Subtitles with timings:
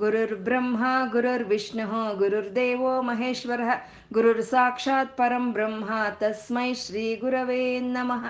[0.00, 3.70] गुरुर्ब्रह्मा गुरुर्विष्णुः गुरुर्देवो महेश्वरः
[4.12, 8.24] गुरुर्साक्षात् परं ब्रह्मा तस्मै श्रीगुरवे नमः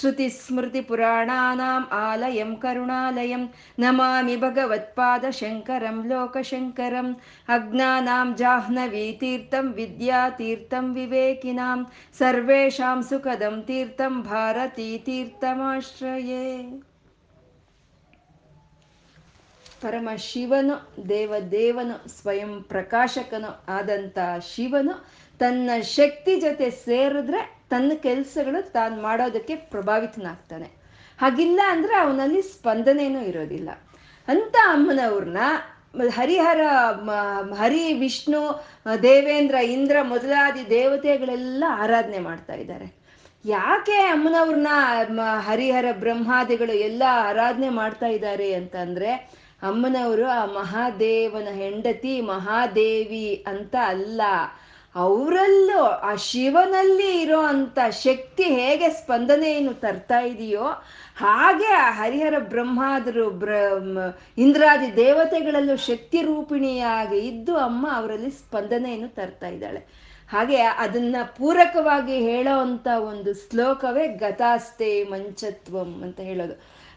[0.00, 3.46] श्रुतिस्मृतिपुराणानाम् आलयं करुणालयं
[3.84, 7.12] नमामि भगवत्पादशङ्करं लोकशङ्करम्
[7.56, 11.78] अज्ञानां जाह्नवीतीर्थं विद्यातीर्थं विवेकिनां
[12.18, 16.48] सर्वेषां सुखदं तीर्थं भारतीतीर्थमाश्रये
[19.84, 24.18] ಪರಮ ಶಿವನು, ದೇವದೇವನು, ಸ್ವಯಂ ಪ್ರಕಾಶಕನು ಆದಂಥ
[24.54, 25.04] ಶಿವನು
[25.38, 30.64] ತನ್ನ ಶಕ್ತಿ ಜೊತೆ ಸೇರಿದ್ರೆ ತನ್ನ ಕೆಲಸಗಳು ತಾನು ಮಾಡೋದಕ್ಕೆ ಪ್ರಭಾವಿತನಾಗ್ತಾನೆ.
[31.20, 33.70] ಹಾಗಿಲ್ಲ ಅಂದ್ರೆ ಅವನಲ್ಲಿ ಸ್ಪಂದನೇನೂ ಇರೋದಿಲ್ಲ.
[34.28, 35.38] ಅಂತ ಅಮ್ಮನವ್ರನ್ನ
[36.10, 36.60] ಹರಿಹರ
[37.54, 38.64] ಹರಿ, ವಿಷ್ಣು,
[39.02, 43.04] ದೇವೇಂದ್ರ, ಇಂದ್ರ ಮೊದಲಾದಿ ದೇವತೆಗಳೆಲ್ಲ ಆರಾಧನೆ ಮಾಡ್ತಾ ಇದ್ದಾರೆ.
[43.44, 44.68] ಯಾಕೆ ಅಮ್ಮನವ್ರನ್ನ
[45.38, 54.22] ಹರಿಹರ ಬ್ರಹ್ಮಾದಿಗಳು ಎಲ್ಲ ಆರಾಧನೆ ಮಾಡ್ತಾ ಇದ್ದಾರೆ ಅಂತಂದ್ರೆ ಅಮ್ಮನವರು, ಆ ಮಹಾದೇವನ ಹೆಂಡತಿ ಮಹಾದೇವಿ ಅಂತ ಅಲ್ಲ.
[54.94, 60.64] ಅವರಲ್ಲೂ ಆ ಶಿವನಲ್ಲಿ ಇರೋ ಅಂತ ಶಕ್ತಿ ಹೇಗೆ ಸ್ಪಂದನೆಯನ್ನು ತರ್ತಾ ಇದೆಯೋ,
[61.16, 63.48] ಹಾಗೆ ಆ ಹರಿಹರ ಬ್ರಹ್ಮಾದರು ಬ್ರ
[64.38, 70.04] ಇಂದ್ರಾದಿ ದೇವತೆಗಳಲ್ಲೂ ಶಕ್ತಿ ರೂಪಿಣಿಯಾಗಿ ಇದ್ದು ಅಮ್ಮ ಅವರಲ್ಲಿ ಸ್ಪಂದನೆಯನ್ನು ತರ್ತಾ ಇದ್ದಾಳೆ.
[70.32, 76.54] ಹಾಗೆ ಅದನ್ನ ಪೂರಕವಾಗಿ ಹೇಳೋ ಅಂತ ಒಂದು ಶ್ಲೋಕವೇ ಗತಾಸ್ತೆ ಮಂಚತ್ವಂ ಅಂತ ಹೇಳೋದು.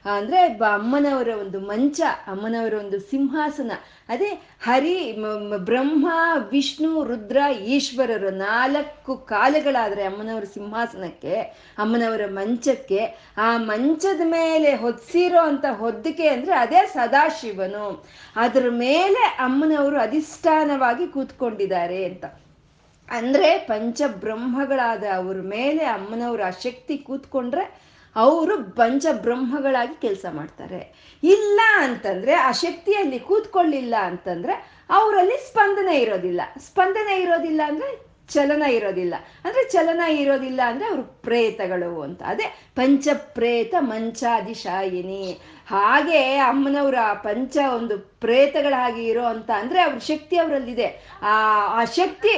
[0.08, 3.72] ಅಂದ್ರೆ ಅಮ್ಮನವರ ಒಂದು ಮಂಚ, ಅಮ್ಮನವರ ಒಂದು ಸಿಂಹಾಸನ.
[4.10, 5.18] ಅದೇ ಹರಿ
[5.58, 6.10] ಬ್ರಹ್ಮ,
[6.50, 11.36] ವಿಷ್ಣು, ರುದ್ರ, ಈಶ್ವರರು ನಾಲ್ಕು ಕಾಲಗಳಾದ್ರೆ ಅಮ್ಮನವರ ಸಿಂಹಾಸನಕ್ಕೆ,
[11.78, 13.00] ಅಮ್ಮನವರ ಮಂಚಕ್ಕೆ.
[13.38, 18.06] ಆ ಮಂಚದ ಮೇಲೆ ಹೊದ್ಸಿರೋ ಅಂತ ಹೊದ್ದಿಕೆ ಅಂದ್ರೆ ಅದೇ ಸದಾಶಿವನು.
[18.36, 22.26] ಅದ್ರ ಮೇಲೆ ಅಮ್ಮನವರು ಅಧಿಷ್ಠಾನವಾಗಿ ಕೂತ್ಕೊಂಡಿದ್ದಾರೆ ಅಂತ.
[23.12, 30.94] ಅಂದ್ರೆ ಪಂಚಬ್ರಹ್ಮಗಳಾದ ಅವ್ರ ಮೇಲೆ ಅಮ್ಮನವ್ರ ಶಕ್ತಿ ಕೂತ್ಕೊಂಡ್ರೆ ಅವರು ಪಂಚ ಬ್ರಹ್ಮಗಳಾಗಿ ಕೆಲಸ ಮಾಡ್ತಾರೆ.
[31.24, 36.42] ಇಲ್ಲ ಅಂತಂದ್ರೆ, ಆ ಶಕ್ತಿಯಲ್ಲಿ ಕೂತ್ಕೊಳ್ಳಿಲ್ಲ ಅಂತಂದ್ರೆ, ಅವರಲ್ಲಿ ಸ್ಪಂದನೆ ಇರೋದಿಲ್ಲ.
[36.60, 39.14] ಸ್ಪಂದನೆ ಇರೋದಿಲ್ಲ ಅಂದ್ರೆ ಚಲನ ಇರೋದಿಲ್ಲ.
[39.46, 42.22] ಅಂದ್ರೆ ಚಲನ ಇರೋದಿಲ್ಲ ಅಂದ್ರೆ ಅವರು ಪ್ರೇತಗಳು ಅಂತ.
[42.26, 42.44] ಅದೇ
[42.76, 45.40] ಪಂಚಪ್ರೇತ ಮಂಚಾದಿಶಾಯಿನಿ.
[45.68, 51.18] ಹಾಗೆ ಅಮ್ಮನವರ ಪಂಚ ಒಂದು ಪ್ರೇತಗಳಾಗಿ ಇರೋ ಅಂತ ಅಂದ್ರೆ ಅವ್ರ ಶಕ್ತಿ ಅವರಲ್ಲಿದೆ.
[51.22, 52.30] ಆ ಆ ಶಕ್ತಿ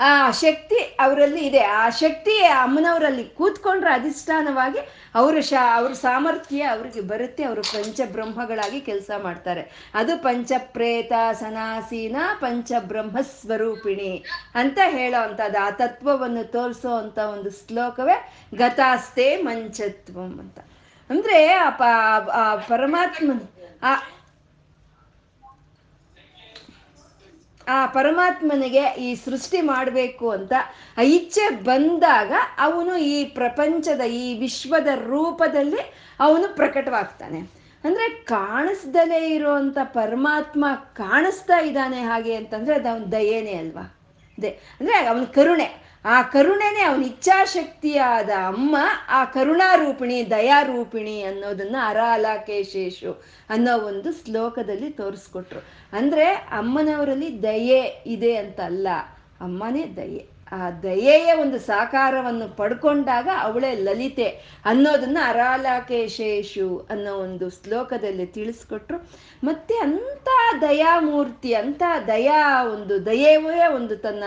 [0.00, 1.60] ಆ ಶಕ್ತಿ ಅವರಲ್ಲಿ ಇದೆ.
[1.60, 4.78] ಆ ಶಕ್ತಿ ಅಮ್ಮನವರಲ್ಲಿ ಕೂತ್ಕೊಂಡ್ರೆ ಅಧಿಷ್ಠಾನವಾಗಿ
[5.14, 7.42] ಅವರ ಶಾ, ಅವ್ರ ಸಾಮರ್ಥ್ಯ ಅವ್ರಿಗೆ ಬರುತ್ತೆ.
[7.44, 9.90] ಅವರು ಪಂಚಬ್ರಹ್ಮಗಳಾಗಿ ಕೆಲಸ ಮಾಡ್ತಾರೆ.
[9.94, 14.24] ಅದು ಪಂಚಪ್ರೇತ ಸನಾಸೀನ ಪಂಚಬ್ರಹ್ಮ ಸ್ವರೂಪಿಣಿ
[14.54, 15.66] ಅಂತ ಹೇಳೋ ಅಂಥದ್ದು.
[15.66, 20.58] ಆ ತತ್ವವನ್ನು ತೋರಿಸೋ ಅಂತ ಒಂದು ಶ್ಲೋಕವೇ ಗತಾಸ್ತೆ ಮಂಚತ್ವಂ ಅಂತ.
[21.10, 21.70] ಅಂದ್ರೆ ಆ
[22.68, 23.32] ಪರಮಾತ್ಮ
[23.82, 23.94] ಆ
[27.68, 30.52] ಆ ಪರಮಾತ್ಮನಿಗೆ ಈ ಸೃಷ್ಟಿ ಮಾಡಬೇಕು ಅಂತ
[31.04, 37.38] ಇಚ್ಛೆ ಬಂದಾಗ ಅವನು ಈ ಪ್ರಪಂಚದ, ಈ ವಿಶ್ವದ ರೂಪದಲ್ಲಿ ಅವನು ಪ್ರಕಟವಾಗ್ತಾನೆ.
[37.84, 43.95] ಅಂದ್ರೆ ಕಾಣಿಸ್ದಲೇ ಇರುವಂತ ಪರಮಾತ್ಮ ಕಾಣಿಸ್ತಾ ಇದ್ದಾನೆ ಹಾಗೆ ಅಂತಂದ್ರೆ ಅದು ಅವನ ದಯೇನೆ ಅಲ್ವಾ?
[44.42, 45.86] ದೇ ಅಂದ್ರೆ ಅವನ ಕರುಣೆ.
[46.04, 48.76] ಆ ಕರುಣೆನೆ ಅವನ ಇಚ್ಛಾಶಕ್ತಿಯಾದ ಅಮ್ಮ,
[49.08, 55.60] ಆ ಕರುಣಾರೂಪಿಣಿ, ದಯಾರೂಪಿಣಿ ಅನ್ನೋದನ್ನ ಅರಾಲಕೇಶೇಶು ಅನ್ನೋ ಒಂದು ಶ್ಲೋಕದಲ್ಲಿ ತೋರಿಸ್ಕೊಟ್ರು.
[55.92, 58.88] ಅಂದ್ರೆ ಅಮ್ಮನವರಲ್ಲಿ ದಯೆ ಇದೆ ಅಂತ ಅಲ್ಲ
[59.40, 60.35] ಅಮ್ಮನೇ ದಯೆ.
[60.52, 64.28] ಆ ದಯೆಯ ಒಂದು ಸಾಕಾರವನ್ನು ಪಡ್ಕೊಂಡಾಗ ಅವಳೇ ಲಲಿತೆ
[64.64, 68.98] ಅನ್ನೋದನ್ನ ಅರಾಲಕೇಶೇಶು ಅನ್ನೋ ಒಂದು ಶ್ಲೋಕದಲ್ಲಿ ತಿಳಿಸ್ಕೊಟ್ರು.
[69.44, 70.28] ಮತ್ತೆ ಅಂತ
[70.60, 74.24] ದಯಾಮೂರ್ತಿ ಅಂತ ದಯಾ ಒಂದು ದಯವೇ ಒಂದು ತನ್ನ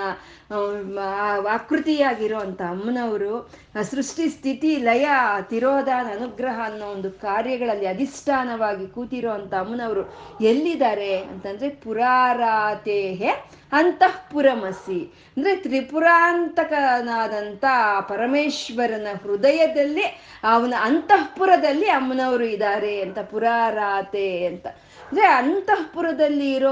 [1.50, 3.52] ಆಕೃತಿಯಾಗಿರೋ ಅಂತ ಅಮ್ಮನವರು
[3.84, 5.08] ಸೃಷ್ಟಿ ಸ್ಥಿತಿ, ಲಯ,
[5.50, 10.04] ತಿರೋಧಾನ, ಅನುಗ್ರಹ ಅನ್ನೋ ಒಂದು ಕಾರ್ಯಗಳಲ್ಲಿ ಅಧಿಷ್ಠಾನವಾಗಿ ಕೂತಿರೋ ಅಂತ ಅಮ್ಮನವರು
[10.42, 15.14] ಎಲ್ಲಿದ್ದಾರೆ ಅಂತಂದ್ರೆ ಪುರಾರಾತೇಹೆ ಅಂತಃಪುರಮಸಿ.
[15.38, 17.66] ಅಂದ್ರೆ ತ್ರಿಪುರಾಂತಕನಾದಂಥ
[18.10, 24.68] ಪರಮೇಶ್ವರನ ಹೃದಯದಲ್ಲಿ ಅವನ ಅಂತಃಪುರದಲ್ಲಿ ಅಮ್ಮನವರು ಇದ್ದಾರೆ ಅಂತ ಪುರಾರಾತೆ ಅಂತ.
[25.10, 26.72] ಅಂದ್ರೆ ಅಂತಃಪುರದಲ್ಲಿ ಇರೋ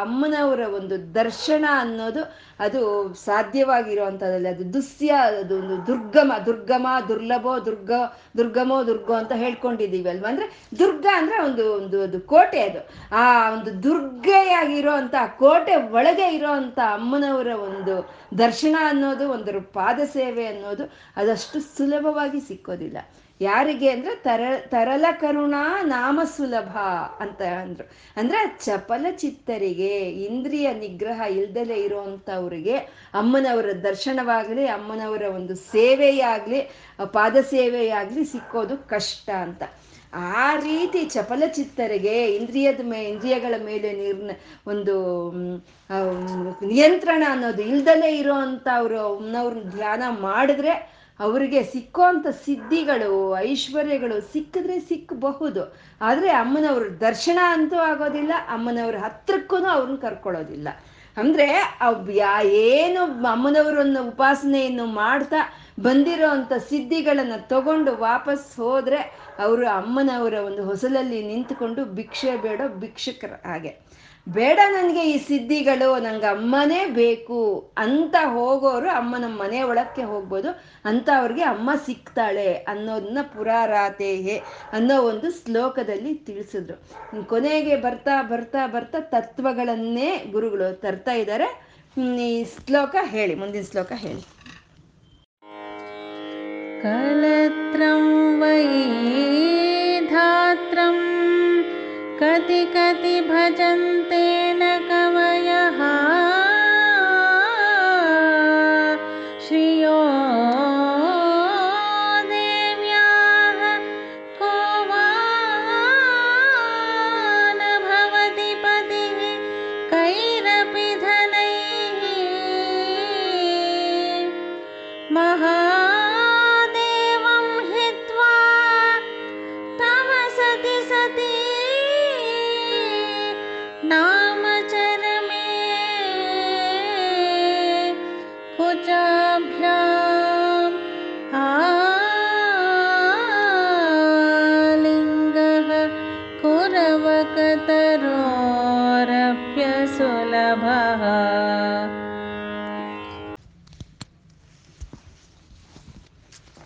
[0.00, 2.22] ಅಮ್ಮನವರ ಒಂದು ದರ್ಶನ ಅನ್ನೋದು
[2.60, 2.80] ಅದು
[3.14, 7.90] ಸಾಧ್ಯವಾಗಿರುವಂಥದ್ದಲ್ಲಿ ಅದು ದುಸ್ಯ, ಅದು ಒಂದು ದುರ್ಗಮ ದುರ್ಗಮ, ದುರ್ಲಭೋ, ದುರ್ಗ,
[8.36, 10.28] ದುರ್ಗಮೋ, ದುರ್ಗೋ ಅಂತ ಹೇಳ್ಕೊಂಡಿದ್ದೀವಿ ಅಲ್ವಾ?
[10.28, 10.46] ಅಂದ್ರೆ
[10.78, 12.80] ದುರ್ಗ ಅಂದ್ರೆ ಒಂದು ಒಂದು ಅದು ಕೋಟೆ ಅದು.
[13.14, 20.46] ಆ ಒಂದು ದುರ್ಗೆಯಾಗಿರೋ ಅಂತ ಕೋಟೆ ಒಳಗೆ ಇರೋ ಅಂತ ಅಮ್ಮನವರ ಒಂದು ದರ್ಶನ ಅನ್ನೋದು, ಒಂದು ಪಾದ ಸೇವೆ
[20.46, 22.98] ಅನ್ನೋದು ಅದಷ್ಟು ಸುಲಭವಾಗಿ ಸಿಕ್ಕೋದಿಲ್ಲ.
[23.40, 26.76] ಯಾರಿಗೆ ಅಂದ್ರೆ ತರ, ತರಲ ಕರುಣಾ ನಾಮ ಸುಲಭ
[27.20, 27.90] ಅಂತ ಅಂದ್ರು.
[28.16, 32.76] ಅಂದ್ರೆ ಚಪಲ ಚಿತ್ತರಿಗೆ, ಇಂದ್ರಿಯ ನಿಗ್ರಹ ಇಲ್ದಲೆ ಇರುವಂತವ್ರಿಗೆ
[33.14, 36.60] ಅಮ್ಮನವರ ದರ್ಶನವಾಗ್ಲಿ, ಅಮ್ಮನವರ ಒಂದು ಸೇವೆಯಾಗ್ಲಿ,
[37.12, 39.62] ಪಾದ ಸೇವೆಯಾಗ್ಲಿ ಸಿಕ್ಕೋದು ಕಷ್ಟ ಅಂತ.
[40.14, 44.30] ಆ ರೀತಿ ಚಪಲಚಿತ್ತರಿಗೆ ಇಂದ್ರಿಯದ ಮೇ, ಇಂದ್ರಿಯಗಳ ಮೇಲೆ ನಿರ್ನ,
[44.66, 44.94] ಒಂದು
[46.66, 48.34] ನಿಯಂತ್ರಣ ಅನ್ನೋದು ಇಲ್ದಲೇ ಇರೋ
[48.70, 53.10] ಅವರು ಅವ್ರನ್ನ ಧ್ಯಾನ ಮಾಡಿದ್ರೆ ಅವರಿಗೆ ಸಿಕ್ಕುವಂಥ ಸಿದ್ಧಿಗಳು,
[53.48, 55.62] ಐಶ್ವರ್ಯಗಳು ಸಿಕ್ಕಿದ್ರೆ ಸಿಕ್ಕಬಹುದು.
[56.00, 60.68] ಆದರೆ ಅಮ್ಮನವ್ರ ದರ್ಶನ ಅಂತೂ ಆಗೋದಿಲ್ಲ, ಅಮ್ಮನವ್ರ ಹತ್ರಕ್ಕೂ ಅವ್ರನ್ನ ಕರ್ಕೊಳ್ಳೋದಿಲ್ಲ.
[61.16, 61.46] ಅಂದರೆ
[62.16, 63.00] ಯಾ ಏನು
[63.30, 65.40] ಅಮ್ಮನವರನ್ನು ಉಪಾಸನೆಯನ್ನು ಮಾಡ್ತಾ
[65.86, 69.00] ಬಂದಿರೋ ಅಂಥ ಸಿದ್ಧಿಗಳನ್ನು ತಗೊಂಡು ವಾಪಸ್ ಹೋದರೆ
[69.38, 73.72] ಅವರು ಅಮ್ಮನವರ ಒಂದು ಹೊಸಲಲ್ಲಿ ನಿಂತುಕೊಂಡು ಭಿಕ್ಷೆ ಬೇಡ ಭಿಕ್ಷಕರ ಹಾಗೆ.
[74.36, 77.38] ಬೇಡ ನನಗೆ ಈ ಸಿದ್ಧಿಗಳು, ನಂಗೆ ಅಮ್ಮನೇ ಬೇಕು
[77.78, 80.50] ಅಂತ ಹೋಗೋರು ಅಮ್ಮನ ಮನೆ ಒಳಕ್ಕೆ ಹೋಗ್ಬೋದು,
[80.84, 84.36] ಅಂತ ಅವ್ರಿಗೆ ಅಮ್ಮ ಸಿಗ್ತಾಳೆ ಅನ್ನೋದನ್ನ ಪುರಾರಾತೇಹೆ
[84.72, 86.76] ಅನ್ನೋ ಒಂದು ಶ್ಲೋಕದಲ್ಲಿ ತಿಳಿಸಿದ್ರು.
[87.24, 91.48] ಕೊನೆಗೆ ಬರ್ತಾ ಬರ್ತಾ ಬರ್ತಾ ತತ್ವಗಳನ್ನೇ ಗುರುಗಳು ತರ್ತಾ ಇದ್ದಾರೆ.
[92.26, 94.22] ಈ ಶ್ಲೋಕ ಹೇಳಿ, ಮುಂದಿನ ಶ್ಲೋಕ ಹೇಳಿ.
[96.82, 98.04] ಕಲತ್ರಂ
[98.42, 98.62] ವೈ
[100.12, 100.96] ಧಾತ್ರಂ
[102.22, 104.24] कति कति भजन्ते
[104.54, 105.80] न कवयः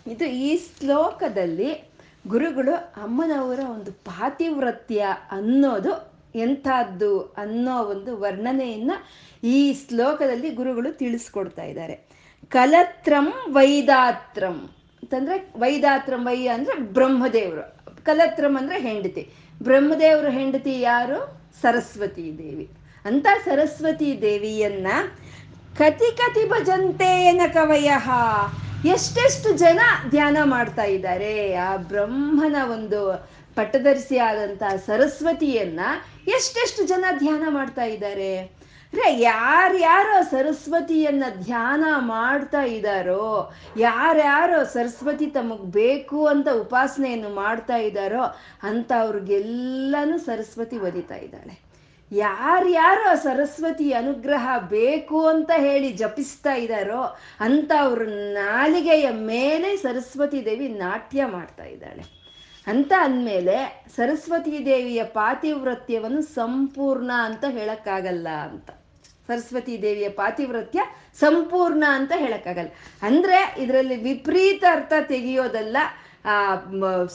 [0.07, 1.89] ಇದು ಈ ಶ್ಲೋಕದಲ್ಲಿ
[2.27, 8.91] ಗುರುಗಳು ಅಮ್ಮನವರ ಒಂದು ಪಾತಿವ್ರತ್ಯ ಅನ್ನೋದು ಎಂಥದ್ದು ಅನ್ನೋ ಒಂದು ವರ್ಣನೆಯನ್ನ
[9.43, 12.09] ಈ ಶ್ಲೋಕದಲ್ಲಿ ಗುರುಗಳು ತಿಳಿಸ್ಕೊಡ್ತಾ ಇದ್ದಾರೆ.
[12.49, 14.69] ಕಲತ್ರಂ ವೈದಾತ್ರಂ.
[14.95, 17.75] ಅಂತಂದ್ರೆ ವೈದಾತ್ರಂ ವೈ ಅಂದ್ರೆ ಬ್ರಹ್ಮದೇವರು.
[18.03, 19.29] ಕಲತ್ರಂ ಅಂದ್ರೆ ಹೆಂಡತಿ.
[19.63, 21.41] ಬ್ರಹ್ಮದೇವರ ಹೆಂಡತಿ ಯಾರು?
[21.61, 22.69] ಸರಸ್ವತಿ ದೇವಿ.
[23.05, 24.87] ಅಂತ ಸರಸ್ವತಿ ದೇವಿಯನ್ನ
[25.77, 27.91] ಕತಿ ಕತಿ ಭಜಂತೇನ ಕವಯ.
[28.85, 29.79] ಎಷ್ಟೆಷ್ಟು ಜನ
[30.09, 31.53] ಧ್ಯಾನ ಮಾಡ್ತಾ ಇದ್ದಾರೆ.
[31.53, 35.79] ಆ ಬ್ರಹ್ಮನ ಒಂದು ಪಟ್ಟದರ್ಶಿ ಆದಂತ ಸರಸ್ವತಿಯನ್ನ
[36.27, 38.64] ಎಷ್ಟೆಷ್ಟು ಜನ ಧ್ಯಾನ ಮಾಡ್ತಾ ಇದ್ದಾರೆ.
[38.95, 48.23] ಅಂದ್ರೆ ಯಾರ್ಯಾರೋ ಸರಸ್ವತಿಯನ್ನ ಧ್ಯಾನ ಮಾಡ್ತಾ ಇದ್ದಾರೋ ಯಾರ್ಯಾರೋ ಸರಸ್ವತಿ ತಮಗ್ ಬೇಕು ಅಂತ ಉಪಾಸನೆಯನ್ನು ಮಾಡ್ತಾ ಇದ್ದಾರೋ
[48.63, 51.59] ಅಂತ ಅವ್ರಿಗೆಲ್ಲನೂ ಸರಸ್ವತಿ ಒದಿತಾ ಇದ್ದಾಳೆ.
[52.11, 58.01] ಯಾರ್ಯಾರೋ ಸರಸ್ವತಿ ಅನುಗ್ರಹ ಬೇಕು ಅಂತ ಹೇಳಿ ಜಪಿಸ್ತಾ ಇದ್ದಾರೋ ಅಂತ ಅವ್ರ
[58.33, 62.03] ನಾಲಿಗೆಯ ಮೇಲೆ ಸರಸ್ವತಿ ದೇವಿ ನಾಟ್ಯ ಮಾಡ್ತಾ ಇದ್ದಾಳೆ.
[62.67, 68.69] ಅಂತ ಅಂದಮೇಲೆ ಸರಸ್ವತಿ ದೇವಿಯ ಪಾತಿವ್ರತ್ಯವನ್ನು ಸಂಪೂರ್ಣ ಅಂತ ಹೇಳಕ್ಕಾಗಲ್ಲ ಅಂತ.
[69.27, 70.81] ಸರಸ್ವತಿ ದೇವಿಯ ಪಾತಿವ್ರತ್ಯ
[71.19, 72.71] ಸಂಪೂರ್ಣ ಅಂತ ಹೇಳಕ್ಕಾಗಲ್ಲ.
[73.01, 75.77] ಅಂದ್ರೆ ಇದರಲ್ಲಿ ವಿಪರೀತ ಅರ್ಥ ತೆಗೆಯೋದಲ್ಲ,
[76.25, 76.35] ಆ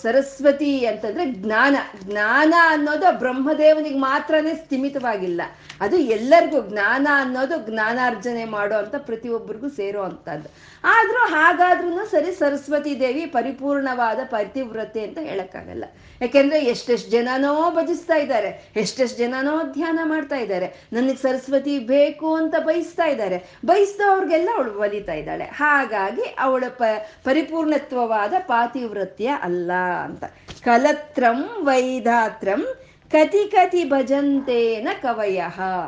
[0.02, 1.76] ಸರಸ್ವತಿ ಅಂತಂದ್ರೆ ಜ್ಞಾನ.
[2.04, 5.42] ಜ್ಞಾನ ಅನ್ನೋದು ಬ್ರಹ್ಮದೇವನಿಗೆ ಮಾತ್ರನೇ ಸ್ಥಿಮಿತವಾಗಿಲ್ಲ.
[5.80, 10.48] ಅದು ಎಲ್ಲರಿಗೂ ಜ್ಞಾನ ಅನ್ನೋದು ಜ್ಞಾನಾರ್ಜನೆ ಮಾಡೋ ಅಂತ ಪ್ರತಿಯೊಬ್ಬರಿಗೂ ಸೇರೋ ಅಂತದ್ದು.
[10.84, 15.84] ಆದ್ರೂ ಹಾಗಾದ್ರೂ ಸರಿ ಸರಸ್ವತಿ ದೇವಿ ಪರಿಪೂರ್ಣವಾದ ಪತಿವ್ರತೆ ಅಂತ ಹೇಳಕ್ಕಾಗಲ್ಲ.
[16.20, 23.04] ಯಾಕೆಂದ್ರೆ ಎಷ್ಟೆಷ್ಟು ಜನನೋ ಭಜಿಸ್ತಾ ಇದ್ದಾರೆ, ಎಷ್ಟೆಷ್ಟು ಜನನೋ ಧ್ಯಾನ ಮಾಡ್ತಾ ಇದ್ದಾರೆ, ನನಗೆ ಸರಸ್ವತಿ ಬೇಕು ಅಂತ ಬಯಸ್ತಾ
[23.04, 25.44] ಇದ್ದಾರೆ, ಬಯಸಿದವ್ರಿಗೆಲ್ಲ ಅವಳು ಒಲಿತಾ ಇದ್ದಾಳೆ.
[25.44, 26.82] ಹಾಗಾಗಿ ಅವಳ ಪ,
[27.24, 29.72] ಪರಿಪೂರ್ಣತ್ವವಾದ ಪಾತಿವ್ರತ್ಯ ಅಲ್ಲ
[30.04, 30.24] ಅಂತ.
[30.64, 32.64] ಕಲತ್ರಂ ವೈಧಾತ್ರಂ
[33.12, 35.38] ಕತಿ ಕತಿ ಭಜಂತೇನ ಕವಯ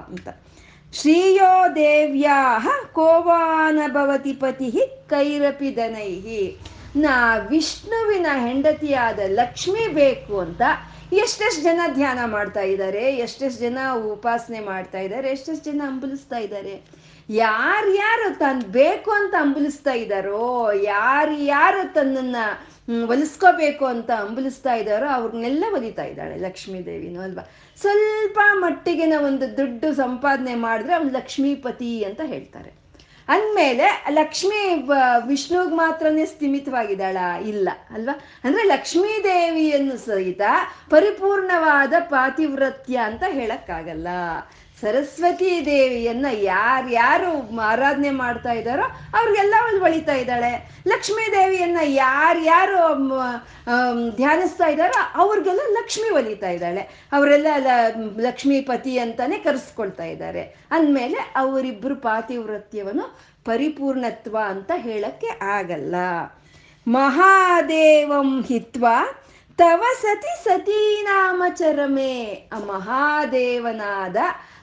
[0.06, 0.28] ಅಂತ.
[0.92, 2.38] ಶ್ರೀಯೋ ದೇವ್ಯಾ
[2.92, 4.70] ಕೋವಾನ ಭವತಿ ಪತಿ
[5.06, 5.70] ಕೈರಪಿ
[6.96, 10.62] ನಾ ವಿಷ್ಣುವಿನ ಹೆಂಡತಿಯಾದ ಲಕ್ಷ್ಮಿ ಬೇಕು ಅಂತ
[11.12, 13.78] ಎಷ್ಟೆಷ್ಟು ಜನ ಧ್ಯಾನ ಮಾಡ್ತಾ ಇದ್ದಾರೆ ಎಷ್ಟೆಷ್ಟು ಜನ
[14.12, 16.74] ಉಪಾಸನೆ ಮಾಡ್ತಾ ಇದ್ದಾರೆ ಎಷ್ಟೆಷ್ಟು ಜನ ಅಂಬಲಿಸ್ತಾ ಇದ್ದಾರೆ
[17.28, 22.36] ಯಾರ್ಯಾರು ತಾನು ಬೇಕು ಅಂತ ಅಂಬಲಿಸ್ತಾ ಇದ್ದಾರೋ ಯಾರ್ಯಾರು ತನ್ನನ್ನ
[23.06, 27.44] ಒಲಿಸ್ಕೋಬೇಕು ಅಂತ ಅಂಬಲಿಸ್ತಾ ಇದ್ದಾರೋ ಅವ್ರನ್ನೆಲ್ಲ ಒಲಿತಾ ಇದ್ದಾಳೆ ಲಕ್ಷ್ಮೀ ದೇವಿನೂ ಅಲ್ವಾ.
[27.80, 32.82] ಸ್ವಲ್ಪ ಮಟ್ಟಿಗಿನ ಒಂದು ದುಡ್ಡು ಸಂಪಾದನೆ ಮಾಡಿದ್ರೆ ಅವ್ನು ಲಕ್ಷ್ಮೀಪತಿ ಅಂತ ಹೇಳ್ತಾರೆ.
[33.28, 34.88] ಅಂದಮೇಲೆ ಲಕ್ಷ್ಮಿ
[35.26, 37.16] ವಿಷ್ಣುಗೆ ಮಾತ್ರನೇ ಸ್ಥಿಮಿತವಾಗಿದ್ದಾಳ?
[37.46, 38.20] ಇಲ್ಲ, ಅಲ್ವಾ?
[38.44, 40.40] ಅಂದ್ರೆ ಲಕ್ಷ್ಮೀ ದೇವಿಯನ್ನು ಸಹಿತ
[40.90, 44.08] ಪರಿಪೂರ್ಣವಾದ ಪಾತಿವ್ರತ್ಯ ಅಂತ ಹೇಳಕ್ಕಾಗಲ್ಲ.
[44.82, 48.82] ಸರಸ್ವತಿ ದೇವಿಯನ್ನ ಯಾರ್ಯಾರು ಆರಾಧನೆ ಮಾಡ್ತಾ ಇದ್ದಾರೋ
[49.18, 50.52] ಅವ್ರಿಗೆಲ್ಲ ಒಳಿತಾ ಇದ್ದಾಳೆ.
[50.88, 52.80] ಲಕ್ಷ್ಮೀ ದೇವಿಯನ್ನ ಯಾರ್ಯಾರು
[54.16, 56.80] ಧ್ಯಾನಿಸ್ತಾ ಇದ್ದಾರೋ ಅವ್ರಿಗೆಲ್ಲ ಲಕ್ಷ್ಮಿ ಒಲಿತಾ ಇದ್ದಾಳೆ.
[57.12, 57.46] ಅವರೆಲ್ಲ
[58.20, 60.42] ಲಕ್ಷ್ಮೀಪತಿ ಅಂತಾನೆ ಕರೆಸ್ಕೊಳ್ತಾ ಇದ್ದಾರೆ.
[60.70, 63.06] ಅಂದಮೇಲೆ ಅವರಿಬ್ಬರು ಪಾತಿವೃತ್ಯವನ್ನು
[63.44, 65.94] ಪರಿಪೂರ್ಣತ್ವ ಅಂತ ಹೇಳಕ್ಕೆ ಆಗಲ್ಲ.
[66.88, 68.86] ಮಹಾದೇವಂ ಹಿತ್ವ
[69.58, 72.14] ತವ ಸತಿ ಸತೀನಾಮಚರಮೇ
[72.52, 74.16] ಆ ಮಹಾದೇವನಾದ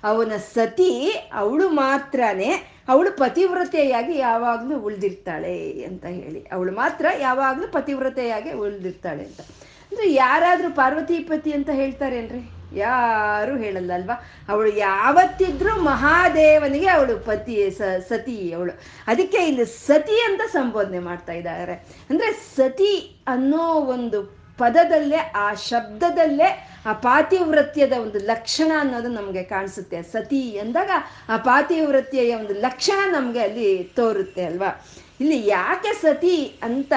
[0.04, 6.46] ಅವನ ಸತಿ ಅವಳು ಮಾತ್ರನೇ, ಅವಳು ಪತಿವ್ರತೆಯಾಗಿ ಯಾವಾಗಲೂ ಉಳಿದಿರ್ತಾಳೆ ಅಂತ ಹೇಳಿ.
[6.52, 9.42] ಅವಳು ಮಾತ್ರ ಯಾವಾಗಲೂ ಪತಿವ್ರತೆಯಾಗಿ ಉಳಿದಿರ್ತಾಳೆ ಅಂತ.
[9.42, 12.50] ಅಂದ್ರೆ ಪಾರ್ವತಿ, ಪತಿ ಅಂತ ಹೇಳ್ತಾರೇನ್ರಿ?
[12.80, 14.26] ಯಾರು ಹೇಳಲ್ಲ ಅಲ್ವಾ?
[14.50, 17.78] ಅವಳು ಯಾವತ್ತಿದ್ರೂ ಮಹಾದೇವನಿಗೆ ಅವಳು ಪತಿ
[18.10, 18.80] ಸತಿ ಅವಳು.
[19.08, 21.74] ಅದಕ್ಕೆ ಇಲ್ಲಿ ಸತಿ ಅಂತ ಸಂಬೋಧನೆ ಮಾಡ್ತಾ ಇದ್ದಾರೆ.
[22.10, 24.24] ಅಂದ್ರೆ ಸತಿ ಅನ್ನೋ ಒಂದು
[24.58, 30.02] ಪದದಲ್ಲೇ, ಆ ಶಬ್ದದಲ್ಲೇ ಆ ಪಾತಿವೃತ್ಯದ ಒಂದು ಲಕ್ಷಣ ಅನ್ನೋದು ನಮಗೆ ಕಾಣಿಸುತ್ತೆ.
[30.02, 30.90] ಸತಿ ಅಂದಾಗ
[31.30, 34.86] ಆ ಪಾತಿವೃತ್ಯ ಒಂದು ಲಕ್ಷಣ ನಮಗೆ ಅಲ್ಲಿ ತೋರುತ್ತೆ ಅಲ್ವಾ?
[35.22, 36.94] ಇಲ್ಲಿ ಯಾಕೆ ಸತಿ ಅಂತ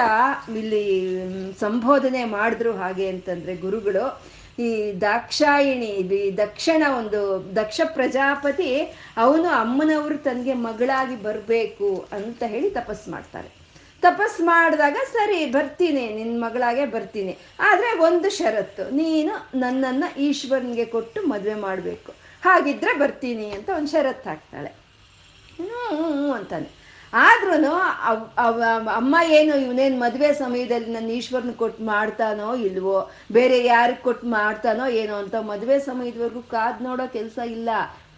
[0.49, 1.13] ಇಲ್ಲಿ
[1.59, 4.23] ಸಂಬೋಧನೆ ಮಾಡಿದ್ರು ಹಾಗೆ ಅಂತಂದ್ರೆ ಗುರುಗಳು,
[4.59, 13.09] ಈ ದಾಕ್ಷಾಯಿಣಿ, ಈ ದಕ್ಷಿಣ ಒಂದು ದಕ್ಷ ಪ್ರಜಾಪತಿ, ಅವನು ಅಮ್ಮನವರು ತನಗೆ ಮಗಳಾಗಿ ಬರಬೇಕು ಅಂತ ಹೇಳಿ ತಪಸ್
[13.09, 13.62] ಮಾಡ್ತಾರೆ.
[14.05, 17.33] ತಪಸ್ ಮಾಡಿದಾಗ ಸರಿ, ಬರ್ತೀನಿ ನಿನ್ನ ಮಗಳಾಗೆ ಬರ್ತೀನಿ.
[17.69, 19.33] ಆದರೆ ಒಂದು ಷರತ್ತು, ನೀನು
[19.63, 22.11] ನನ್ನನ್ನು ಈಶ್ವರನಿಗೆ ಕೊಟ್ಟು ಮದುವೆ ಮಾಡಬೇಕು.
[22.47, 24.71] ಹಾಗಿದ್ರೆ ಬರ್ತೀನಿ ಅಂತ ಒಂದು ಷರತ್ತು ಹಾಕ್ತಾಳೆ.
[25.57, 26.69] ಹ್ಞೂ ಅಂತಾನೆ.
[27.25, 27.55] ಆದ್ರೂ
[28.99, 32.97] ಅಮ್ಮ ಏನು, ಇವನೇನು ಮದುವೆ ಸಮಯದಲ್ಲಿ ನನ್ನ ಈಶ್ವರನ ಕೊಟ್ಟು ಮಾಡ್ತಾನೋ ಇಲ್ವೋ,
[33.37, 37.69] ಬೇರೆ ಯಾರಿಗೆ ಕೊಟ್ಟು ಮಾಡ್ತಾನೋ ಏನೋ ಅಂತ ಮದುವೆ ಸಮಯದವರೆಗೂ ಕಾದು ನೋಡೋ ಕೆಲಸ ಇಲ್ಲ.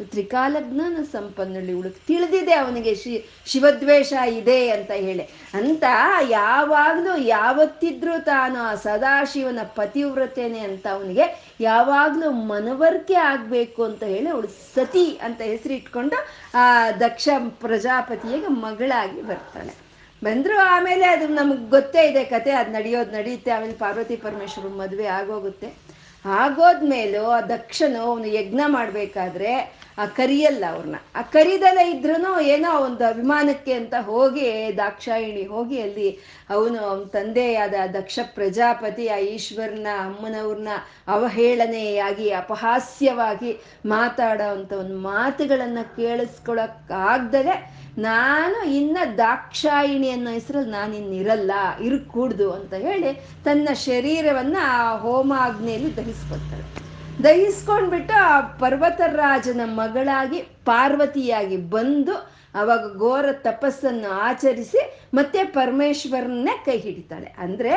[0.03, 5.23] ತ್ರಿಕಾಲಜ್ಞಾನ ಸಂಪನ್ನಳ್ಳಿ ಉಳುಕ್ ತಿಳಿದಿದೆ ಅವನಿಗೆ ಶಿ, ಶಿವದ್ವೇಷ ಇದೆ ಅಂತ ಹೇಳಿ.
[5.53, 5.83] ಅಂತ
[6.29, 15.19] ಯಾವಾಗಲೂ ಯಾವತ್ತಿದ್ರೂ ತಾನು ಆ ಸದಾಶಿವನ ಪತಿವ್ರತೆನೆ ಅಂತ ಅವನಿಗೆ ಯಾವಾಗಲೂ ಮನವರಿಕೆ ಆಗಬೇಕು ಅಂತ ಹೇಳಿ ಅವಳು ಸತಿ
[15.23, 19.85] ಅಂತ ಹೆಸರಿಟ್ಕೊಂಡು ಆ ದಕ್ಷ ಪ್ರಜಾಪತಿಯಾಗ ಮಗಳಾಗಿ ಬರ್ತಾಳೆ.
[20.23, 25.95] ಬಂದ್ರು ಆಮೇಲೆ ಅದು ನಮಗೆ ಗೊತ್ತೇ ಇದೆ ಕತೆ, ಅದು ನಡೆಯೋದು ನಡೆಯುತ್ತೆ ಆಮೇಲೆ ಪಾರ್ವತಿ ಪರಮೇಶ್ವರ ಮದುವೆ ಆಗೋಗುತ್ತೆ.
[26.25, 33.73] ಆಗೋದ್ಮೇಲೂ ಆ ದಕ್ಷನು ಅವನು ಯಜ್ಞ ಮಾಡಬೇಕಾದ್ರೆ ಆ ಕರಿಯಲ್ಲ ಅವ್ರನ್ನ ಆ ಕರಿದಲ್ಲ ಇದ್ರೂ ಏನೋ ಒಂದು ಅಭಿಮಾನಕ್ಕೆ
[33.73, 40.67] ಅಂತ ಹೋಗಿ, ದಾಕ್ಷಾಯಿಣಿ ಹೋಗಿ ಅಲ್ಲಿ ಅವನು ಅವನ ತಂದೆಯಾದ ದಕ್ಷ ಪ್ರಜಾಪತಿ, ಆ ಈಶ್ವರನ ಅಮ್ಮನವ್ರನ್ನ
[41.07, 52.51] ಅವಹೇಳನೆಯಾಗಿ, ಅಪಹಾಸ್ಯವಾಗಿ ಮಾತಾಡೋ ಅಂಥ ಒಂದು ಮಾತುಗಳನ್ನು ಕೇಳಿಸ್ಕೊಳಕ್ಕಾಗ್ದಲೆ ನಾನು ಇನ್ನ ದಾಕ್ಷಾಯಿಣಿ ಅನ್ನೋ ಹೆಸರಲ್ಲಿ ನಾನು ಇನ್ನಿರಲ್ಲ ಇರಕೂಡ್ದು
[52.51, 56.84] ಅಂತ ಹೇಳಿ ತನ್ನ ಶರೀರವನ್ನ ಆ ಹೋಮಾಗ್ನೆಯಲ್ಲಿ ದಹಿಸ್ಕೊಳ್ತಾಳೆ.
[57.25, 62.15] ದಹಿಸ್ಕೊಂಡ್ಬಿಟ್ಟು ಆ ಪರ್ವತರಾಜನ ಮಗಳಾಗಿ ಪಾರ್ವತಿಯಾಗಿ ಬಂದು
[62.55, 64.81] ಅವಾಗ ಘೋರ ತಪಸ್ಸನ್ನು ಆಚರಿಸಿ
[65.13, 67.29] ಮತ್ತೆ ಪರಮೇಶ್ವರನ್ನೇ ಕೈ ಹಿಡಿತಾಳೆ.
[67.37, 67.71] ಅಂದ್ರೆ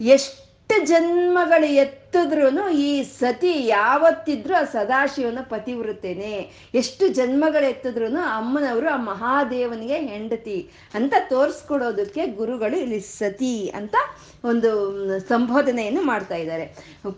[0.00, 6.50] ಎಷ್ಟು ಜನ್ಮಗಳು ಎತ್ತಿದ್ರು ಈ ಸತಿ ಯಾವತ್ತಿದ್ರೂ ಆ ಸದಾಶಿವನ ಪತಿವ್ರತೇನೆ.
[6.74, 13.94] ಎಷ್ಟು ಜನ್ಮಗಳು ಎತ್ತಿದ್ರು ಅಮ್ಮನವರು ಆ ಮಹಾದೇವನಿಗೆ ಹೆಂಡತಿ ಅಂತ ತೋರಿಸ್ಕೊಡೋದಕ್ಕೆ ಗುರುಗಳು ಇಲ್ಲಿ ಸತಿ ಅಂತ
[14.44, 14.70] ಒಂದು
[15.18, 16.66] ಸಂಬೋಧನೆಯನ್ನು ಮಾಡ್ತಾ ಇದ್ದಾರೆ.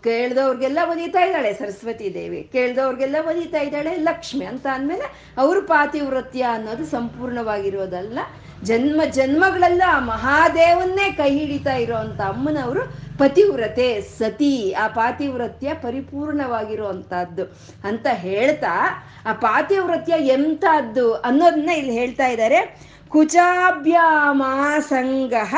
[0.03, 2.49] ಕೇಳ್ದವ್ರಿಗೆಲ್ಲ ಒದೀತಾ ಇದ್ದಾಳೆ ಸರಸ್ವತಿ ದೇವಿ.
[2.51, 8.19] ಕೇಳ್ದವ್ರಿಗೆಲ್ಲ ಒದೀತಾ ಇದ್ದಾಳೆ ಲಕ್ಷ್ಮಿ ಅಂತ ಅಂದಮೇಲೆ ಅವರು ಪಾತಿವ್ರತ್ಯ ಅನ್ನೋದು ಸಂಪೂರ್ಣವಾಗಿರೋದಲ್ಲ.
[8.63, 19.03] ಜನ್ಮ ಜನ್ಮಗಳೆಲ್ಲ ಆ ಮಹಾದೇವನ್ನೇ ಕೈ ಹಿಡಿತಾ ಇರೋವಂಥ ಅಮ್ಮನವರು ಪತಿವ್ರತೆ, ಸತಿ, ಆ ಪಾತಿವ್ರತ್ಯ ಪರಿಪೂರ್ಣವಾಗಿರುವಂತಹದ್ದು ಅಂತ ಹೇಳ್ತಾ,
[19.25, 22.79] ಆ ಪಾತಿವ್ರತ್ಯ ಎಂಥದ್ದು ಅನ್ನೋದನ್ನ ಇಲ್ಲಿ ಹೇಳ್ತಾ ಇದ್ದಾರೆ.
[23.07, 25.55] ಕುಚಾಭ್ಯಾಮಾಸಂಗಹ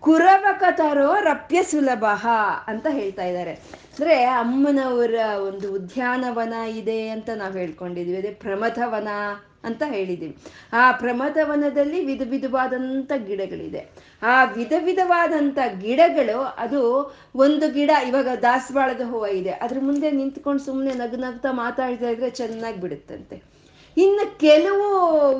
[0.00, 2.04] ಕುರವಕತರೋ ರಪ್ಯ ಸುಲಭ
[2.66, 3.52] ಅಂತ ಹೇಳ್ತಾ ಇದ್ದಾರೆ.
[3.52, 8.16] ಅಂದ್ರೆ ಅಮ್ಮನವರ ಒಂದು ಉದ್ಯಾನವನ ಇದೆ ಅಂತ ನಾವು ಹೇಳ್ಕೊಂಡಿದ್ವಿ.
[8.16, 9.08] ಅದೇ ಪ್ರಮಥವನ
[9.64, 10.36] ಅಂತ ಹೇಳಿದ್ದೀವಿ.
[10.72, 13.82] ಆ ಪ್ರಮದವನದಲ್ಲಿ ವಿಧ ವಿಧವಾದಂಥ ಗಿಡಗಳಿದೆ.
[14.22, 16.80] ಆ ವಿಧ ವಿಧವಾದಂಥ ಗಿಡಗಳು ಅದು
[17.34, 19.50] ಒಂದು ಗಿಡ ಇವಾಗ ದಾಸವಾಳದ ಹೂವು ಇದೆ.
[19.50, 23.54] ಅದ್ರ ಮುಂದೆ ನಿಂತ್ಕೊಂಡು ಸುಮ್ಮನೆ ನಗು ನಗ್ತಾ ಮಾತಾಡ್ತಾ ಇದ್ರೆ ಚೆನ್ನಾಗಿ ಬಿಡುತ್ತಂತೆ.
[23.96, 24.86] ಇನ್ನು ಕೆಲವು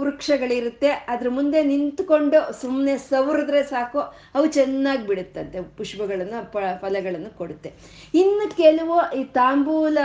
[0.01, 0.89] ವೃಕ್ಷಗಳಿರುತ್ತೆ.
[0.89, 3.99] ಅದ್ರ ಮುಂದೆ ನಿಂತ್ಕೊಂಡು ಸುಮ್ಮನೆ ಸವರಿದ್ರೆ ಸಾಕು,
[4.35, 5.63] ಅವು ಚೆನ್ನಾಗಿ ಬಿಡುತ್ತಂತೆ.
[5.77, 7.73] ಪುಷ್ಪಗಳನ್ನು ಫಲಗಳನ್ನು ಕೊಡುತ್ತೆ.
[8.15, 9.99] ಇನ್ನು ಕೆಲವು ಈ ತಾಂಬೂಲ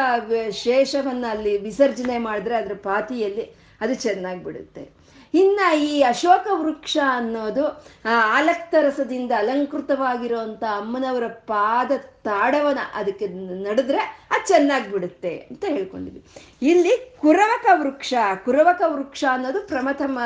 [0.50, 3.46] ಶೇಷವನ್ನು ಅಲ್ಲಿ ವಿಸರ್ಜನೆ ಮಾಡಿದ್ರೆ ಅದ್ರ ಪಾತಿಯಲ್ಲಿ
[3.82, 5.00] ಅದು ಚೆನ್ನಾಗಿ ಬಿಡುತ್ತೆ
[5.34, 7.68] ಇನ್ನ ಈ ಅಶೋಕ ವೃಕ್ಷ ಅನ್ನೋದು,
[8.06, 11.92] ಆ, ಆಲಕ್ತ ರಸದಿಂದ ಅಲಂಕೃತವಾಗಿರುವಂತ ಅಮ್ಮನವರ ಪಾದ
[12.24, 13.28] ತಾಡವನ ಅದಕ್ಕೆ
[13.64, 13.98] ನಡೆದ್ರೆ
[14.32, 16.24] ಅದು ಚೆನ್ನಾಗಿ ಬಿಡುತ್ತೆ ಅಂತ ಹೇಳ್ಕೊಂಡಿದ್ವಿ.
[16.62, 18.14] ಇಲ್ಲಿ ಕುರವಕ ವೃಕ್ಷ
[18.46, 20.20] ಕುರವಕ ವೃಕ್ಷ ಅನ್ನೋದು ಪ್ರಮಥಮ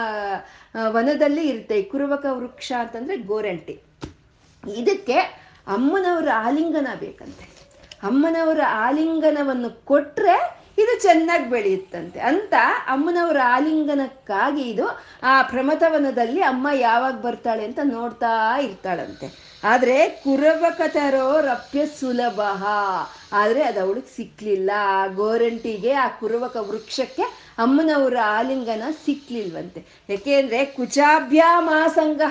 [0.87, 1.81] ವನದಲ್ಲಿ ಇರುತ್ತೆ.
[1.81, 3.79] ಕುರವಕ ವೃಕ್ಷ ಅಂತಂದ್ರೆ ಗೋರಂಟಿ.
[4.77, 5.13] ಇದಕ್ಕೆ
[5.67, 7.53] ಅಮ್ಮನವರ ಆಲಿಂಗನ ಬೇಕಂತೆ.
[8.03, 12.53] ಅಮ್ಮನವರ ಆಲಿಂಗನವನ್ನು ಕೊಟ್ರೆ ಇದು ಚೆನ್ನಾಗಿ ಬೆಳೆಯುತ್ತಂತೆ ಅಂತ
[12.87, 19.53] ಅಮ್ಮನವರ ಆಲಿಂಗನಕ್ಕಾಗಿ ಇದು ಆ ಪ್ರಮಥವನದಲ್ಲಿ ಅಮ್ಮ ಯಾವಾಗ ಬರ್ತಾಳೆ ಅಂತ ನೋಡ್ತಾ ಇರ್ತಾಳಂತೆ.
[19.63, 22.41] ಆದ್ರೆ ಕುರವಕತರೋ ರಪ್ಯ ಸುಲಭ.
[23.33, 24.71] ಆದ್ರೆ ಅದು ಅವಳಿಗೆ ಸಿಕ್ಲಿಲ್ಲ.
[24.77, 27.23] ಆ ಗೋರಂಟಿಗೆ, ಆ ಕುರವಕ ವೃಕ್ಷಕ್ಕೆ
[27.57, 29.85] ಅಮ್ಮನವರ ಆಲಿಂಗನ ಸಿಕ್ಲಿಲ್ವಂತೆ.
[30.09, 32.21] ಯಾಕೆಂದ್ರೆ ಕುಚಾಭ್ಯಾಮಾಸಂಗ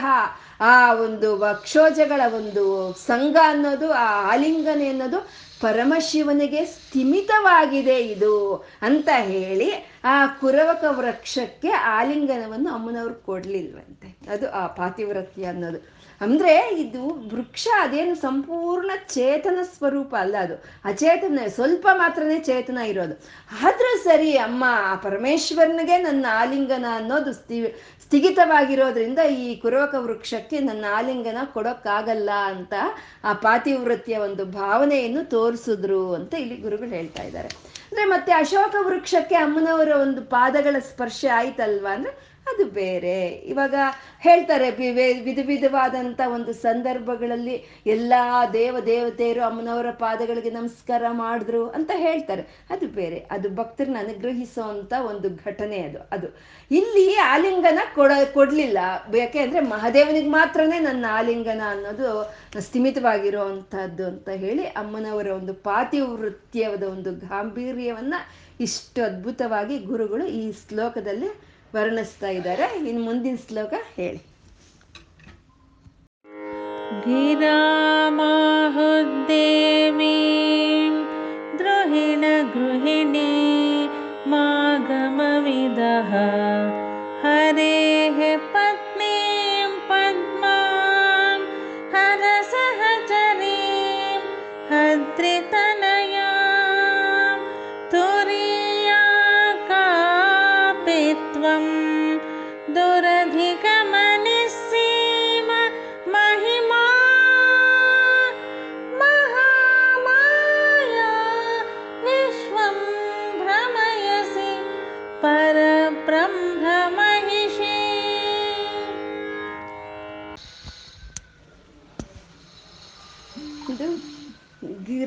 [0.60, 5.28] ಆ ಒಂದು ವಕ್ಷೋಜಗಳ ಒಂದು ಸಂಘ ಅನ್ನೋದು, ಆ ಆಲಿಂಗನೆ ಅನ್ನೋದು
[5.62, 9.72] ಪರಮಶಿವನಿಗೆ ಸ್ಥಿಮಿತವಾಗಿದೆ ಇದು ಅಂತ ಹೇಳಿ
[10.04, 14.16] ಆ ಕುರವಕ ವೃಕ್ಷಕ್ಕೆ ಆಲಿಂಗನವನ್ನು ಅಮ್ಮನವ್ರು ಕೊಡ್ಲಿಲ್ವಂತೆ.
[14.30, 16.02] ಅದು ಆ ಪಾತಿವ್ರತ್ಯ ಅನ್ನೋದು.
[16.20, 20.54] ಅಂದ್ರೆ ಇದು ವೃಕ್ಷ ಅದೇನು ಸಂಪೂರ್ಣ ಚೇತನ ಸ್ವರೂಪ ಅಲ್ಲ ಅದು.
[20.84, 23.14] ಅಚೇತನ, ಸ್ವಲ್ಪ ಮಾತ್ರನೇ ಚೇತನ ಇರೋದು.
[23.66, 27.66] ಆದ್ರೂ ಸರಿ ಅಮ್ಮ, ಆ ಪರಮೇಶ್ವರನಿಗೆ ನನ್ನ ಆಲಿಂಗನ ಅನ್ನೋದು ಸ್ಥಿ
[28.12, 32.74] ಸ್ಥಗಿತವಾಗಿರೋದ್ರಿಂದ ಈ ಕುರೋಕ ವೃಕ್ಷಕ್ಕೆ ನನ್ನ ಆಲಿಂಗನ ಕೊಡೋಕ್ಕಾಗಲ್ಲ ಅಂತ
[33.24, 37.48] ಆ ಪಾತಿವೃತ್ತಿಯ ಒಂದು ಭಾವನೆಯನ್ನು ತೋರಿಸಿದ್ರು ಅಂತ ಇಲ್ಲಿ ಗುರುಗಳು ಹೇಳ್ತಾ ಇದ್ದಾರೆ.
[37.86, 41.94] ಅಂದ್ರೆ ಮತ್ತೆ ಅಶೋಕ ವೃಕ್ಷಕ್ಕೆ ಅಮ್ಮನವರ ಒಂದು ಪಾದಗಳ ಸ್ಪರ್ಶ ಆಯ್ತಲ್ವಾ?
[41.94, 43.26] ಅಂದ್ರೆ ಅದು ಬೇರೆ.
[43.26, 43.74] ಇವಾಗ
[44.20, 44.70] ಹೇಳ್ತಾರೆ
[45.20, 47.56] ವಿಧ ವಿಧವಾದಂಥ ಒಂದು ಸಂದರ್ಭಗಳಲ್ಲಿ
[47.86, 48.12] ಎಲ್ಲ
[48.52, 52.42] ದೇವ ದೇವತೆಯರು ಅಮ್ಮನವರ ಪಾದಗಳಿಗೆ ನಮಸ್ಕಾರ ಮಾಡಿದ್ರು ಅಂತ ಹೇಳ್ತಾರೆ.
[52.70, 53.18] ಅದು ಬೇರೆ.
[53.30, 55.98] ಅದು ಭಕ್ತರನ್ನ ಅನುಗ್ರಹಿಸೋ ಅಂತ ಒಂದು ಘಟನೆ ಅದು.
[56.12, 56.26] ಅದು
[56.70, 58.78] ಇಲ್ಲಿ ಆಲಿಂಗನ ಕೊಡ ಕೊಡ್ಲಿಲ್ಲ.
[59.16, 62.08] ಯಾಕೆ ಅಂದ್ರೆ ಮಹಾದೇವನಿಗೆ ಮಾತ್ರನೇ ನನ್ನ ಆಲಿಂಗನ ಅನ್ನೋದು
[62.60, 68.14] ಸ್ಥಿಮಿತವಾಗಿರುವಂತಹದ್ದು ಅಂತ ಹೇಳಿ ಅಮ್ಮನವರ ಒಂದು ಪಾತಿವೃತ್ಯದ ಒಂದು ಗಾಂಭೀರ್ಯವನ್ನ
[68.60, 74.21] ಇಷ್ಟು ಅದ್ಭುತವಾಗಿ ಗುರುಗಳು ಈ ಶ್ಲೋಕದಲ್ಲಿ ವರ್ಣಿಸ್ತಾ ಇದ್ದಾರೆ ಇನ್ನು ಮುಂದಿನ ಶ್ಲೋಕ ಹೇಳಿ
[79.29, 80.95] गिरामाहुद्देवीं
[81.59, 83.29] द्रुहिणगृहिणी
[84.31, 86.11] मागमविदः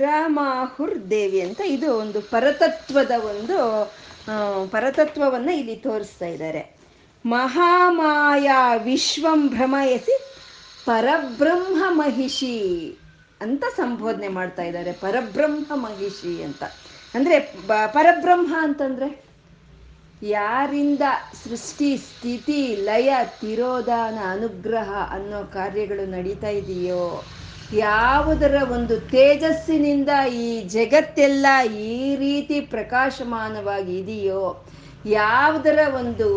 [0.06, 3.56] ಗಿರಾಮಾಹುರ್ ದೇವಿ ಅಂತ ಇದು ಒಂದು ಪರತತ್ವದ ಒಂದು
[4.68, 6.62] ಪರತತ್ವವನ್ನು ಇಲ್ಲಿ ತೋರಿಸ್ತಾ ಇದ್ದಾರೆ.
[7.26, 10.16] ಮಹಾಮಾಯಾ ವಿಶ್ವಂ ಭ್ರಮಯಸಿ
[10.86, 12.54] ಪರಬ್ರಹ್ಮ ಮಹಿಷಿ
[13.42, 14.92] ಅಂತ ಸಂಬೋಧನೆ ಮಾಡ್ತಾ ಇದ್ದಾರೆ.
[14.92, 16.64] ಪರಬ್ರಹ್ಮ ಮಹಿಷಿ ಅಂತ.
[17.16, 17.40] ಅಂದ್ರೆ
[17.98, 19.10] ಪರಬ್ರಹ್ಮ ಅಂತಂದ್ರೆ
[20.24, 21.02] ಯಾರಿಂದ
[21.44, 23.10] ಸೃಷ್ಟಿ, ಸ್ಥಿತಿ, ಲಯ,
[23.42, 27.04] ತಿರೋಧಾನ, ಅನುಗ್ರಹ ಅನ್ನೋ ಕಾರ್ಯಗಳು ನಡೀತಾ ಇದೆಯೋ
[27.78, 30.10] ಯಾವುದರ ಒಂದು ತೇಜಸ್ಸಿನಿಂದ
[30.40, 31.46] ಈ ಜಗತ್ತೆಲ್ಲ
[31.86, 34.46] ಈ ರೀತಿ ಪ್ರಕಾಶಮಾನವಾಗಿ ಇದೆಯೋ
[35.06, 36.28] ಯಾವುದರ ಒಂದು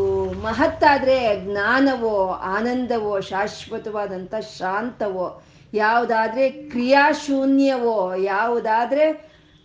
[0.42, 5.27] ಮಹತ್ತಾದ್ರೆ ಜ್ಞಾನವೋ, ಆನಂದವೋ, ಶಾಶ್ವತವಾದಂಥ ಶಾಂತವೋ,
[5.74, 9.07] ಯಾವುದಾದ್ರೆ ಕ್ರಿಯಾಶೂನ್ಯವೋ, ಯಾವುದಾದ್ರೆ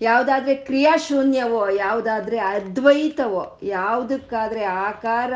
[0.02, 5.34] ಯಾವುದಾದ್ರೆ ಕ್ರಿಯಾಶೂನ್ಯವೋ, ಯಾವುದಾದ್ರೆ ಅದ್ವೈತವೋ, ಯಾವುದಕ್ಕಾದ್ರೆ ಆಕಾರ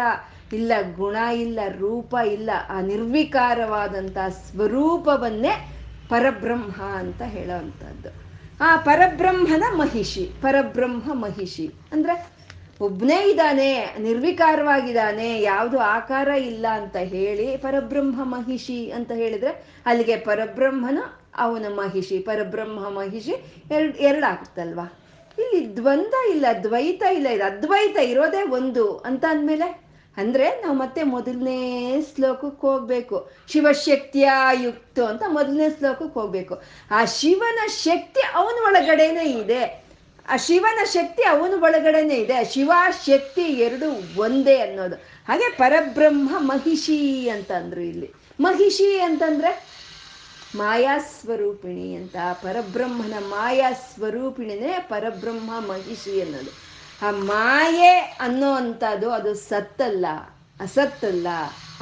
[0.53, 5.53] ಇಲ್ಲ, ಗುಣ ಇಲ್ಲ, ರೂಪ ಇಲ್ಲ ಆ ನಿರ್ವಿಕಾರವಾದಂಥ ಸ್ವರೂಪವನ್ನೇ
[6.09, 8.27] ಪರಬ್ರಹ್ಮ ಅಂತ ಹೇಳೋವಂಥದ್ದು
[8.61, 11.73] ಆ ಪರಬ್ರಹ್ಮನ ಮಹಿಷಿ, ಪರಬ್ರಹ್ಮ ಮಹಿಷಿ.
[11.91, 12.37] ಅಂದ್ರೆ
[12.81, 20.97] ಒಬ್ಬನೇ ಇದ್ದಾನೆ, ನಿರ್ವಿಕಾರವಾಗಿದ್ದಾನೆ, ಯಾವುದು ಆಕಾರ ಇಲ್ಲ ಅಂತ ಹೇಳಿ ಪರಬ್ರಹ್ಮ ಮಹಿಷಿ ಅಂತ ಹೇಳಿದ್ರೆ ಅಲ್ಲಿಗೆ ಪರಬ್ರಹ್ಮನ
[21.37, 23.31] ಅವನ ಮಹಿಷಿ, ಪರಬ್ರಹ್ಮ ಮಹಿಷಿ
[23.71, 24.99] ಎರಡು, ಎರಡಾಗುತ್ತಲ್ವಾ?
[25.39, 29.86] ಇಲ್ಲಿ ದ್ವಂದ್ವ ಇಲ್ಲ, ದ್ವೈತ ಇಲ್ಲ, ಇದು ಅದ್ವೈತ ಇರೋದೇ ಒಂದು ಅಂತ ಅಂದಮೇಲೆ
[30.17, 33.31] ಅಂದ್ರೆ ನಾವು ಮತ್ತೆ ಮೊದಲನೇ ಶ್ಲೋಕಕ್ಕೆ ಹೋಗ್ಬೇಕು.
[33.47, 34.29] ಶಿವಶಕ್ತಿಯ
[34.61, 36.61] ಯುಕ್ತ ಅಂತ ಮೊದಲನೇ ಶ್ಲೋಕಕ್ಕೆ ಹೋಗ್ಬೇಕು.
[36.91, 39.87] ಆ ಶಿವನ ಶಕ್ತಿ ಅವನ ಒಳಗಡೆನೆ ಇದೆ.
[40.29, 42.33] ಆ ಶಿವನ ಶಕ್ತಿ ಅವನ ಒಳಗಡೆನೆ ಇದೆ.
[42.33, 42.71] ಆ ಶಿವ
[43.05, 44.95] ಶಕ್ತಿ ಎರಡು ಒಂದೇ ಅನ್ನೋದು.
[45.27, 48.11] ಹಾಗೆ ಪರಬ್ರಹ್ಮ ಮಹಿಷಿ ಅಂತ ಅಂದ್ರು ಇಲ್ಲಿ.
[48.39, 49.65] ಮಹಿಷಿ ಅಂತಂದ್ರೆ
[50.55, 52.15] ಮಾಯಾ ಸ್ವರೂಪಿಣಿ ಅಂತ.
[52.33, 56.66] ಪರಬ್ರಹ್ಮನ ಮಾಯಾ ಸ್ವರೂಪಿಣಿನೇ ಪರಬ್ರಹ್ಮ ಮಹಿಷಿ ಅನ್ನೋದು.
[57.01, 58.55] ಆ ಮಾಯೆ ಅನ್ನೋ
[59.15, 60.05] ಅದು ಸತ್ತಲ್ಲ,
[60.59, 61.27] ಅಸತ್ತಲ್ಲ,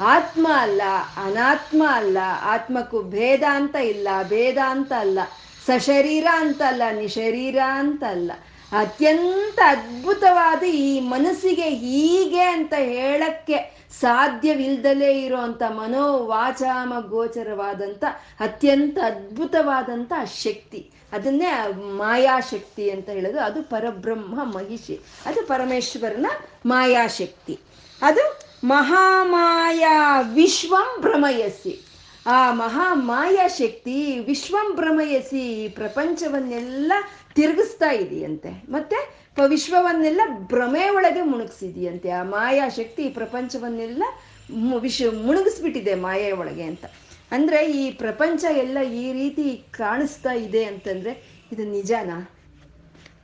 [0.00, 0.82] ಆತ್ಮ ಅಲ್ಲ,
[1.16, 5.18] ಅನಾತ್ಮ ಅಲ್ಲ, ಆತ್ಮಕ್ಕೂ ಭೇದ ಅಂತ ಇಲ್ಲ, ಭೇದ ಅಂತ ಅಲ್ಲ,
[5.66, 8.32] ಸಶರೀರ ಅಂತ ಅಲ್ಲ, ನಿಶರೀರ ಅಂತ ಅಲ್ಲ.
[8.72, 18.04] ಅತ್ಯಂತ ಅದ್ಭುತವಾದ ಈ ಮನಸ್ಸಿಗೆ ಹೀಗೆ ಅಂತ ಹೇಳಕ್ಕೆ ಸಾಧ್ಯವಿಲ್ದಲೇ ಇರುವಂತ ಮನೋವಾಚಾಮ ಗೋಚರವಾದಂಥ
[18.40, 20.90] ಅತ್ಯಂತ ಅದ್ಭುತವಾದಂಥ ಶಕ್ತಿ.
[21.12, 23.40] ಅದನ್ನೇ ಮಾಯಾಶಕ್ತಿ ಅಂತ ಹೇಳೋದು.
[23.40, 25.00] ಅದು ಪರಬ್ರಹ್ಮ ಮಹಿಷಿ.
[25.26, 26.26] ಅದು ಪರಮೇಶ್ವರನ
[26.66, 27.58] ಮಾಯಾಶಕ್ತಿ.
[28.02, 31.86] ಅದು ಮಹಾಮಾಯಾ ವಿಶ್ವಂ ಭ್ರಮಯಸಿ.
[32.26, 36.92] ಆ ಮಹಾಮಾಯಾ ಶಕ್ತಿ ವಿಶ್ವಂ ಭ್ರಮಯಸಿ ಈ ಪ್ರಪಂಚವನ್ನೆಲ್ಲ
[37.34, 38.62] ತಿರುಗಿಸ್ತಾ ಇದೆಯಂತೆ.
[38.68, 42.10] ಮತ್ತೆ ವಿಶ್ವವನ್ನೆಲ್ಲ ಭ್ರಮೆ ಒಳಗೆ ಮುಣುಗಿಸಿದೆಯಂತೆ.
[42.10, 44.02] ಆ ಮಾಯಾ ಶಕ್ತಿ ಪ್ರಪಂಚವನ್ನೆಲ್ಲ
[44.78, 46.84] ವಿಶ್ವ ಮುಣುಗಿಸ್ಬಿಟ್ಟಿದೆ ಮಾಯೆ ಒಳಗೆ ಅಂತ.
[47.32, 52.32] ಅಂದ್ರೆ ಈ ಪ್ರಪಂಚ ಎಲ್ಲ ಈ ರೀತಿ ಕಾಣಿಸ್ತಾ ಇದೆ ಅಂತಂದ್ರೆ ಇದು ನಿಜನಾ?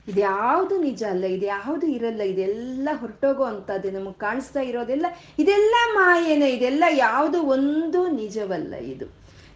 [0.09, 5.07] ಇದ್ಯಾವುದು ನಿಜ ಅಲ್ಲ ಇದ್ಯಾವುದು ಇರಲ್ಲ, ಇದೆಲ್ಲ ಹೊರಟೋಗೋ ಅಂಥದ್ದು, ನಮಗೆ ಕಾಣಿಸ್ತಾ ಇರೋದೆಲ್ಲ,
[5.38, 9.07] ಇದೆಲ್ಲ ಮಾಯೇನೆ, ಇದೆಲ್ಲ ಯಾವುದು ಒಂದು ನಿಜವಲ್ಲ ಇದು.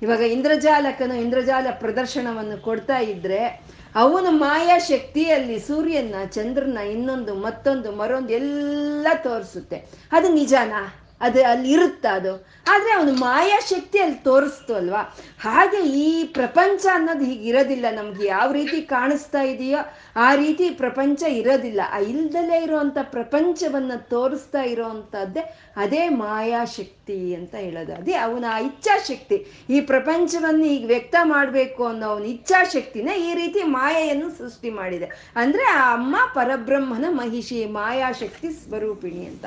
[0.02, 9.06] ಇವಾಗ ಇಂದ್ರಜಾಲಕನು ಇಂದ್ರಜಾಲ ಪ್ರದರ್ಶನವನ್ನು ಕೊಡ್ತಾ ಇದ್ರೆ, ಅವನು ಮಾಯಾ ಶಕ್ತಿಯಲ್ಲಿ ಸೂರ್ಯನ ಚಂದ್ರನ ಇನ್ನೊಂದು ಮತ್ತೊಂದು ಮರೊಂದು ಎಲ್ಲ
[9.14, 9.76] ತೋರಿಸುತ್ತೆ.
[10.12, 11.05] ಅದು ನಿಜಾನಾ?
[11.20, 12.46] ಅದು ಅಲ್ಲಿ ಇರುತ್ತಾ ಅದು.
[12.72, 15.16] ಆದ್ರೆ ಅವನು ಮಾಯಾ ಶಕ್ತಿ ಅಲ್ಲಿ ತೋರಿಸ್ತು ಅಲ್ವಾ?
[15.40, 17.86] ಹಾಗೆ ಈ ಪ್ರಪಂಚ ಅನ್ನೋದು ಹೀಗೆ ಇರೋದಿಲ್ಲ.
[17.92, 19.78] ನಮ್ಗೆ ಯಾವ ರೀತಿ ಕಾಣಿಸ್ತಾ ಇದೆಯೋ
[20.16, 21.80] ಆ ರೀತಿ ಪ್ರಪಂಚ ಇರೋದಿಲ್ಲ.
[21.92, 25.40] ಆ ಇಲ್ದಲೇ ಇರೋವಂಥ ಪ್ರಪಂಚವನ್ನ ತೋರಿಸ್ತಾ ಇರೋವಂಥದ್ದೇ
[25.76, 27.94] ಅದೇ ಮಾಯಾಶಕ್ತಿ ಅಂತ ಹೇಳೋದು.
[27.94, 34.30] ಅದೇ ಅವನ ಆ ಇಚ್ಛಾಶಕ್ತಿ ಈ ಪ್ರಪಂಚವನ್ನು ಈಗ ವ್ಯಕ್ತ ಮಾಡಬೇಕು ಅನ್ನೋ ಅವನ ಇಚ್ಛಾಶಕ್ತಿನ ಈ ರೀತಿ ಮಾಯೆಯನ್ನು
[34.38, 35.32] ಸೃಷ್ಟಿ ಮಾಡಿದೆ.
[35.36, 39.44] ಅಂದ್ರೆ ಆ ಅಮ್ಮ ಪರಬ್ರಹ್ಮನ ಮಹಿಷಿ ಮಾಯಾಶಕ್ತಿ ಸ್ವರೂಪಿಣಿ ಅಂತ.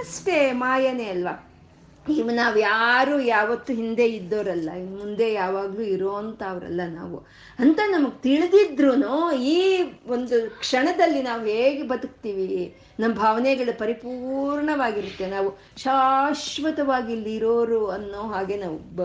[0.00, 1.50] ಅಷ್ಟೇ ಮಾಯನೇ ಅಲ್ವಾ?
[2.08, 7.18] ಇವ್ ನಾವು ಯಾರು ಯಾವತ್ತು ಹಿಂದೆ ಇದ್ದೋರಲ್ಲ ಮುಂದೆ ಯಾವಾಗಲೂ ಇರೋಂಥವ್ರಲ್ಲ ನಾವು.
[7.58, 8.90] ಅಂತ ನಮಗೆ ತಿಳಿದಿದ್ರು
[9.34, 15.26] ಈ ಒಂದು ಕ್ಷಣದಲ್ಲಿ ನಾವು ಹೇಗೆ ಬದುಕ್ತೀವಿ ನಮ್ಮ ಭಾವನೆಗಳು ಪರಿಪೂರ್ಣವಾಗಿರುತ್ತೆ.
[15.26, 19.02] ನಾವು ಶಾಶ್ವತವಾಗಿ ಇಲ್ಲಿ ಇರೋರು ಅನ್ನೋ ಹಾಗೆ ನಾವು ಬ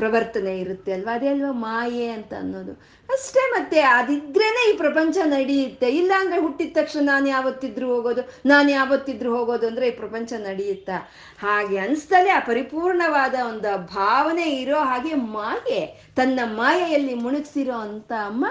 [0.00, 1.14] ಪ್ರವರ್ತನೆ ಇರುತ್ತೆ ಅಲ್ವಾ?
[1.14, 2.72] ಅದೇ ಅಲ್ವಾ ಮಾಯೆ ಅಂತ ಅನ್ನೋದು.
[3.08, 5.88] ಅಷ್ಟೇ ಮತ್ತೆ ಅದಿದ್ರೇನೆ ಈ ಪ್ರಪಂಚ ನಡೆಯುತ್ತೆ.
[5.90, 10.98] ಇಲ್ಲ ಅಂದ್ರೆ ಹುಟ್ಟಿದ ತಕ್ಷಣ ನಾನು ಯಾವತ್ತಿದ್ರು ಹೋಗೋದು, ನಾನು ಯಾವತ್ತಿದ್ರು ಹೋಗೋದು ಅಂದ್ರೆ ಈ ಪ್ರಪಂಚ ನಡೆಯುತ್ತಾ?
[11.40, 15.80] ಹಾಗೆ ಅನ್ಸ್ತಲೇ ಆ ಪರಿಪೂರ್ಣವಾದ ಒಂದು ಭಾವನೆ ಇರೋ ಹಾಗೆ ಮಾಯೆ,
[16.16, 18.46] ತನ್ನ ಮಾಯೆಯಲ್ಲಿ ಮುಣಗ್ಸಿರೋ ಅಂತ ಅಮ್ಮ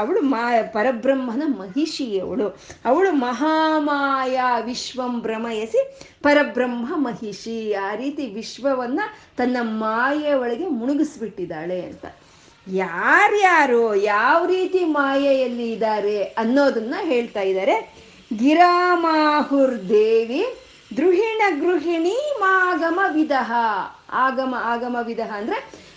[0.00, 2.48] ಅವಳು ಮಾ ಪರಬ್ರಹ್ಮನ ಮಹಿಷಿ ಅವಳು.
[2.84, 7.72] ಅವಳು ಮಹಾಮಾಯ ವಿಶ್ವಂ ಭ್ರಮಯಸಿ ಪರಬ್ರಹ್ಮ ಮಹಿಷಿ.
[7.72, 9.00] ಆ ರೀತಿ ವಿಶ್ವವನ್ನ
[9.36, 12.06] ತನ್ನ ಮಾಯೆ ಒಳಗೆ ಮುಳುಗಿಸ್ಬಿಟ್ಟಿದ್ದಾಳೆ ಅಂತ.
[12.72, 18.08] ಯಾರ್ಯಾರು ಯಾವ ರೀತಿ ಮಾಯೆಯಲ್ಲಿ ಇದ್ದಾರೆ ಅನ್ನೋದನ್ನ ಹೇಳ್ತಾ ಇದ್ದಾರೆ.
[18.36, 20.44] ಗಿರಾಮಾಹುರ್ ದೇವಿ
[20.96, 23.52] ದ್ರುಹಿಣ ಗೃಹಿಣಿ ಮಾಗಮ ವಿದಹ.
[24.12, 25.87] ಆಗಮ ಆಗಮ ವಿದಹ ಅಂದ್ರೆ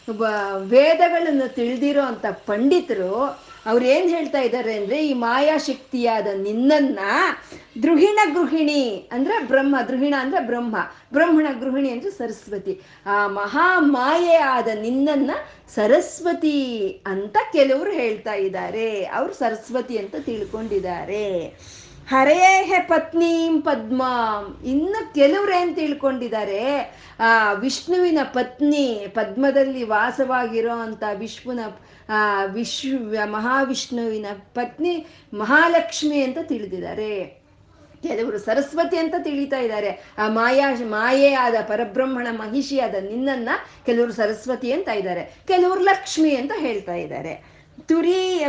[0.58, 2.02] ವೇದಗಳನ್ನು ತಿಳಿದಿರೋ
[2.46, 7.00] ಪಂಡಿತರು ಅವ್ರು ಏನ್ ಹೇಳ್ತಾ ಇದ್ದಾರೆ ಅಂದ್ರೆ, ಈ ಮಾಯಾಶಕ್ತಿಯಾದ ನಿನ್ನನ್ನ
[7.84, 10.76] ದೃಹಿಣ ಗೃಹಿಣಿ ಅಂದ್ರೆ ಬ್ರಹ್ಮ, ದೃಹಿಣ ಅಂದ್ರೆ ಬ್ರಹ್ಮ,
[11.14, 12.82] ಬ್ರಹ್ಮಣ ಗೃಹಿಣಿ ಅಂದ್ರೆ ಸರಸ್ವತಿ.
[13.06, 15.32] ಆ ಮಹಾ ಮಾಯೆ ಆದ ನಿನ್ನನ್ನ
[15.76, 19.06] ಸರಸ್ವತಿ ಅಂತ ಕೆಲವರು ಹೇಳ್ತಾ ಇದ್ದಾರೆ.
[19.06, 21.56] ಅವ್ರು ಸರಸ್ವತಿ ಅಂತ ತಿಳ್ಕೊಂಡಿದ್ದಾರೆ.
[22.12, 24.64] ಹರೇಹೆ ಪತ್ನೀಂ ಪದ್ಮಾಂ.
[24.66, 31.60] ಇನ್ನು ಕೆಲವ್ರು ಏನ್ ತಿಳ್ಕೊಂಡಿದ್ದಾರೆ, ಆ, ವಿಷ್ಣುವಿನ ಪತ್ನಿ ಪದ್ಮದಲ್ಲಿ ವಾಸವಾಗಿರೋ ಅಂತ ವಿಷ್ಣುವಿನ
[32.10, 37.42] ಆ, ವಿಶ್ವ, ಮಹಾವಿಷ್ಣುವಿನ ಪತ್ನಿ ಮಹಾಲಕ್ಷ್ಮಿ ಅಂತ ತಿಳಿದಿದ್ದಾರೆ.
[38.04, 40.14] ಕೆಲವರು ಸರಸ್ವತಿ ಅಂತ ತಿಳಿತಾ ಇದ್ದಾರೆ.
[40.18, 43.50] ಆ, ಮಾಯಾ, ಮಾಯೆ ಆದ ಪರಬ್ರಹ್ಮಣ ಮಹಿಷಿಯಾದ ನಿನ್ನನ್ನ
[43.86, 45.44] ಕೆಲವರು ಸರಸ್ವತಿ ಅಂತ ಇದ್ದಾರೆ.
[45.48, 47.61] ಕೆಲವರು ಲಕ್ಷ್ಮಿ ಅಂತ ಹೇಳ್ತಾ ಇದ್ದಾರೆ.
[47.88, 48.44] ತುರಿ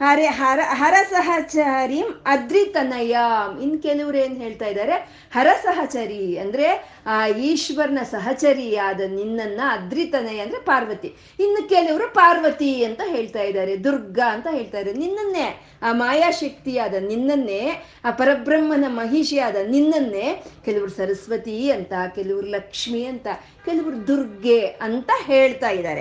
[0.00, 3.16] ಹರೆ ಹರ ಹರಸಹಚರಿ ಅದ್ರಿತನಯ.
[3.62, 4.92] ಇನ್ ಕೆಲವ್ರು ಏನ್ ಹೇಳ್ತಾ ಇದ್ದಾರೆ
[5.32, 11.14] ಹರಸಹಚರಿ ಅಂದ್ರೆ, ಆ, ಈಶ್ವರನ ಸಹಚರಿಯಾದ ನಿನ್ನನ್ನ ಅದ್ರಿತನಯ ಅಂದ್ರೆ ಪಾರ್ವತಿ.
[11.40, 18.10] ಇನ್ನು ಕೆಲವರು ಪಾರ್ವತಿ ಅಂತ ಹೇಳ್ತಾ ಇದ್ದಾರೆ ದುರ್ಗಾ ಅಂತ ಹೇಳ್ತಾ ಇದ್ದಾರೆ ನಿನ್ನನ್ನೇ, ಆ ಮಾಯಾಶಕ್ತಿಯಾದ ನಿನ್ನನ್ನೇ, ಆ
[18.10, 23.26] ಪರಬ್ರಹ್ಮನ ಮಹಿಷಿಯಾದ ನಿನ್ನನ್ನೇ ಕೆಲವ್ರು ಸರಸ್ವತಿ ಅಂತ, ಕೆಲವ್ರು ಲಕ್ಷ್ಮಿ ಅಂತ,
[23.64, 26.00] ಕೆಲವ್ರು ದುರ್ಗೆ ಅಂತ ಹೇಳ್ತಾ ಇದ್ದಾರೆ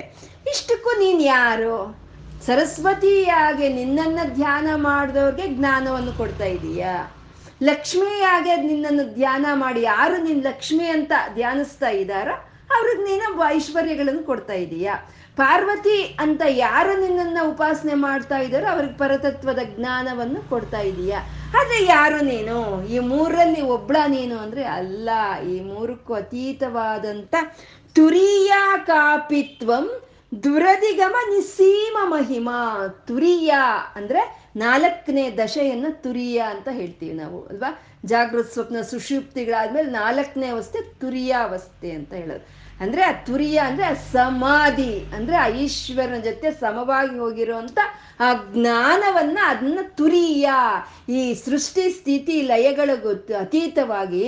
[0.50, 2.07] ಇಷ್ಟಕ್ಕೂ ನೀನ್ ಯಾರು?
[2.48, 6.94] ಸರಸ್ವತಿಯಾಗೆ ನಿನ್ನನ್ನು ಧ್ಯಾನ ಮಾಡಿದವ್ರಿಗೆ ಜ್ಞಾನವನ್ನು ಕೊಡ್ತಾ ಇದೀಯಾ?
[7.64, 12.36] ಲಕ್ಷ್ಮಿಯಾಗೆ ನಿನ್ನನ್ನು ಧ್ಯಾನ ಮಾಡಿ ಯಾರು ನಿನ್ನ ಲಕ್ಷ್ಮಿ ಅಂತ ಧ್ಯಾನಿಸ್ತಾ ಇದ್ದಾರೋ
[12.76, 14.96] ಅವ್ರಿಗೆ ನೀನು ಐಶ್ವರ್ಯಗಳನ್ನು ಕೊಡ್ತಾ ಇದೀಯಾ?
[15.36, 21.20] ಪಾರ್ವತಿ ಅಂತ ಯಾರು ನಿನ್ನನ್ನು ಉಪಾಸನೆ ಮಾಡ್ತಾ ಇದ್ದಾರೋ ಅವ್ರಿಗೆ ಪರತತ್ವದ ಜ್ಞಾನವನ್ನು ಕೊಡ್ತಾ ಇದೀಯಾ?
[21.58, 22.58] ಆದರೆ ಯಾರು ನೀನು?
[22.86, 25.10] ಈ ಮೂರಲ್ಲಿ ಒಬ್ಳ ನೀನು ಅಂದ್ರೆ ಅಲ್ಲ,
[25.42, 27.36] ಈ ಮೂರಕ್ಕೂ ಅತೀತವಾದಂತ
[27.94, 28.54] ತುರಿಯ
[28.86, 29.88] ಕಾಪಿತ್ವಂ
[30.44, 33.54] ದುರದಿಗಮ ನಿಸೀಮ ಮಹಿಮಾ, ತುರಿಯ
[33.96, 37.80] ಅಂದ್ರೆ ನಾಲ್ಕನೇ ದಶೆಯನ್ನ ತುರಿಯ ಅಂತ ಹೇಳ್ತೀವಿ ನಾವು, ಅಲ್ವಾ?
[38.06, 42.57] ಜಾಗೃತ ಸ್ವಪ್ನ ಸುಷುಪ್ತಿಗಳಾದ್ಮೇಲೆ ನಾಲ್ಕನೇ ಅವಸ್ಥೆ ತುರಿಯಾವಸ್ಥೆ ಅಂತ ಹೇಳೋದು.
[42.82, 47.80] ಅಂದ್ರೆ ಆ ತುರಿಯ ಅಂದ್ರೆ ಆ ಸಮಾಧಿ, ಅಂದ್ರೆ ಆ ಈಶ್ವರನ ಜೊತೆ ಸಮವಾಗಿ ಹೋಗಿರುವಂತ
[48.20, 50.50] ಆ ಜ್ಞಾನವನ್ನ ಅದನ್ನ ತುರಿಯ,
[51.10, 54.24] ಈ ಸೃಷ್ಟಿ ಸ್ಥಿತಿ ಲಯಗಳ ಗೊತ್ತು, ಅತೀತವಾಗಿ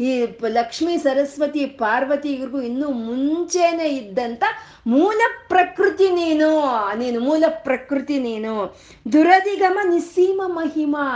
[0.00, 4.44] ಈ ಲಕ್ಷ್ಮಿ, ಸರಸ್ವತಿ ಪಾರ್ವತಿಗೂ ಇನ್ನೂ ಮುಂಚೆನೆ ಇದ್ದಂತ
[4.86, 6.50] ಮೂಲ ಪ್ರಕೃತಿ ನೀನು
[6.98, 8.76] ನೀನು ಮೂಲ ಪ್ರಕೃತಿ ನೀನು.
[9.12, 11.06] ದುರದಿಗಮ ನಿಸ್ಸೀಮ ಮಹಿಮಾ.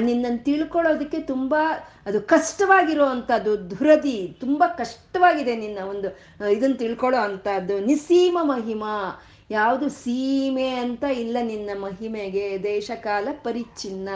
[0.00, 1.54] ನಿನ್ನನ್ನು ತಿಳ್ಕೊಳ್ಳೋದಕ್ಕೆ ತುಂಬ
[2.06, 3.56] ಅದು ಕಷ್ಟವಾಗಿರೋ ಅಂಥದ್ದು
[4.40, 6.18] ತುಂಬಾ ಕಷ್ಟವಾಗಿದೆ ನಿನ್ನ ಒಂದು
[6.50, 9.22] ಇದನ್ನು ತಿಳ್ಕೊಳ್ಳೋ ಅಂಥದ್ದು ನಿಸೀಮ ಮಹಿಮಾ.
[9.50, 14.08] ಯಾವುದು ಸೀಮೆ ಅಂತ ಇಲ್ಲ ನಿನ್ನ ಮಹಿಮೆಗೆ, ದೇಶಕಾಲ ಪರಿಚಿನ್ನ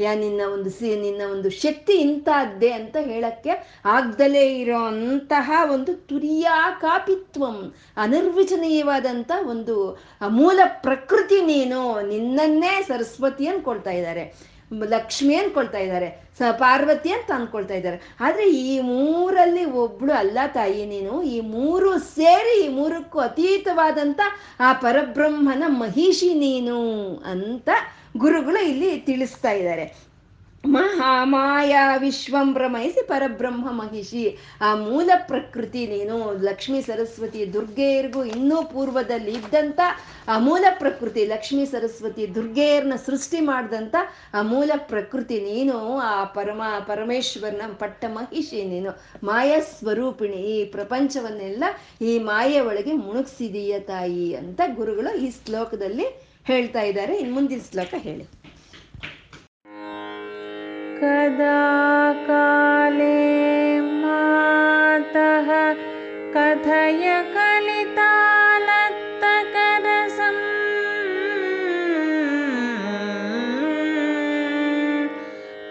[0.00, 6.78] ಯಾ, ನಿನ್ನ ಒಂದು ಸಿ, ನಿನ್ನ ಒಂದು ಶಕ್ತಿ ಇಂಥದ್ದೇ ಅಂತ ಹೇಳಕ್ಕೆ ಆಗ್ದಲೇ ಇರೋ ಅಂತಹ ಒಂದು ತುರಿಯಾ
[6.80, 14.57] ಕಾಪಿತ್ವಂ, ಅನಿರ್ವಚನೀಯವಾದಂಥ ಒಂದು ಮೂಲ ಪ್ರಕೃತಿ ನೀನು ನಿನ್ನನ್ನೇ ಸರಸ್ವತಿಯನ್ನು ಕೊಡ್ತಾ ಇದ್ದಾರೆ.
[14.70, 21.22] ಲಕ್ಷ್ಮಿ ಅನ್ಕೊಳ್ತಾ ಇದ್ದಾರೆ ಸ ಪಾರ್ವತಿ ಅಂತ ಅನ್ಕೊಳ್ತಾ ಇದ್ದಾರೆ ಆದ್ರೆ ಈ ಮೂರಲ್ಲಿ ಒಬ್ಳು ಅಲ್ಲ ತಾಯಿ ನೀನು,
[21.22, 24.20] ಈ ಮೂರು ಸೇರಿ ಈ ಮೂರಕ್ಕೂ ಅತೀತವಾದಂತ
[24.60, 26.78] ಆ ಪರಬ್ರಹ್ಮನ ಮಹಿಷಿ ನೀನು
[27.24, 27.68] ಅಂತ
[28.16, 30.07] ಗುರುಗಳು ಇಲ್ಲಿ ತಿಳಿಸ್ತಾ ಇದ್ದಾರೆ
[30.68, 34.38] ಮಹಾಮಾಯ ವಿಶ್ವಂ ಭ್ರಮಯಿಸಿ ಪರಬ್ರಹ್ಮ ಮಹಿಷಿ.
[34.60, 39.80] ಆ ಮೂಲ ಪ್ರಕೃತಿ ನೀನು, ಲಕ್ಷ್ಮೀ ಸರಸ್ವತಿ ದುರ್ಗೆಯರಿಗೂ ಇನ್ನೂ ಪೂರ್ವದಲ್ಲಿ ಇದ್ದಂಥ
[40.28, 43.94] ಆ ಮೂಲ ಪ್ರಕೃತಿ, ಲಕ್ಷ್ಮೀ ಸರಸ್ವತಿ ದುರ್ಗೆಯರನ್ನ ಸೃಷ್ಟಿ ಮಾಡಿದಂಥ
[44.34, 49.02] ಆ ಮೂಲ ಪ್ರಕೃತಿ ನೀನು, ಆ ಪರಮ, ಪರಮೇಶ್ವರನ ಪಟ್ಟ ಮಹಿಷಿ ನೀನು.
[49.24, 51.64] ಮಾಯ ಸ್ವರೂಪಿಣಿ, ಈ ಪ್ರಪಂಚವನ್ನೆಲ್ಲ
[52.02, 57.16] ಈ ಮಾಯೆ ಒಳಗೆ ಮುಣುಗ್ಸಿದೀಯ ತಾಯಿ ಅಂತ ಗುರುಗಳು ಈ ಶ್ಲೋಕದಲ್ಲಿ ಹೇಳ್ತಾ ಇದ್ದಾರೆ.
[57.16, 58.37] ಇನ್ನು ಮುಂದಿನ ಶ್ಲೋಕ ಹೇಳಿ.
[61.00, 61.58] कदा
[62.28, 63.18] काले
[64.02, 65.50] मातः
[66.36, 68.40] कथय कलितालत्तकरसम्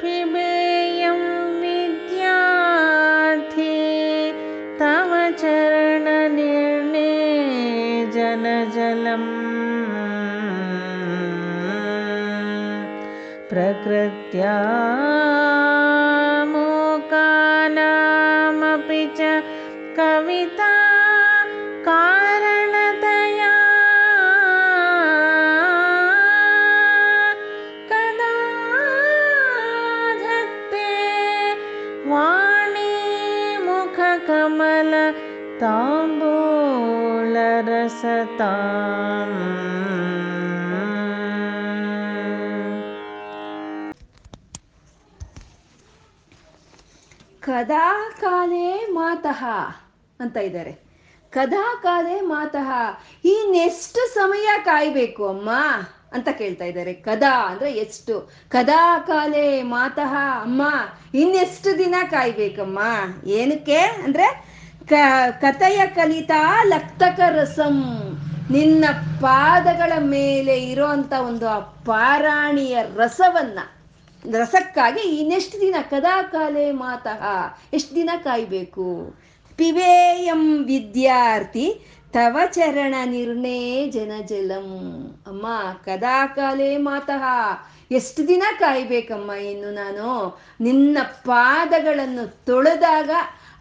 [0.02, 1.22] पिबेयं
[5.42, 7.12] चरणनिर्णे
[8.16, 9.28] जनजलम्।
[13.50, 14.56] प्रकृत्या
[47.68, 49.44] ಕದಾ ಕಾಲೇ ಮಾತಃ
[50.20, 50.72] ಅಂತ ಇದ್ದಾರೆ.
[51.32, 52.70] ಕದಾ ಕಾಲೇ ಮಾತಃ.
[53.26, 55.50] ಇನ್ನೆಷ್ಟು ಸಮಯ ಕಾಯ್ಬೇಕು ಅಮ್ಮ
[56.12, 56.94] ಅಂತ ಕೇಳ್ತಾ ಇದ್ದಾರೆ.
[56.94, 58.32] ಕದಾ ಅಂದ್ರೆ ಎಷ್ಟು?
[58.50, 60.62] ಕದಾ ಕಾಲೇ ಮಾತಃ ಅಮ್ಮ,
[61.14, 62.80] ಇನ್ನೆಷ್ಟು ದಿನ ಕಾಯ್ಬೇಕಮ್ಮ?
[63.28, 64.28] ಏನಕ್ಕೆ ಅಂದ್ರೆ
[64.90, 64.94] ಕ,
[65.42, 67.78] ಕಥೆಯ ಕಲಿತಾ ಲಕ್ತಕ ರಸಂ.
[68.52, 68.86] ನಿನ್ನ
[69.22, 73.60] ಪಾದಗಳ ಮೇಲೆ ಇರೋಂಥ ಒಂದು ಆ ಪಾರಾಣಿಯ ರಸವನ್ನ
[74.34, 77.24] ರಸಕ್ಕಾಗಿ ಇನ್ನೆಷ್ಟು ದಿನ ಕದಾ ಕಾಲೇ ಮಾತಃ,
[77.74, 79.16] ಎಷ್ಟು ದಿನ ಕಾಯಬೇಕು?
[79.58, 81.82] ಪಿಬೇಯಂ ವಿದ್ಯಾರ್ಥಿ,
[82.13, 84.68] ತವ ಚರಣ ನಿರ್ಣೇ ಜನಜಲಂ
[85.28, 85.48] ಅಮ್ಮ,
[85.86, 87.24] ಕದಾ ಕಾಲೇ ಮಾತಃ,
[87.92, 90.40] ಎಷ್ಟು ದಿನ ಕಾಯ್ಬೇಕಮ್ಮ ಇನ್ನು ನಾನು?
[90.62, 93.10] ನಿನ್ನ ಪಾದಗಳನ್ನು ತೊಳೆದಾಗ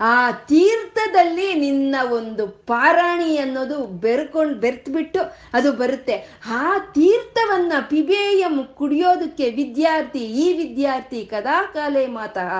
[0.00, 5.20] ಆ ತೀರ್ಥದಲ್ಲಿ ನಿನ್ನ ಒಂದು ಪಾರಾಣಿ ಅನ್ನೋದು ಬೆರ್ಕೊಂಡು ಬೆರ್ತ್ಬಿಟ್ಟು
[5.52, 6.40] ಅದು ಬರುತ್ತೆ.
[6.46, 12.52] ಆ ತೀರ್ಥವನ್ನ ಪಿಬೇಯಂ ಕುಡಿಯೋದಕ್ಕೆ ವಿದ್ಯಾರ್ಥಿ, ಈ ವಿದ್ಯಾರ್ಥಿ ಕದಾ ಕಾಲೇ ಮಾತಃ,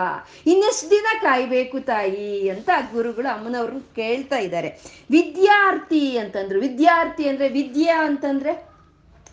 [0.46, 4.68] ಇನ್ನೆಷ್ಟು ದಿನ ಕಾಯ್ಬೇಕು ತಾಯಿ ಅಂತ ಗುರುಗಳು ಅಮ್ಮನವ್ರನ್ನ ಕೇಳ್ತಾ ಇದ್ದಾರೆ.
[5.10, 6.60] ವಿದ್ಯಾರ್ಥಿ ಅಂತಂದ್ರು.
[6.60, 8.75] ವಿದ್ಯಾರ್ಥಿ ಅಂದ್ರೆ ವಿದ್ಯಾ ಅಂತಂದ್ರೆ?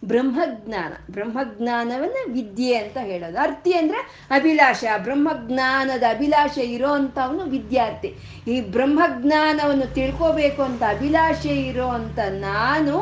[0.04, 0.94] ಬ್ರಹ್ಮಜ್ಞಾನ.
[1.12, 3.40] ಬ್ರಹ್ಮಜ್ಞಾನವನ್ನ ವಿದ್ಯೆ ಅಂತ ಹೇಳೋದು.
[3.40, 4.84] ಅರ್ಥಿ ಅಂದ್ರೆ ಅಭಿಲಾಷ.
[4.98, 8.16] ಬ್ರಹ್ಮಜ್ಞಾನದ ಅಭಿಲಾಷೆ ಇರೋ ಅಂಥವನು ವಿದ್ಯಾರ್ಥಿ.
[8.48, 13.02] ಈ ಬ್ರಹ್ಮಜ್ಞಾನವನ್ನು ತಿಳ್ಕೋಬೇಕು ಅಂತ ಅಭಿಲಾಷೆ ಇರೋ ಅಂತ ನಾನು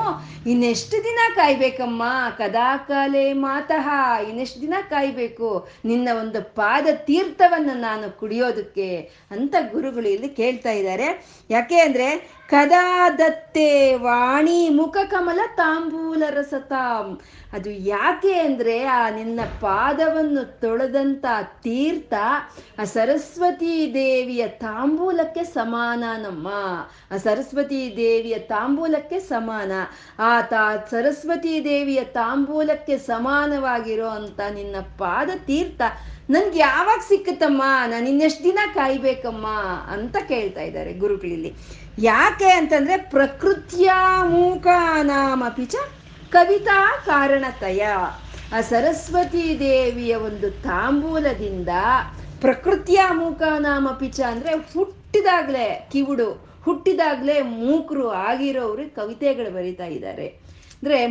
[0.49, 2.03] ಇನ್ನೆಷ್ಟು ದಿನ ಕಾಯ್ಬೇಕಮ್ಮ?
[2.37, 3.89] ಕದಾಕಾಲೆ ಮಾತಃ.
[4.29, 5.67] ಇನ್ನೆಷ್ಟು ದಿನ ಕಾಯ್ಬೇಕು?
[5.85, 8.97] ನಿನ್ನ ಒಂದು ಪಾದ ತೀರ್ಥವನ್ನು ನಾನು ಕುಡಿಯೋದಕ್ಕೆ
[9.31, 11.25] ಅಂತ ಗುರುಗಳು ಇಲ್ಲಿ ಕೇಳ್ತಾ ಇದ್ದಾರೆ.
[11.49, 17.19] ಯಾಕೆ ಅಂದ್ರೆ ಕದಾ ದತ್ತೆ ವಾಣಿ ಮುಖ ಕಮಲ ತಾಂಬೂಲ ರಸತಾಂ.
[17.53, 21.25] ಅದು ಯಾಕೆ ಅಂದ್ರೆ ಆ ನಿನ್ನ ಪಾದವನ್ನು ತೊಳೆದಂತ
[21.63, 22.13] ತೀರ್ಥ
[22.79, 26.47] ಆ ಸರಸ್ವತಿ ದೇವಿಯ ತಾಂಬೂಲಕ್ಕೆ ಸಮಾನ ನಮ್ಮ.
[27.11, 29.71] ಆ ಸರಸ್ವತಿ ದೇವಿಯ ತಾಂಬೂಲಕ್ಕೆ ಸಮಾನ.
[30.19, 35.81] ಆ ತಾ ಸರಸ್ವತಿ ದೇವಿಯ ತಾಂಬೂಲಕ್ಕೆ ಸಮಾನವಾಗಿರೋ ಅಂತ ನಿನ್ನ ಪಾದ ತೀರ್ಥ
[36.29, 37.63] ನನ್ಗೆ ಯಾವಾಗ ಸಿಕ್ಕತ್ತಮ್ಮ?
[37.87, 39.47] ನಾನು ಇನ್ನೆಷ್ಟು ದಿನ ಕಾಯ್ಬೇಕಮ್ಮ?
[39.93, 41.53] ಅಂತ ಕೇಳ್ತಾ ಇದ್ದಾರೆ ಗುರುಗಳಲ್ಲಿ
[41.97, 43.91] ಯಾಕೆ ಅಂತಂದ್ರೆ ಪ್ರಕೃತಿಯ
[44.23, 44.67] ಮೂಕ
[45.03, 45.75] ನಾಮ ಪಿಚ
[46.29, 47.87] ಕವಿತಾ ಕಾರಣತಯ.
[48.51, 51.69] ಆ ಸರಸ್ವತಿ ದೇವಿಯ ಒಂದು ತಾಂಬೂಲದಿಂದ
[52.39, 60.27] ಪ್ರಕೃತಿಯ ಮೂಕಾನಾಮಪಿ ಪಿಚ ಅಂದ್ರೆ ಹುಟ್ಟಿದಾಗ್ಲೇ ಕಿವುಡು, ಹುಟ್ಟಿದಾಗ್ಲೇ ಮೂಕರು ಆಗಿರೋರು ಕವಿತೆಗಳು ಬರಿತಾ ಇದ್ದಾರೆ.
[60.27, 61.07] ಅಂದ್ರೆ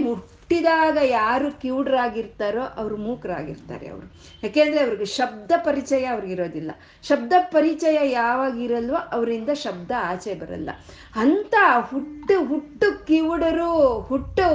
[0.51, 4.07] ಹುಟ್ಟಿದಾಗ ಯಾರು ಕಿವುಡ್ರಾಗಿರ್ತಾರೋ ಅವರು ಮೂಕರಾಗಿರ್ತಾರೆ ಅವರು.
[4.43, 6.71] ಯಾಕೆಂದ್ರೆ ಅವ್ರಿಗೆ ಶಬ್ದ ಪರಿಚಯ ಅವ್ರಿಗಿರೋದಿಲ್ಲ
[7.03, 10.71] ಶಬ್ದ ಪರಿಚಯ ಯಾವಾಗಿರಲ್ವೋ ಅವರಿಂದ ಶಬ್ದ ಆಚೆ ಬರಲ್ಲ.
[11.17, 11.55] ಅಂತ
[11.91, 14.49] ಹುಟ್ಟು ಹುಟ್ಟು ಕಿವುಡರು, ಹುಟ್ಟು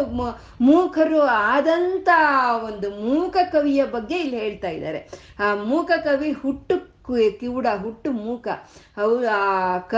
[0.62, 2.10] ಮೂಕರು ಆದಂತ
[2.66, 5.02] ಒಂದು ಮೂಕ ಕವಿಯ ಬಗ್ಗೆ ಇಲ್ಲಿ ಹೇಳ್ತಾ ಇದ್ದಾರೆ.
[5.40, 6.76] ಆ ಮೂಕ ಕವಿ ಹುಟ್ಟು
[7.40, 8.48] ಕಿವುಡ, ಹುಟ್ಟು ಮೂಕ.
[8.98, 9.96] ಅವು ಆ ಕ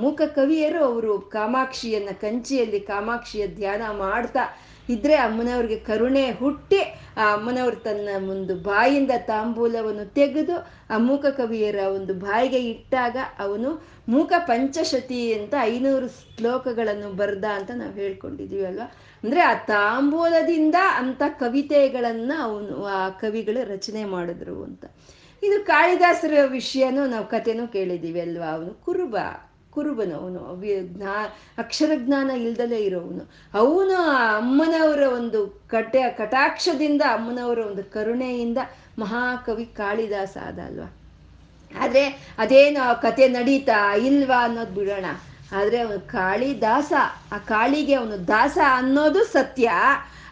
[0.00, 4.44] ಮೂಕ ಕವಿಯರು ಅವರು ಕಾಮಾಕ್ಷಿಯನ್ನ ಕಂಚಿಯಲ್ಲಿ ಕಾಮಾಕ್ಷಿಯ ಧ್ಯಾನ ಮಾಡ್ತಾ
[4.88, 6.78] ಇದ್ರೆ ಅಮ್ಮನವ್ರಿಗೆ ಕರುಣೆ ಹುಟ್ಟಿ,
[7.16, 14.32] ಆ ಅಮ್ಮನವ್ರು ತನ್ನ ಒಂದು ಬಾಯಿಂದ ತಾಂಬೂಲವನ್ನು ತೆಗೆದು, ಆ ಮೂಕ ಕವಿಯರ ಒಂದು ಬಾಯಿಗೆ ಇಟ್ಟಾಗ ಅವನು ಮೂಕ
[14.38, 18.92] ಪಂಚಶತಿ ಅಂತ ಐನೂರು ಶ್ಲೋಕಗಳನ್ನು ಬರ್ದ ಅಂತ ನಾವು ಹೇಳ್ಕೊಂಡಿದೀವಿ ಅಲ್ವಾ?
[19.24, 24.84] ಅಂದ್ರೆ ಆ ತಾಂಬೂಲದಿಂದ ಅಂತ ಕವಿತೆಗಳನ್ನ ಅವನು, ಆ ಕವಿಗಳು ರಚನೆ ಮಾಡಿದ್ರು ಅಂತ.
[25.42, 28.46] ಇದು ಕಾಳಿದಾಸರ ವಿಷಯನೂ ನಾವು ಕಥೆನೂ ಕೇಳಿದ್ದೀವಿ ಅಲ್ವಾ?
[28.46, 29.16] ಅವನು ಕುರುಬ.
[29.76, 30.40] ಕುರುಬನು ಅವನು
[30.96, 31.14] ಜ್ಞಾ,
[31.58, 33.24] ಅಕ್ಷರ ಜ್ಞಾನ ಇಲ್ದಲೇ ಇರೋವನು.
[33.54, 33.96] ಅವನು
[34.36, 38.58] ಅಮ್ಮನವರ ಒಂದು ಕಟೆ, ಕಟಾಕ್ಷದಿಂದ ಅಮ್ಮನವರ ಒಂದು ಕರುಣೆಯಿಂದ
[38.98, 40.88] ಮಹಾಕವಿ ಕಾಳಿದಾಸ ಆದ ಅಲ್ವಾ
[41.80, 42.04] ಆದರೆ
[42.38, 45.06] ಅದೇನು ಕತೆ ನಡೀತಾ ಇಲ್ವಾ ಅನ್ನೋದು ಬಿಡೋಣ.
[45.52, 46.92] ಆದರೆ ಅವನು ಕಾಳಿದಾಸ,
[47.32, 49.72] ಆ ಕಾಳಿಗೆ ಅವನು ದಾಸ ಅನ್ನೋದು ಸತ್ಯ.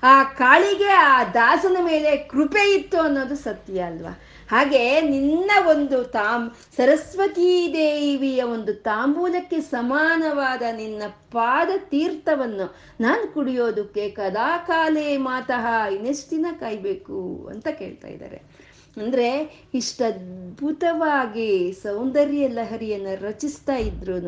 [0.02, 4.12] ಆ ಕಾಳಿಗೆ ಆ ದಾಸನ ಮೇಲೆ ಕೃಪೆ ಇತ್ತು ಅನ್ನೋದು ಸತ್ಯ ಅಲ್ವಾ?
[4.54, 14.58] ಹಾಗೆ ನಿನ್ನ ಒಂದು ತಾಮ್ ಸರಸ್ವತೀ ದೇವಿಯ ಒಂದು ತಾಂಬೂಲಕ್ಕೆ ಸಮಾನವಾದ ನಿನ್ನ ಪಾದ ತೀರ್ಥವನ್ನು ನಾನು ಕುಡಿಯೋದಕ್ಕೆ ಕದಾ
[14.58, 18.36] ಕಾಲೇ ಮಾತಃ ಇನ್ನೆಷ್ಟಿನ ಕಾಯ್ಬೇಕು ಅಂತ ಕೇಳ್ತಾ ಇದ್ದಾರೆ.
[18.96, 19.28] ಅಂದ್ರೆ
[19.74, 24.20] ಇಷ್ಟ ಅದ್ಭುತವಾಗಿ ಸೌಂದರ್ಯ ಲಹರಿಯನ್ನು ರಚಿಸ್ತಾ ಇದ್ರು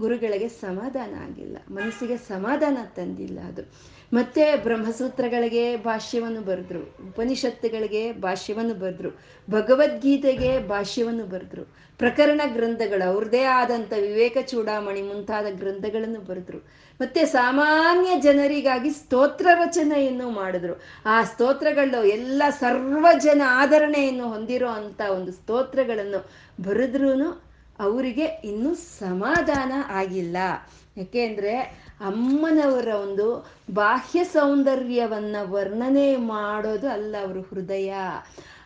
[0.00, 1.56] ಗುರುಗಳಿಗೆ ಸಮಾಧಾನ ಆಗಿಲ್ಲ.
[1.70, 3.91] ಮನಸ್ಸಿಗೆ ಸಮಾಧಾನ ತಂದಿಲ್ಲ ಅದು.
[4.12, 9.10] ಮತ್ತೆ ಬ್ರಹ್ಮಸೂತ್ರಗಳಿಗೆ ಭಾಷ್ಯವನ್ನು ಬರೆದ್ರು, ಉಪನಿಷತ್ತುಗಳಿಗೆ ಭಾಷ್ಯವನ್ನು ಬರೆದ್ರು,
[9.50, 11.64] ಭಗವದ್ಗೀತೆಗೆ ಭಾಷ್ಯವನ್ನು ಬರೆದ್ರು,
[11.98, 16.58] ಪ್ರಕರಣ ಗ್ರಂಥಗಳು, ಅವ್ರದ್ದೇ ಆದಂಥ ವಿವೇಕ ಚೂಡಾಮಣಿ ಮುಂತಾದ ಗ್ರಂಥಗಳನ್ನು ಬರೆದ್ರು.
[17.00, 20.80] ಮತ್ತೆ ಸಾಮಾನ್ಯ ಜನರಿಗಾಗಿ ಸ್ತೋತ್ರ ರಚನೆಯನ್ನು ಮಾಡಿದ್ರು.
[21.06, 26.30] ಆ ಸ್ತೋತ್ರಗಳು ಎಲ್ಲ ಸರ್ವ ಜನ ಆದರಣೆಯನ್ನು ಹೊಂದಿರೋ ಅಂತ ಒಂದು ಸ್ತೋತ್ರಗಳನ್ನು
[26.62, 27.42] ಬರೆದ್ರೂ
[27.78, 30.36] ಅವರಿಗೆ ಇನ್ನೂ ಸಮಾಧಾನ ಆಗಿಲ್ಲ.
[30.96, 37.94] ಯಾಕೆಂದ್ರೆ ಅಮ್ಮನವರ ಒಂದು ಬಾಹ್ಯ ಸೌಂದರ್ಯವನ್ನ ವರ್ಣನೆ ಮಾಡೋದು ಅಲ್ಲ ಅವ್ರ ಹೃದಯ.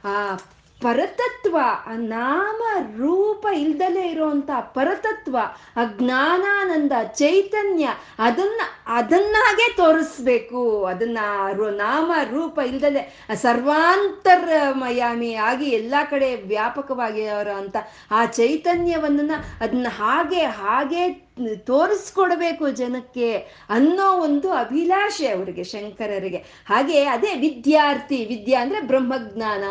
[0.05, 0.37] ಆ
[0.83, 2.63] ಪರತತ್ವ, ಆ ನಾಮ
[2.97, 5.37] ರೂಪ ಇಲ್ದಲೇ ಇರುವಂತ ಪರತತ್ವ,
[5.77, 10.85] ಆ ಜ್ಞಾನಾನಂದ, ಚೈತನ್ಯ, ಅದನ್ನ, ಅದನ್ನಾಗೆ ತೋರಿಸ್ಬೇಕು.
[10.85, 11.19] ಅದನ್ನ
[11.71, 17.77] ನಾಮ ರೂಪ ಇಲ್ದಲೆ ಸರ್ವಾಂತರ್ಮಯಾಮಿ ಆಗಿ ಎಲ್ಲ ಕಡೆ ವ್ಯಾಪಕವಾಗಿ ಅಂತ
[18.11, 21.26] ಆ ಚೈತನ್ಯವನ್ನ ಅದನ್ನ ಹಾಗೆ ಹಾಗೆ
[21.57, 23.37] ತೋರಿಸ್ಕೊಡ್ಬೇಕು ಜನಕ್ಕೆ
[23.71, 26.37] ಅನ್ನೋ ಒಂದು ಅಭಿಲಾಷೆ ಅವರಿಗೆ, ಶಂಕರರಿಗೆ.
[26.37, 29.65] ಹಾಗೆ ಅದೇ ವಿದ್ಯಾರ್ಥಿ, ವಿದ್ಯಾ ಅಂದ್ರೆ ಬ್ರಹ್ಮಜ್ಞಾನ.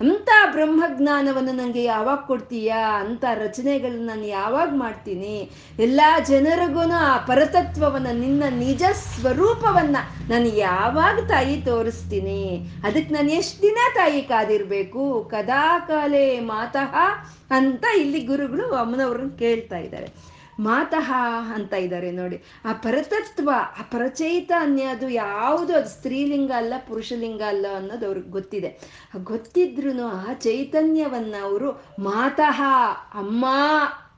[0.00, 3.00] ಅಂತ ಬ್ರಹ್ಮಜ್ಞಾನವನ್ನು ನನಗೆ ಯಾವಾಗ ಕೊಡ್ತೀಯಾ?
[3.00, 5.50] ಅಂತ ರಚನೆಗಳನ್ನ ನಾನು ಯಾವಾಗ ಮಾಡ್ತೀನಿ?
[5.78, 9.96] ಎಲ್ಲ ಜನರಿಗೂ ಆ ಪರತತ್ವವನ್ನ, ನಿನ್ನ ನಿಜ ಸ್ವರೂಪವನ್ನ
[10.28, 12.68] ನಾನು ಯಾವಾಗ ತಾಯಿ ತೋರಿಸ್ತೀನಿ?
[12.84, 15.28] ಅದಕ್ಕೆ ನಾನು ಎಷ್ಟು ದಿನ ತಾಯಿ ಕಾದಿರ್ಬೇಕು?
[15.30, 16.94] ಕದಾ ಕಾಲೇ ಮಾತಃ
[17.50, 20.31] ಅಂತ ಇಲ್ಲಿ ಗುರುಗಳು ಅಮ್ಮನವ್ರನ್ನ ಕೇಳ್ತಾ ಇದ್ದಾರೆ.
[20.58, 21.12] ಮಾತಃ
[21.54, 22.42] ಅಂತ ಇದ್ದಾರೆ ನೋಡಿ.
[22.64, 24.52] ಆ ಪರತತ್ವ ಆ ಪರಚೈತ
[24.90, 28.80] ಅದು ಯಾವುದು ಅದು ಸ್ತ್ರೀಲಿಂಗ ಅಲ್ಲ, ಪುರುಷಲಿಂಗ ಅಲ್ಲ ಅನ್ನೋದು ಅವ್ರಿಗೆ ಗೊತ್ತಿದೆ.
[29.16, 32.62] ಗೊತ್ತಿದ್ರು ಆ ಚೈತನ್ಯವನ್ನ ಅವರು ಮಾತಃ,
[33.14, 33.46] ಅಮ್ಮ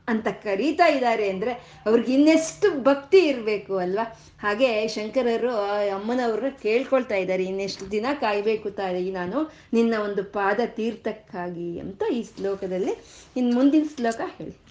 [0.08, 4.20] ಅಂತ ಕರೀತಾ ಇದ್ದಾರೆ ಅಂದ್ರೆ ಅವ್ರಿಗೆ ಇನ್ನೆಷ್ಟು ಭಕ್ತಿ ಇರಬೇಕು ಅಲ್ವಾ?
[4.42, 5.50] ಹಾಗೆ ಶಂಕರರು
[5.94, 13.24] ಅಮ್ಮನವ್ರನ್ನ ಕೇಳ್ಕೊಳ್ತಾ ಇದ್ದಾರೆ, ಇನ್ನೆಷ್ಟು ದಿನ ಕಾಯಬೇಕು ತಾಯಿ ನಾನು ನಿನ್ನ ಒಂದು ಪಾದ ತೀರ್ಥಕ್ಕಾಗಿ ಅಂತ ಈ ಶ್ಲೋಕದಲ್ಲಿ
[13.36, 14.63] ಇನ್ನು ಮುಂದಿನ ಶ್ಲೋಕ ಹೇಳಿ.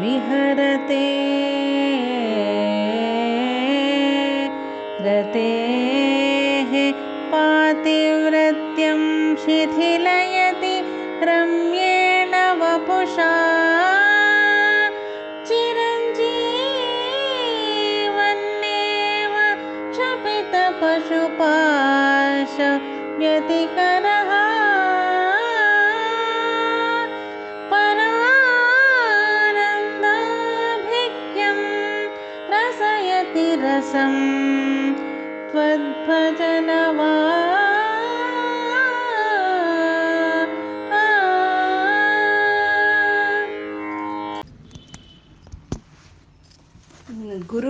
[0.00, 1.53] विहरते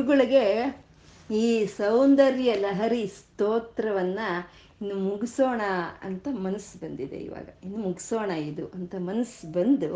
[0.05, 0.47] ಗುರುಗಳಿಗೆ
[1.31, 4.19] ಈ ಸೌಂದರ್ಯ ಲಹರಿ ಸ್ತೋತ್ರವನ್ನ
[4.83, 5.63] ಇನ್ನು ಮುಗಿಸೋಣ
[6.03, 7.47] ಅಂತ ಮನಸ್ಸು ಬಂದಿದೆ ಇವಾಗ.
[7.65, 9.91] ಇನ್ನು ಮುಗಿಸೋಣ ಇದು ಅಂತ ಮನಸ್ಸು ಬಂದು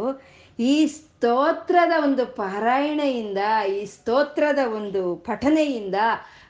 [0.58, 5.98] ಈ ಸ್ತೋತ್ರದ ಒಂದು ಪಾರಾಯಣೆಯಿಂದ, ಈ ಸ್ತೋತ್ರದ ಒಂದು ಪಠನೆಯಿಂದ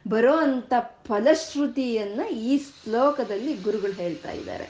[0.09, 0.73] ಬರೋ ಅಂಥ
[1.09, 4.69] ಫಲಶ್ರುತಿಯನ್ನ ಈ ಶ್ಲೋಕದಲ್ಲಿ ಗುರುಗಳು ಹೇಳ್ತಾ ಇದ್ದಾರೆ.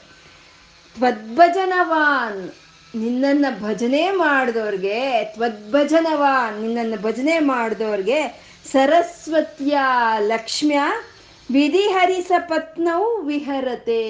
[0.95, 2.41] ತ್ವದ್ಭಜನವಾನ್
[2.95, 4.99] ನಿನ್ನನ್ನ ಭಜನೆ ಮಾಡಿದವ್ರಿಗೆ
[5.33, 9.77] ತ್ವದ್ಭಜನವಾನ್ ನಿನ್ನನ್ನು ಭಜನೆ ಮಾಡಿದವ್ರಿಗೆ ಸರಸ್ವತಿಯ
[10.19, 10.79] ಲಕ್ಷ್ಮ್ಯ,
[11.51, 14.03] ವಿಧಿಹರಿಸ ಪತ್ನವು ವಿಹರತೆ.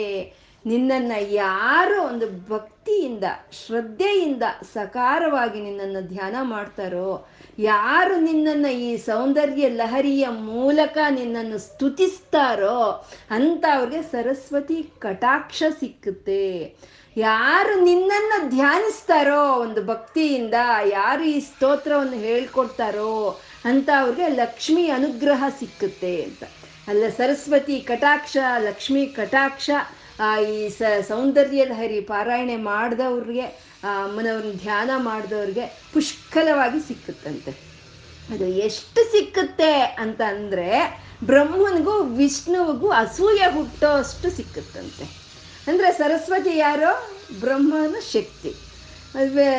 [0.65, 4.43] ನಿನ್ನನ್ನು ಯಾರು ಒಂದು ಭಕ್ತಿಯಿಂದ, ಶ್ರದ್ಧೆಯಿಂದ,
[4.73, 7.27] ಸಕಾರವಾಗಿ ನಿನ್ನನ್ನು ಧ್ಯಾನ ಮಾಡ್ತಾರೋ,
[7.59, 16.75] ಯಾರು ನಿನ್ನನ್ನು ಈ ಸೌಂದರ್ಯ ಲಹರಿಯ ಮೂಲಕ ನಿನ್ನನ್ನು ಸ್ತುತಿಸ್ತಾರೋ, ಅಂತ ಅವ್ರಿಗೆ ಸರಸ್ವತಿ ಕಟಾಕ್ಷ ಸಿಕ್ಕುತ್ತೆ.
[17.17, 20.53] ಯಾರು ನಿನ್ನನ್ನು ಧ್ಯಾನಿಸ್ತಾರೋ, ಒಂದು ಭಕ್ತಿಯಿಂದ,
[20.85, 26.43] ಯಾರು ಈ ಸ್ತೋತ್ರವನ್ನು ಹೇಳ್ಕೊಡ್ತಾರೋ ಅಂತ ಅವ್ರಿಗೆ ಲಕ್ಷ್ಮಿ ಅನುಗ್ರಹ ಸಿಕ್ಕುತ್ತೆ ಅಂತ.
[26.87, 29.69] ಅಲ್ಲ, ಸರಸ್ವತಿ ಕಟಾಕ್ಷ, ಲಕ್ಷ್ಮಿ ಕಟಾಕ್ಷ
[30.49, 33.45] ಈ ಸ ಸೌಂದರ್ಯ ಲಹರಿ ಪಾರಾಯಣೆ ಮಾಡಿದವ್ರಿಗೆ
[33.83, 37.51] ಅಮ್ಮನವ್ರನ್ನ ಧ್ಯಾನ ಮಾಡಿದವ್ರಿಗೆ ಪುಷ್ಕಲವಾಗಿ ಸಿಕ್ಕುತ್ತಂತೆ.
[38.33, 40.67] ಅದು ಎಷ್ಟು ಸಿಕ್ಕುತ್ತೆ ಅಂತ ಅಂದರೆ
[41.23, 45.05] ಬ್ರಹ್ಮನಿಗೂ ವಿಷ್ಣುವಿಗೂ ಅಸೂಯೆ ಹುಟ್ಟೋ ಅಷ್ಟು ಸಿಕ್ಕುತ್ತಂತೆ.
[45.67, 46.91] ಅಂದ್ರೆ ಸರಸ್ವತಿ ಯಾರೋ
[47.39, 48.55] ಬ್ರಹ್ಮನ ಶಕ್ತಿ.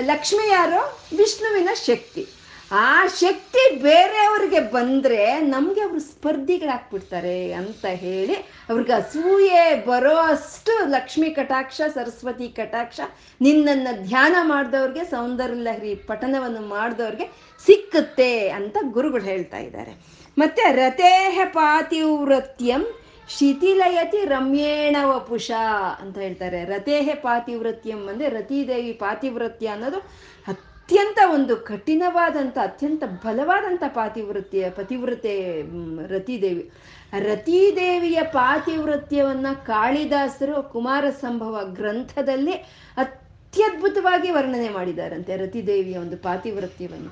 [0.00, 2.26] ಲಕ್ಷ್ಮಿ ಯಾರೋ ವಿಷ್ಣುವಿನ ಶಕ್ತಿ.
[2.72, 8.34] ಆ ಶಕ್ತಿ ಬೇರೆಯವ್ರಿಗೆ ಬಂದ್ರೆ ನಮ್ಗೆ ಅವರು ಸ್ಪರ್ಧಿಗಳಾಗ್ಬಿಡ್ತಾರೆ ಅಂತ ಹೇಳಿ
[8.68, 13.00] ಅವ್ರಿಗೆ ಅಸೂಯೆ ಬರೋ ಅಷ್ಟು ಲಕ್ಷ್ಮಿ ಕಟಾಕ್ಷ, ಸರಸ್ವತಿ ಕಟಾಕ್ಷ,
[13.40, 17.26] ನಿನ್ನನ್ನ ಧ್ಯಾನ ಮಾಡಿದವ್ರಿಗೆ ಸೌಂದರ್ಯ ಲಹರಿ ಪಠನವನ್ನು ಮಾಡಿದವ್ರಿಗೆ
[17.66, 19.92] ಸಿಕ್ಕುತ್ತೆ ಅಂತ ಗುರುಗಳು ಹೇಳ್ತಾ ಇದ್ದಾರೆ.
[20.38, 22.86] ಮತ್ತೆ ರಥೇಹ ಪಾತಿವೃತ್ಯಂ
[23.38, 25.50] ಶಿಥಿಲಯತಿ ರಮ್ಯೇಣ ವಪುಷ
[26.00, 26.64] ಅಂತ ಹೇಳ್ತಾರೆ.
[26.64, 30.00] ರಥೇಹೆ ಪಾತಿವೃತ್ಯಂ ಅಂದ್ರೆ ರತೀದೇವಿ ಪಾತಿವ್ರತ್ಯ ಅನ್ನೋದು
[30.90, 35.62] ಅತ್ಯಂತ ಒಂದು ಕಠಿಣವಾದಂಥ, ಅತ್ಯಂತ ಬಲವಾದಂಥ ಪಾತಿವೃತ್ತಿಯ ಪತಿವ್ರತೆ
[36.06, 36.70] ರತಿದೇವಿ.
[37.18, 42.52] ರತಿದೇವಿಯ ಪಾತಿವೃತ್ಯವನ್ನು ಕಾಳಿದಾಸರು ಕುಮಾರ ಸಂಭವ ಗ್ರಂಥದಲ್ಲಿ
[42.96, 47.10] ಅತ್ಯದ್ಭುತವಾಗಿ ವರ್ಣನೆ ಮಾಡಿದಾರಂತೆ ರತಿದೇವಿಯ ಒಂದು ಪಾತಿವೃತ್ಯವನ್ನು.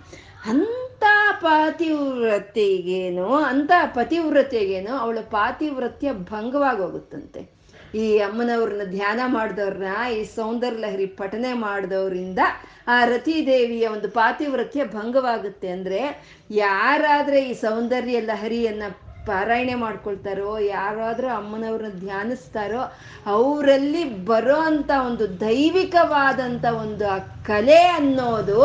[0.50, 1.02] ಅಂಥ
[1.40, 7.57] ಪಾತಿವೃತ್ತಿಗೇನೋ, ಅಂಥ ಪತಿವ್ರತೆಗೇನೋ ಅವಳ ಪಾತಿವ್ರತ್ಯ ಭಂಗವಾಗಿ ಹೋಗುತ್ತಂತೆ
[7.94, 12.38] ಈ ಅಮ್ಮನವ್ರನ್ನ ಧ್ಯಾನ ಮಾಡಿದವ್ರನ್ನ, ಈ ಸೌಂದರ್ಯ ಲಹರಿ ಪಠನೆ ಮಾಡಿದವರಿಂದ
[12.86, 18.82] ಆ ರತಿದೇವಿಯ ಒಂದು ಪಾತಿವ್ರತ್ಯ ಭಂಗವಾಗುತ್ತೆ ಅಂದ್ರೆ, ಯಾರಾದ್ರೆ ಈ ಸೌಂದರ್ಯ ಲಹರಿಯನ್ನ
[19.26, 22.80] ಪಾರಾಯಣೆ ಮಾಡ್ಕೊಳ್ತಾರೋ, ಯಾರಾದರೂ ಅಮ್ಮನವ್ರನ್ನ ಧ್ಯಾನಿಸ್ತಾರೋ,
[23.26, 28.62] ಅವರಲ್ಲಿ ಬರೋ ಅಂತ ಒಂದು ದೈವಿಕವಾದಂಥ ಒಂದು ಆ ಕಲೆ ಅನ್ನೋದು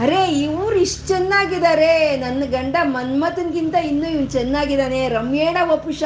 [0.00, 6.02] ಅರೆ ಇವ್ರು ಇಷ್ಟು ಚೆನ್ನಾಗಿದ್ದಾರೆ ನನ್ನ ಗಂಡ ಮನ್ಮಥನ್ಗಿಂತ ಇನ್ನೂ ಇವ್ನು ಚೆನ್ನಾಗಿದ್ದಾನೆ ರಮ್ಯೇಣ ವಪುಷ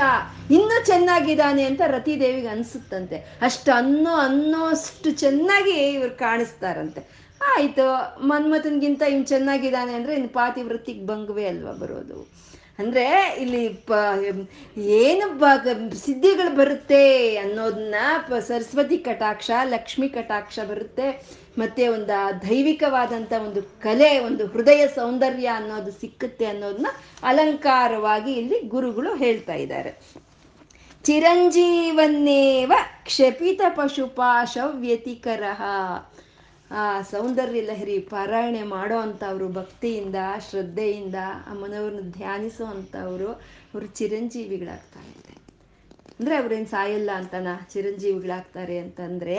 [0.51, 3.17] ಇನ್ನೂ ಚೆನ್ನಾಗಿದ್ದಾನೆ ಅಂತ ರತಿದೇವಿಗೆ ಅನ್ಸುತ್ತಂತೆ.
[3.43, 7.03] ಅಷ್ಟು ಅನ್ನೋ ಅನ್ನೋಷ್ಟು ಚೆನ್ನಾಗಿ ಇವ್ರು ಕಾಣಿಸ್ತಾರಂತೆ.
[7.47, 7.87] ಆಯಿತು,
[8.27, 12.31] ಮನ್ಮಥನ್ಗಿಂತ ಇವ್ನು ಚೆನ್ನಾಗಿದ್ದಾನೆ ಅಂದ್ರೆ ಇನ್ನು ಪಾತಿವೃತ್ತಿಗೆ ಭಂಗವೇ ಅಲ್ವಾ ಬರೋದು?
[12.79, 13.93] ಅಂದ್ರೆ ಇಲ್ಲಿ ಪ,
[14.77, 15.27] ಏನು
[15.97, 17.95] ಸಿದ್ಧಿಗಳು ಬರುತ್ತೆ ಅನ್ನೋದನ್ನ
[18.41, 21.40] ಸರಸ್ವತಿ ಕಟಾಕ್ಷ, ಲಕ್ಷ್ಮಿ ಕಟಾಕ್ಷ ಬರುತ್ತೆ.
[21.59, 22.07] ಮತ್ತೆ ಒಂದು
[22.49, 26.87] ದೈವಿಕವಾದಂಥ ಒಂದು ಕಲೆ, ಒಂದು ಹೃದಯ ಸೌಂದರ್ಯ ಅನ್ನೋದು ಸಿಕ್ಕುತ್ತೆ ಅನ್ನೋದನ್ನ
[27.23, 30.21] ಅಲಂಕಾರವಾಗಿ ಇಲ್ಲಿ ಗುರುಗಳು ಹೇಳ್ತಾ ಇದ್ದಾರೆ.
[31.05, 32.73] ಚಿರಂಜೀವನ್ನೇವ
[33.05, 35.43] ಕ್ಷಪಿತ ಪಶುಪಾಶ ವ್ಯತಿಕರ
[36.71, 40.17] ಆ ಸೌಂದರ್ಯ ಲಹರಿ ಪಾರಾಯಣೆ ಮಾಡೋ ಅಂಥವ್ರು, ಭಕ್ತಿಯಿಂದ,
[40.51, 41.15] ಶ್ರದ್ಧೆಯಿಂದ
[41.47, 43.29] ಅಮ್ಮನವ್ರನ್ನ ಧ್ಯಾನಿಸೋ ಅಂಥವ್ರು
[43.75, 45.39] ಅವರು ಚಿರಂಜೀವಿಗಳಾಗ್ತಾರೆ
[46.21, 47.69] ಅಂದ್ರೆ ಅವ್ರೇನು ಸಾಯಲ್ಲ ಅಂತನಾ?
[47.73, 49.37] ಚಿರಂಜೀವಿಗಳಾಗ್ತಾರೆ ಅಂತಂದ್ರೆ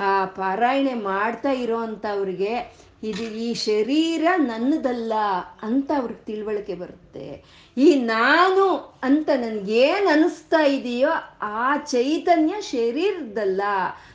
[0.00, 5.12] ಆ ಪಾರಾಯಣೆ ಮಾಡ್ತಾ ಇರೋ ಅಂಥವ್ರಿಗೆ ಇದು ಈ ಶರೀರ ನನ್ನದಲ್ಲ
[5.62, 7.44] ಅಂತ ಅವ್ರಿಗೆ ತಿಳುವಳಿಕೆ ಬರುತ್ತೆ.
[7.76, 11.08] ಈ ನಾನು ಅಂತ ನನಗೇನು ಅನಿಸ್ತಾ ಇದೆಯೋ
[11.42, 13.62] ಆ ಚೈತನ್ಯ ಶರೀರದಲ್ಲ.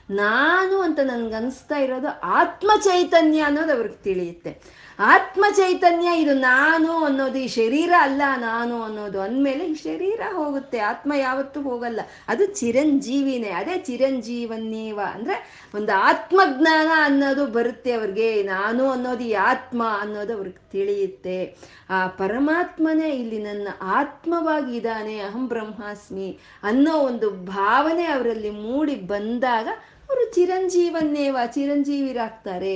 [0.09, 4.82] ನಾನು ಅಂತ ನನ್ಗೆ ಅನಿಸ್ತಾ ಇರೋದು ಆತ್ಮ ಚೈತನ್ಯ ಅನ್ನೋದು ಅವ್ರಿಗೆ ತಿಳಿಯುತ್ತೆ.
[4.99, 11.13] ಆತ್ಮ ಚೈತನ್ಯ ಇದು ನಾನು ಅನ್ನೋದು, ಈ ಶರೀರ ಅಲ್ಲ ನಾನು ಅನ್ನೋದು ಅಂದಮೇಲೆ ಈ ಶರೀರ ಹೋಗುತ್ತೆ, ಆತ್ಮ
[11.17, 11.99] ಯಾವತ್ತೂ ಹೋಗಲ್ಲ.
[12.27, 14.99] ಅದು ಚಿರಂಜೀವಿನೇ, ಅದೇ ಚಿರಂಜೀವನ್ನೇವ.
[15.13, 21.57] ಅಂದ್ರೆ ಒಂದು ಆತ್ಮಜ್ಞಾನ ಅನ್ನೋದು ಬರುತ್ತೆ ಅವ್ರಿಗೆ, ನಾನು ಅನ್ನೋದು ಈ ಆತ್ಮ ಅನ್ನೋದು ಅವ್ರಿಗೆ ತಿಳಿಯುತ್ತೆ.
[21.89, 29.67] ಆ ಪರಮಾತ್ಮನೇ ಇಲ್ಲಿ ನನ್ನ ಆತ್ಮವಾಗಿದ್ದಾನೆ, ಅಹಂ ಬ್ರಹ್ಮಾಸ್ಮಿ ಅನ್ನೋ ಒಂದು ಭಾವನೆ ಅವರಲ್ಲಿ ಮೂಡಿ ಬಂದಾಗ
[30.13, 32.75] ಅವರು ಚಿರಂಜೀವನ್ನೇವ ಚಿರಂಜೀವಿರಾಗ್ತಾರೆ.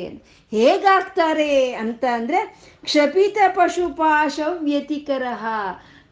[0.51, 2.39] ಹೇಗಾಗ್ತಾರೆ ಅಂತ ಅಂದ್ರೆ
[2.83, 5.45] ಕ್ಷಪಿತ ಪಶುಪಾಶ ವ್ಯತಿಕರಹ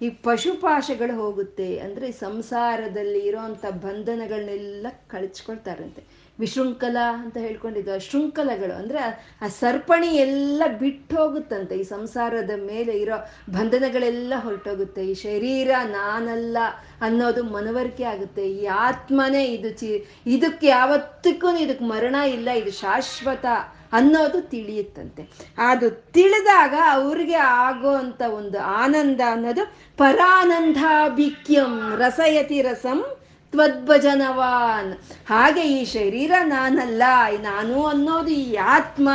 [0.01, 6.03] ಈ ಪಶುಪಾಶಗಳು ಹೋಗುತ್ತೆ ಅಂದ್ರೆ ಸಂಸಾರದಲ್ಲಿ ಇರೋಂಥ ಬಂಧನಗಳನ್ನೆಲ್ಲ ಕಳಚ್ಕೊಳ್ತಾರಂತೆ.
[6.39, 7.93] ವಿಶೃಂಖಲ ಅಂತ ಹೇಳ್ಕೊಂಡಿದ್ದು.
[7.93, 8.99] ಆ ಶೃಂಖಲಗಳು ಅಂದ್ರೆ
[9.41, 15.05] ಆ- ಸರ್ಪಣಿ ಎಲ್ಲ ಬಿಟ್ಟು ಹೋಗುತ್ತಂತೆ ಈ ಸಂಸಾರದ ಮೇಲೆ ಇರೋ ಬಂಧನಗಳೆಲ್ಲ ಹೊರಟೋಗುತ್ತೆ.
[15.05, 16.57] ಈ ಶರೀರ ನಾನಲ್ಲ
[17.01, 18.49] ಅನ್ನೋದು ಮನವರಿಕೆ ಆಗುತ್ತೆ.
[18.49, 23.45] ಈ ಆತ್ಮನೇ ಇದು ಚಿ ಇದಕ್ಕೆ ಯಾವತ್ತಕ್ಕೂ ಇದಕ್ಕೆ ಮರಣ ಇಲ್ಲ, ಇದು ಶಾಶ್ವತ
[23.93, 25.29] ಅನ್ನೋದು ತಿಳಿಯುತ್ತಂತೆ.
[25.57, 29.65] ಅದು ತಿಳಿದಾಗ ಅವ್ರಿಗೆ ಆಗೋ ಅಂತ ಒಂದು ಆನಂದ ಅನ್ನೋದು
[29.97, 33.17] ಪರಾನಂದಾಭಿಕ್ಯಂ ರಸಯತಿ ರಸಂ
[33.55, 34.93] ತ್ವದ್ಭಜನವಾನ್.
[35.29, 37.03] ಹಾಗೆ ಈ ಶರೀರ ನಾನಲ್ಲ
[37.41, 39.09] ನಾನು ಅನ್ನೋದು ಈ ಆತ್ಮ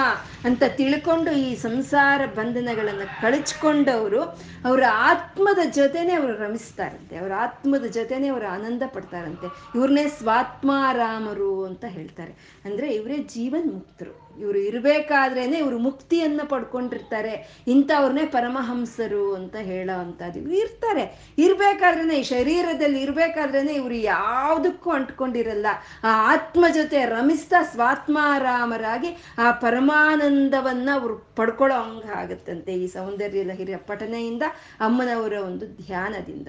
[0.45, 4.21] ಅಂತ ತಿಳ್ಕೊಂಡು ಈ ಸಂಸಾರ ಬಂಧನಗಳನ್ನು ಕಳಚ್ಕೊಂಡವರು
[4.65, 9.47] ಅವರ ಆತ್ಮದ ಜೊತೆನೆ ಅವರು ರಮಿಸ್ತಾರಂತೆ, ಅವರ ಆತ್ಮದ ಜೊತೆನೆ ಅವರು ಆನಂದ ಪಡ್ತಾರಂತೆ.
[9.75, 12.63] ಇವ್ರನ್ನೇ ಸ್ವಾತ್ಮಾರಾಮರು ಅಂತ ಹೇಳ್ತಾರೆ.
[12.65, 17.65] ಅಂದ್ರೆ ಇವರೇ ಜೀವನ್ ಮುಕ್ತರು ಇವರು ಇರಬೇಕಾದ್ರೇನೆ ಇವರು ಮುಕ್ತಿಯನ್ನ ಪಡ್ಕೊಂಡಿರ್ತಾರೆ.
[17.67, 20.39] ಇಂಥವ್ರನ್ನೇ ಪರಮಹಂಸರು ಅಂತ ಹೇಳೋ ಅಂಥದ್ದು.
[20.39, 21.35] ಇವ್ರು ಇರ್ತಾರೆ.
[21.39, 25.67] ಇರ್ಬೇಕಾದ್ರೇನೆ, ಈ ಶರೀರದಲ್ಲಿ ಇರ್ಬೇಕಾದ್ರೇನೆ ಇವರು ಯಾವುದಕ್ಕೂ ಅಂಟ್ಕೊಂಡಿರಲ್ಲ.
[26.05, 34.43] ಆ ಆತ್ಮ ಜೊತೆ ರಮಿಸ್ತಾ ಸ್ವಾತ್ಮಾರಾಮರಾಗಿ ಆ ಪರಮಾನಂದವನ್ನ ಅವರು ಪಡ್ಕೊಳ್ಳೋ ಹಂಗ ಆಗತ್ತಂತೆ ಈ ಸೌಂದರ್ಯ ಲಹರಿಯ ಪಠನೆಯಿಂದ,
[34.81, 36.49] ಅಮ್ಮನವರ ಒಂದು ಧ್ಯಾನದಿಂದ.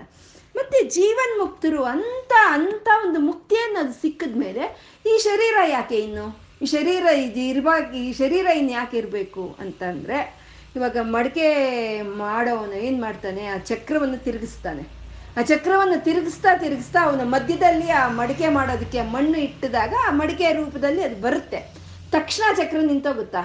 [0.56, 4.64] ಮತ್ತೆ ಜೀವನ್ ಮುಕ್ತರು ಅಂತ ಅಂತ ಒಂದು ಮುಕ್ತಿಯನ್ನು ಅದು ಸಿಕ್ಕಿದ್ಮೇಲೆ
[5.06, 6.51] ಈ ಶರೀರ ಯಾಕೆ ಇನ್ನು?
[6.62, 10.18] ಈ ಶರೀರ ಇದು ಇರುವಾಗ ಈ ಶರೀರ ಇನ್ಯಾಕೆ ಯಾಕೆ ಇರಬೇಕು ಅಂತಂದರೆ,
[10.76, 11.48] ಇವಾಗ ಮಡಿಕೆ
[12.02, 13.44] ಮಾಡೋವನು ಏನು ಮಾಡ್ತಾನೆ?
[13.54, 14.84] ಆ ಚಕ್ರವನ್ನು ತಿರುಗಿಸ್ತಾನೆ.
[15.38, 21.18] ಆ ಚಕ್ರವನ್ನು ತಿರುಗಿಸ್ತಾ ತಿರುಗಿಸ್ತಾ ಅವನ ಮಧ್ಯದಲ್ಲಿ ಆ ಮಡಿಕೆ ಮಾಡೋದಕ್ಕೆ ಮಣ್ಣು ಇಟ್ಟಿದಾಗ ಆ ಮಡಿಕೆ ರೂಪದಲ್ಲಿ ಅದು
[21.22, 21.60] ಬರುತ್ತೆ.
[22.12, 23.44] ತಕ್ಷಣ ಚಕ್ರ ನಿಂತೋಗುತ್ತಾ?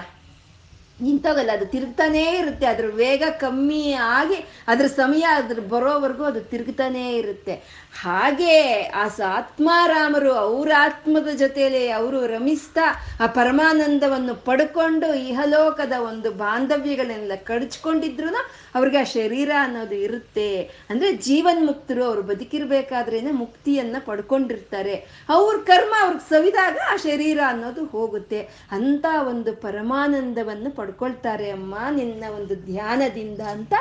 [1.01, 2.65] ನಿಂತೋಗಲ್ಲ, ಅದು ತಿರುಗ್ತಾನೇ ಇರುತ್ತೆ.
[2.65, 7.55] ಅದ್ರ ವೇಗ ಕಮ್ಮಿ ಆಗಿ, ಅದ್ರ ಸಮಯ ಅದ್ರ ಬರೋವರೆಗೂ ಅದು ತಿರುಗ್ತಾನೇ ಇರುತ್ತೆ.
[8.01, 12.85] ಹಾಗೆ ಆ ಸಾತ್ಮಾರಾಮರು ಅವ್ರ ಆತ್ಮದ ಜೊತೆಯಲ್ಲಿ ಅವರು ರಮಿಸ್ತಾ
[13.23, 18.27] ಆ ಪರಮಾನಂದವನ್ನು ಪಡ್ಕೊಂಡು ಇಹಲೋಕದ ಒಂದು ಬಾಂಧವ್ಯಗಳನ್ನೆಲ್ಲ ಕಡ್ಚ್ಕೊಂಡಿದ್ರು
[18.75, 20.49] ಅವ್ರಿಗೆ ಆ ಶರೀರ ಅನ್ನೋದು ಇರುತ್ತೆ.
[20.89, 24.95] ಅಂದ್ರೆ ಜೀವನ್ ಮುಕ್ತರು ಅವ್ರು ಬದುಕಿರ್ಬೇಕಾದ್ರೇನೆ ಮುಕ್ತಿಯನ್ನ ಪಡ್ಕೊಂಡಿರ್ತಾರೆ.
[25.29, 28.41] ಅವ್ರ ಕರ್ಮ ಅವ್ರಿಗೆ ಸವಿದಾಗ ಆ ಶರೀರ ಅನ್ನೋದು ಹೋಗುತ್ತೆ.
[28.71, 33.73] ಅಂತ ಒಂದು ಪರಮಾನಂದವನ್ನು ಪಡ್ಕೊಳ್ತಾರೆ ಅಮ್ಮ ನಿನ್ನ ಒಂದು ಧ್ಯಾನದಿಂದ ಅಂತ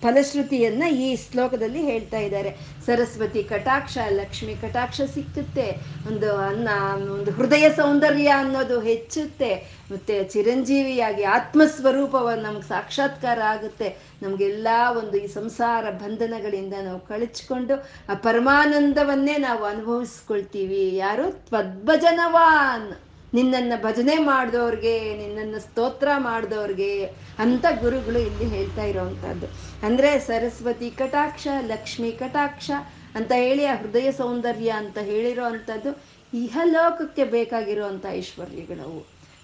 [0.00, 2.56] ಫಲಶ್ರುತಿಯನ್ನ ಈ ಶ್ಲೋಕದಲ್ಲಿ ಹೇಳ್ತಾ ಇದ್ದಾರೆ.
[2.86, 5.80] ಸರಸ್ವತಿ ಕಟಾಕ್ಷ, ಲಕ್ಷ್ಮಿ ಕಟಾಕ್ಷ ಸಿಕ್ಕುತ್ತೆ.
[6.06, 6.68] ಒಂದು ಅನ್ನ,
[7.12, 9.80] ಒಂದು ಹೃದಯ ಸೌಂದರ್ಯ ಅನ್ನೋದು ಹೆಚ್ಚುತ್ತೆ.
[9.92, 13.96] ಮತ್ತೆ ಚಿರಂಜೀವಿಯಾಗಿ ಆತ್ಮಸ್ವರೂಪವನ್ನು ನಮ್ಗೆ ಸಾಕ್ಷಾತ್ಕಾರ ಆಗುತ್ತೆ.
[14.22, 14.68] ನಮಗೆಲ್ಲ
[14.98, 17.74] ಒಂದು ಈ ಸಂಸಾರ ಬಂಧನಗಳಿಂದ ನಾವು ಕಳಚ್ಕೊಂಡು
[18.08, 20.96] ಆ ಪರಮಾನಂದವನ್ನೇ ನಾವು ಅನುಭವಿಸ್ಕೊಳ್ತೀವಿ.
[20.96, 21.30] ಯಾರು?
[21.30, 23.09] ತ್ವದ್ಭಜನವಾನ್.
[23.34, 26.92] ನಿನ್ನನ್ನು ಭಜನೆ ಮಾಡಿದವ್ರಿಗೆ, ನಿನ್ನನ್ನು ಸ್ತೋತ್ರ ಮಾಡಿದವ್ರಿಗೆ
[27.38, 29.48] ಅಂತ ಗುರುಗಳು ಇಲ್ಲಿ ಹೇಳ್ತಾ ಇರೋವಂಥದ್ದು.
[29.82, 32.70] ಅಂದರೆ ಸರಸ್ವತಿ ಕಟಾಕ್ಷ, ಲಕ್ಷ್ಮಿ ಕಟಾಕ್ಷ
[33.14, 35.92] ಅಂತ ಹೇಳಿ ಆ ಹೃದಯ ಸೌಂದರ್ಯ ಅಂತ ಹೇಳಿರೋ ಅಂಥದ್ದು
[36.32, 39.00] ಇಹಲೋಕಕ್ಕೆ ಬೇಕಾಗಿರುವಂಥ ಐಶ್ವರ್ಯಗಳವು.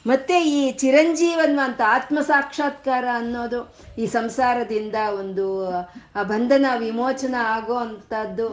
[0.06, 3.60] ಮತ್ತೆ ಈ ಚಿರಂಜೀವನ್ವ ಅಂತ ಆತ್ಮ ಸಾಕ್ಷಾತ್ಕಾರ ಅನ್ನೋದು
[3.98, 5.46] ಈ ಸಂಸಾರದಿಂದ ಒಂದು
[6.28, 8.48] ಬಂಧನ ವಿಮೋಚನ ಆಗೋ ಅಂಥದ್ದು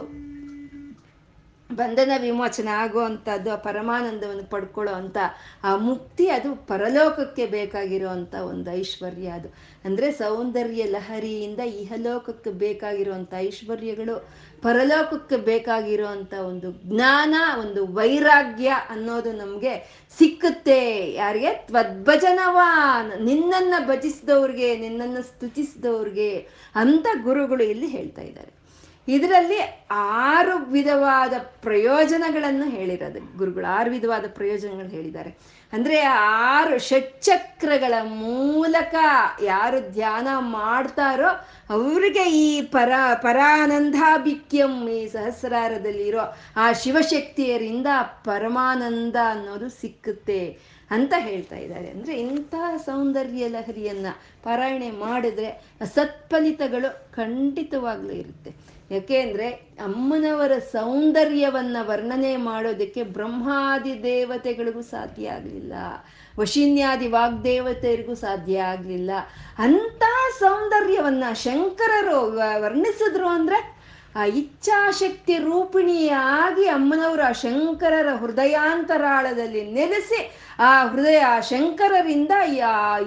[1.76, 5.18] ಬಂಧನ ವಿಮೋಚನೆ ಆಗುವಂಥದ್ದು, ಆ ಪರಮಾನಂದವನ್ನು ಪಡ್ಕೊಳ್ಳೋ ಅಂತ
[5.64, 9.48] ಆ ಮುಕ್ತಿ ಅದು ಪರಲೋಕಕ್ಕೆ ಬೇಕಾಗಿರುವಂಥ ಒಂದು ಐಶ್ವರ್ಯ ಅದು.
[9.84, 14.16] ಅಂದರೆ ಸೌಂದರ್ಯ ಲಹರಿಯಿಂದ ಇಹಲೋಕಕ್ಕೆ ಬೇಕಾಗಿರುವಂಥ ಐಶ್ವರ್ಯಗಳು,
[14.62, 19.74] ಪರಲೋಕಕ್ಕೆ ಬೇಕಾಗಿರುವಂಥ ಒಂದು ಜ್ಞಾನ, ಒಂದು ವೈರಾಗ್ಯ ಅನ್ನೋದು ನಮಗೆ
[20.18, 20.80] ಸಿಕ್ಕುತ್ತೆ.
[21.12, 21.52] ಯಾರಿಗೆ?
[21.66, 22.68] ತ್ವದ್ಭಜನವಾ
[23.20, 26.32] ನಿನ್ನನ್ನು ಭಜಿಸಿದವ್ರಿಗೆ, ನಿನ್ನನ್ನು ಸ್ತುತಿಸಿದವ್ರಿಗೆ
[26.74, 28.53] ಅಂತ ಗುರುಗಳು ಇಲ್ಲಿ ಹೇಳ್ತಾ ಇದ್ದಾರೆ.
[29.08, 31.32] ಇದರಲ್ಲಿ ಆರು ವಿಧವಾದ
[31.62, 33.36] ಪ್ರಯೋಜನಗಳನ್ನು ಹೇಳಿರೋದು.
[33.36, 35.38] ಗುರುಗಳು ಆರು ವಿಧವಾದ ಪ್ರಯೋಜನಗಳು ಹೇಳಿದ್ದಾರೆ.
[35.72, 38.94] ಅಂದ್ರೆ ಆರು ಷಟ್ಚಕ್ರಗಳ ಮೂಲಕ
[39.42, 41.28] ಯಾರು ಧ್ಯಾನ ಮಾಡ್ತಾರೋ
[41.70, 42.92] ಅವರಿಗೆ ಈ ಪರ,
[43.22, 47.86] ಪರಾನಂದಾಭಿಕ್ಯಂ ಈ ಸಹಸ್ರಾರದಲ್ಲಿರೋ ಆ ಶಿವಶಕ್ತಿಯರಿಂದ
[48.24, 50.58] ಪರಮಾನಂದ ಅನ್ನೋದು ಸಿಕ್ಕುತ್ತೆ
[50.90, 51.90] ಅಂತ ಹೇಳ್ತಾ ಇದ್ದಾರೆ.
[51.90, 54.06] ಅಂದ್ರೆ ಇಂಥ ಸೌಂದರ್ಯ ಲಹರಿಯನ್ನ
[54.42, 58.73] ಪಾರಾಯಣೆ ಮಾಡಿದ್ರೆ ಸತ್ಫಲಿತಗಳು ಖಂಡಿತವಾಗ್ಲೂ ಇರುತ್ತೆ.
[58.94, 59.48] ಯಾಕೆ ಅಂದ್ರೆ
[59.84, 65.72] ಅಮ್ಮನವರ ಸೌಂದರ್ಯವನ್ನ ವರ್ಣನೆ ಮಾಡೋದಕ್ಕೆ ಬ್ರಹ್ಮಾದಿ ದೇವತೆಗಳಿಗೂ ಸಾಧ್ಯ ಆಗಲಿಲ್ಲ.
[66.38, 69.10] ವಶಿನ್ಯಾದಿ ವಾಗ್ದೇವತೆಯರಿಗೂ ಸಾಧ್ಯ ಆಗಲಿಲ್ಲ.
[69.58, 70.02] ಅಂತ
[70.38, 72.18] ಸೌಂದರ್ಯವನ್ನ ಶಂಕರರು
[72.62, 73.74] ವರ್ಣಿಸಿದ್ರು ಅಂದ್ರೆ
[74.16, 80.20] ಆ ಇಚ್ಛಾಶಕ್ತಿ ರೂಪಿಣಿಯಾಗಿ ಅಮ್ಮನವರು ಆ ಶಂಕರರ ಹೃದಯಾಂತರಾಳದಲ್ಲಿ ನೆಲೆಸಿ
[80.58, 82.30] ಆ ಹೃದಯ ಶಂಕರರಿಂದ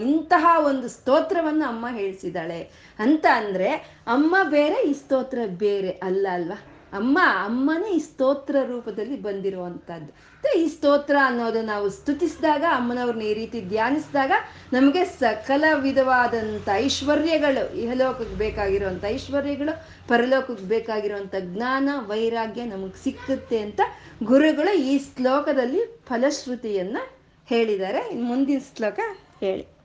[0.03, 3.69] ಇಂತಹ ಒಂದು ಸ್ತೋತ್ರವನ್ನು ಅಮ್ಮ ಹೇಳಿಸಿದಾಳೆ ಅಂತ ಅಂದ್ರೆ
[4.07, 6.63] ಅಮ್ಮ ಬೇರೆ, ಈ ಸ್ತೋತ್ರ ಬೇರೆ ಅಲ್ಲ ಅಲ್ವಾ?
[6.93, 10.13] ಅಮ್ಮ, ಅಮ್ಮನೇ ಈ ಸ್ತೋತ್ರ ರೂಪದಲ್ಲಿ ಬಂದಿರುವಂಥದ್ದು
[10.57, 14.31] ಈ ಸ್ತೋತ್ರ ಅನ್ನೋದು ನಾವು ಸ್ತುತಿಸಿದಾಗ, ಅಮ್ಮನವ್ರನ್ನ ಈ ರೀತಿ ಧ್ಯಾನಿಸಿದಾಗ
[14.73, 23.81] ನಮಗೆ ಸಕಲ ವಿಧವಾದಂಥ ಐಶ್ವರ್ಯಗಳು, ಇಹಲೋಕಕ್ಕೆ ಬೇಕಾಗಿರುವಂಥ ಐಶ್ವರ್ಯಗಳು, ಪರಲೋಕಕ್ಕೆ ಬೇಕಾಗಿರುವಂಥ ಜ್ಞಾನ, ವೈರಾಗ್ಯ ನಮಗೆ ಸಿಕ್ಕುತ್ತೆ ಅಂತ
[24.23, 27.17] ಗುರುಗಳು ಈ ಶ್ಲೋಕದಲ್ಲಿ ಫಲಶ್ರುತಿಯನ್ನು
[27.47, 28.21] ಹೇಳಿದ್ದಾರೆ.
[28.21, 28.99] ಮುಂದಿನ ಶ್ಲೋಕ
[29.39, 29.76] ಹೇಳಿ.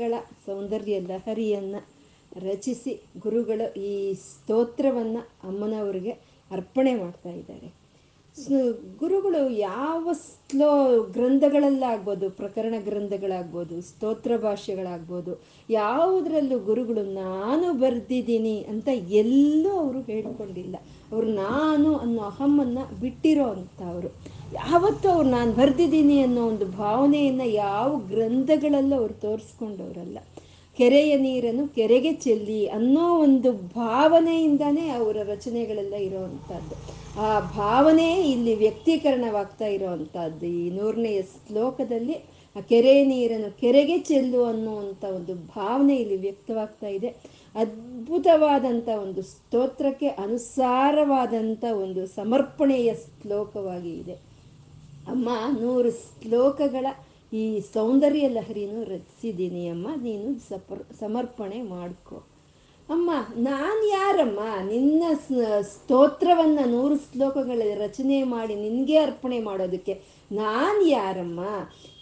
[0.00, 1.76] ಶ್ಲೋಕಗಳ ಸೌಂದರ್ಯ ಲಹರಿಯನ್ನ
[2.44, 2.92] ರಚಿಸಿ
[3.24, 6.12] ಗುರುಗಳು ಈ ಸ್ತೋತ್ರವನ್ನ ಅಮ್ಮನವರಿಗೆ
[6.50, 7.68] ಅರ್ಪಣೆ ಮಾಡ್ತಾ ಇದ್ದಾರೆ.
[9.02, 10.70] ಗುರುಗಳು ಯಾವ ಸ್ಲೋ
[11.16, 15.34] ಗ್ರಂಥಗಳಲ್ಲಾಗ್ಬೋದು, ಪ್ರಕರಣ ಗ್ರಂಥಗಳಾಗ್ಬೋದು, ಸ್ತೋತ್ರ ಭಾಷೆಗಳಾಗ್ಬೋದು
[15.70, 18.88] ಯಾವುದರಲ್ಲೂ ಗುರುಗಳು ನಾನು ಬರೆದಿದ್ದೀನಿ ಅಂತ
[19.22, 20.76] ಎಲ್ಲೂ ಅವರು ಹೇಳ್ಕೊಂಡಿಲ್ಲ.
[21.12, 24.10] ಅವರು ನಾನು ಅನ್ನೋ ಅಹಮ್ಮನ್ನು ಬಿಟ್ಟಿರೋ ಅಂಥವ್ರು.
[24.52, 30.18] ಯಾವತ್ತೂ ಅವ್ರು ನಾನು ಬರೆದಿದ್ದೀನಿ ಅನ್ನೋ ಒಂದು ಭಾವನೆಯನ್ನು ಯಾವ ಗ್ರಂಥಗಳಲ್ಲೂ ಅವ್ರು ತೋರಿಸ್ಕೊಂಡವ್ರಲ್ಲ.
[30.78, 36.76] ಕೆರೆಯ ನೀರನ್ನು ಕೆರೆಗೆ ಚೆಲ್ಲಿ ಅನ್ನೋ ಒಂದು ಭಾವನೆಯಿಂದನೇ ಅವರ ರಚನೆಗಳೆಲ್ಲ ಇರೋವಂಥದ್ದು.
[37.20, 40.46] ಆ ಭಾವನೆ ಇಲ್ಲಿ ವ್ಯಕ್ತೀಕರಣವಾಗ್ತಾ ಇರೋವಂಥದ್ದು.
[40.46, 42.14] ಈ ನೂರನೆಯ ಶ್ಲೋಕದಲ್ಲಿ
[42.56, 47.08] ಆ ಕೆರೆ ನೀರನ್ನು ಕೆರೆಗೆ ಚೆಲ್ಲು ಅನ್ನುವಂಥ ಒಂದು ಭಾವನೆ ಇಲ್ಲಿ ವ್ಯಕ್ತವಾಗ್ತಾ ಇದೆ.
[47.54, 54.29] ಅದ್ಭುತವಾದಂಥ ಒಂದು ಸ್ತೋತ್ರಕ್ಕೆ ಅನುಸಾರವಾದಂಥ ಒಂದು ಸಮರ್ಪಣೆಯ ಶ್ಲೋಕವಾಗಿ ಇದೆ.
[55.10, 55.28] ಅಮ್ಮ,
[55.60, 56.86] ನೂರು ಶ್ಲೋಕಗಳ
[57.32, 57.44] ಈ
[57.74, 59.88] ಸೌಂದರ್ಯ ಲಹರಿನೂ ರಚಿಸಿದ್ದೀನಿ ಅಮ್ಮ.
[60.02, 62.16] ನೀನು ಸಪರ್, ಸಮರ್ಪಣೆ ಮಾಡ್ಕೊ.
[62.88, 64.40] ಅಮ್ಮ, ನಾನು ಯಾರಮ್ಮ?
[64.70, 65.02] ನಿನ್ನ
[65.62, 69.94] ಸ್ತೋತ್ರವನ್ನ ನೂರು ಶ್ಲೋಕಗಳ ರಚನೆ ಮಾಡಿ ನಿನಗೆ ಅರ್ಪಣೆ ಮಾಡೋದಕ್ಕೆ
[70.32, 71.40] ನಾನು ಯಾರಮ್ಮ?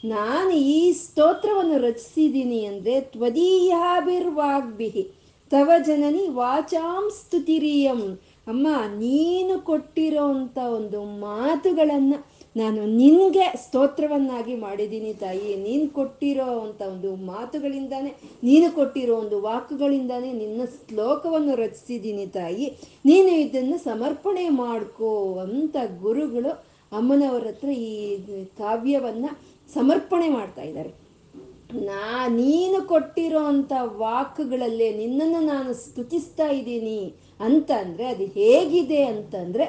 [0.05, 5.05] ನಾನು ಈ ಸ್ತೋತ್ರವನ್ನು ರಚಿಸಿದ್ದೀನಿ ಅಂದರೆ ತ್ವದೀಯಾಭಿರ್ವಾಗ್ಬಿಹಿ.
[5.51, 8.03] ತವ ಜನನಿ ವಾಚಾಂ ಸ್ತುತಿರಿಯಂ.
[8.47, 12.19] ಅಮ್ಮ, ನೀನು ಕೊಟ್ಟಿರೋಂಥ ಒಂದು ಮಾತುಗಳನ್ನು
[12.61, 18.13] ನಾನು ನಿನಗೆ ಸ್ತೋತ್ರವನ್ನಾಗಿ ಮಾಡಿದ್ದೀನಿ ತಾಯಿ ನೀನು ಕೊಟ್ಟಿರೋ ಅಂಥ ಒಂದು ಮಾತುಗಳಿಂದಾನೇ,
[18.49, 22.67] ನೀನು ಕೊಟ್ಟಿರೋ ಒಂದು ವಾಕುಗಳಿಂದಾನೇ ನಿನ್ನ ಶ್ಲೋಕವನ್ನು ರಚಿಸಿದ್ದೀನಿ ತಾಯಿ.
[23.11, 25.11] ನೀನು ಇದನ್ನು ಸಮರ್ಪಣೆ ಮಾಡ್ಕೋ
[25.45, 26.53] ಅಂತ ಗುರುಗಳು
[26.93, 27.93] ಅಮ್ಮನವರ ಹತ್ರ ಈ
[28.63, 29.31] ಕಾವ್ಯವನ್ನು
[29.71, 30.93] ಸಮರ್ಪಣೆ ಮಾಡ್ತಾ ಇದ್ದಾರೆ.
[31.89, 32.03] ನಾ,
[32.41, 37.01] ನೀನು ಕೊಟ್ಟಿರೋ ಅಂಥ ವಾಕ್ಗಳಲ್ಲೇ ನಿನ್ನನ್ನು ನಾನು ಸ್ತುತಿಸ್ತಾ ಇದ್ದೀನಿ
[37.47, 39.67] ಅಂತ ಅಂದರೆ ಅದು ಹೇಗಿದೆ ಅಂತಂದರೆ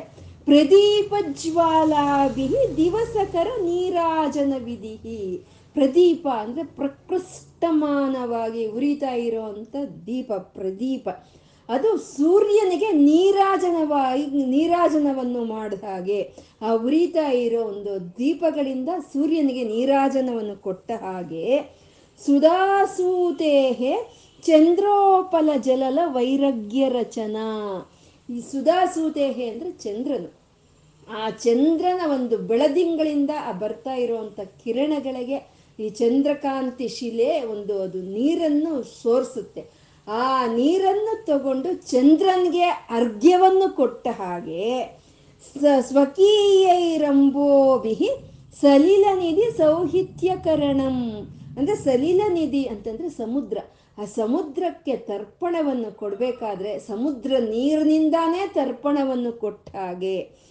[0.50, 5.45] ಪ್ರದೀಪ ಜ್ವಾಲಾಭಿ ದಿವಸಕರ ನೀರಾಜನ ವಿಧಿ
[5.76, 9.76] ಪ್ರದೀಪ ಅಂದರೆ ಪ್ರಕೃಷ್ಟಮಾನವಾಗಿ ಉರಿತಾ ಇರೋವಂಥ
[10.06, 11.10] ದೀಪ, ಪ್ರದೀಪ.
[11.70, 16.36] ಅದು ಸೂರ್ಯನಿಗೆ ನೀರಾಜನವಾಗಿ, ನೀರಾಜನವನ್ನು ಮಾಡಿದ ಹಾಗೆ.
[16.62, 21.78] ಆ ಉರಿತಾ ಇರೋ ಒಂದು ದೀಪಗಳಿಂದ ಸೂರ್ಯನಿಗೆ ನೀರಾಜನವನ್ನು ಕೊಟ್ಟ ಹಾಗೆ.
[22.26, 27.89] ಸುಧಾಸೂತೇಹೆ ಚಂದ್ರೋಪಲ ಜಲಲ ವೈರಗ್ಯ ರಚನಾ.
[28.30, 30.39] ಈ ಸುಧಾಸೂತೇಹೆ ಅಂದರೆ ಚಂದ್ರನು.
[31.18, 35.49] ಆ ಚಂದ್ರನ ಒಂದು ಬೆಳದಿಂಗಳಿಂದ ಆ ಬರ್ತಾ ಇರುವಂಥ ಕಿರಣಗಳಿಗೆ
[35.80, 39.70] ಈ ಚಂದ್ರಕಾಂತಿ ಶಿಲೆ ಒಂದು ಅದು ನೀರನ್ನು ಸೋರಿಸುತ್ತೆ.
[40.07, 42.64] ಆ ನೀರನ್ನು ತಗೊಂಡು ಚಂದ್ರನಿಗೆ
[42.97, 44.97] ಅರ್ಘ್ಯವನ್ನು ಕೊಟ್ಟ ಹಾಗೆ
[45.91, 48.10] ಸ್ವಕೀಯೈರಂಬೋಭಿ
[48.62, 51.28] ಸಲೀಲ ನಿಧಿ ಸೌಹಿತ್ಯಕರಣಂ.
[51.57, 53.57] ಅಂದರೆ ಸಲೀಲ ನಿಧಿ ಅಂತಂದರೆ ಸಮುದ್ರ.
[53.97, 60.49] ಆ ಸಮುದ್ರಕ್ಕೆ ತರ್ಪಣವನ್ನು ಕೊಡಬೇಕಾದ್ರೆ ಸಮುದ್ರ ನೀರಿನಿಂದಾನೇ ತರ್ಪಣವನ್ನು ಕೊಟ್ಟ ಹಾಗೆ.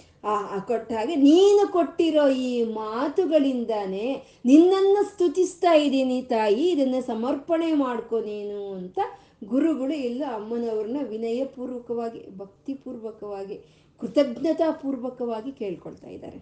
[0.69, 4.07] ಕೊಟ್ಟ ಹಾಗೆ, ನೀನು ಕೊಟ್ಟಿರೋ ಈ ಮಾತುಗಳಿಂದಾನೇ
[4.45, 8.99] ನಿನ್ನನ್ನು ಸ್ತುತಿಸ್ತಾ ಇದ್ದೀನಿ ತಾಯಿ, ಇದನ್ನು ಸಮರ್ಪಣೆ ಮಾಡ್ಕೊ ನೀನು ಅಂತ
[9.45, 13.57] ಗುರುಗಳು ಎಲ್ಲ ಅಮ್ಮನವ್ರನ್ನ ವಿನಯಪೂರ್ವಕವಾಗಿ, ಭಕ್ತಿಪೂರ್ವಕವಾಗಿ,
[14.01, 16.41] ಕೃತಜ್ಞತಾಪೂರ್ವಕವಾಗಿ ಕೇಳ್ಕೊಳ್ತಾ ಇದ್ದಾರೆ.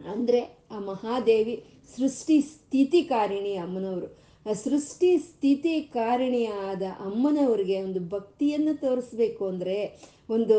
[0.00, 0.40] ಅಂದರೆ
[0.74, 1.56] ಆ ಮಹಾದೇವಿ
[1.96, 4.08] ಸೃಷ್ಟಿ ಸ್ಥಿತಿ ಕಾರಿಣಿ ಅಮ್ಮನವರು.
[4.46, 9.76] ಆ ಸೃಷ್ಟಿ ಸ್ಥಿತಿ ಕಾರಣಿಯಾದ ಅಮ್ಮನವ್ರಿಗೆ ಒಂದು ಭಕ್ತಿಯನ್ನು ತೋರಿಸ್ಬೇಕು ಅಂದರೆ
[10.28, 10.58] ಒಂದು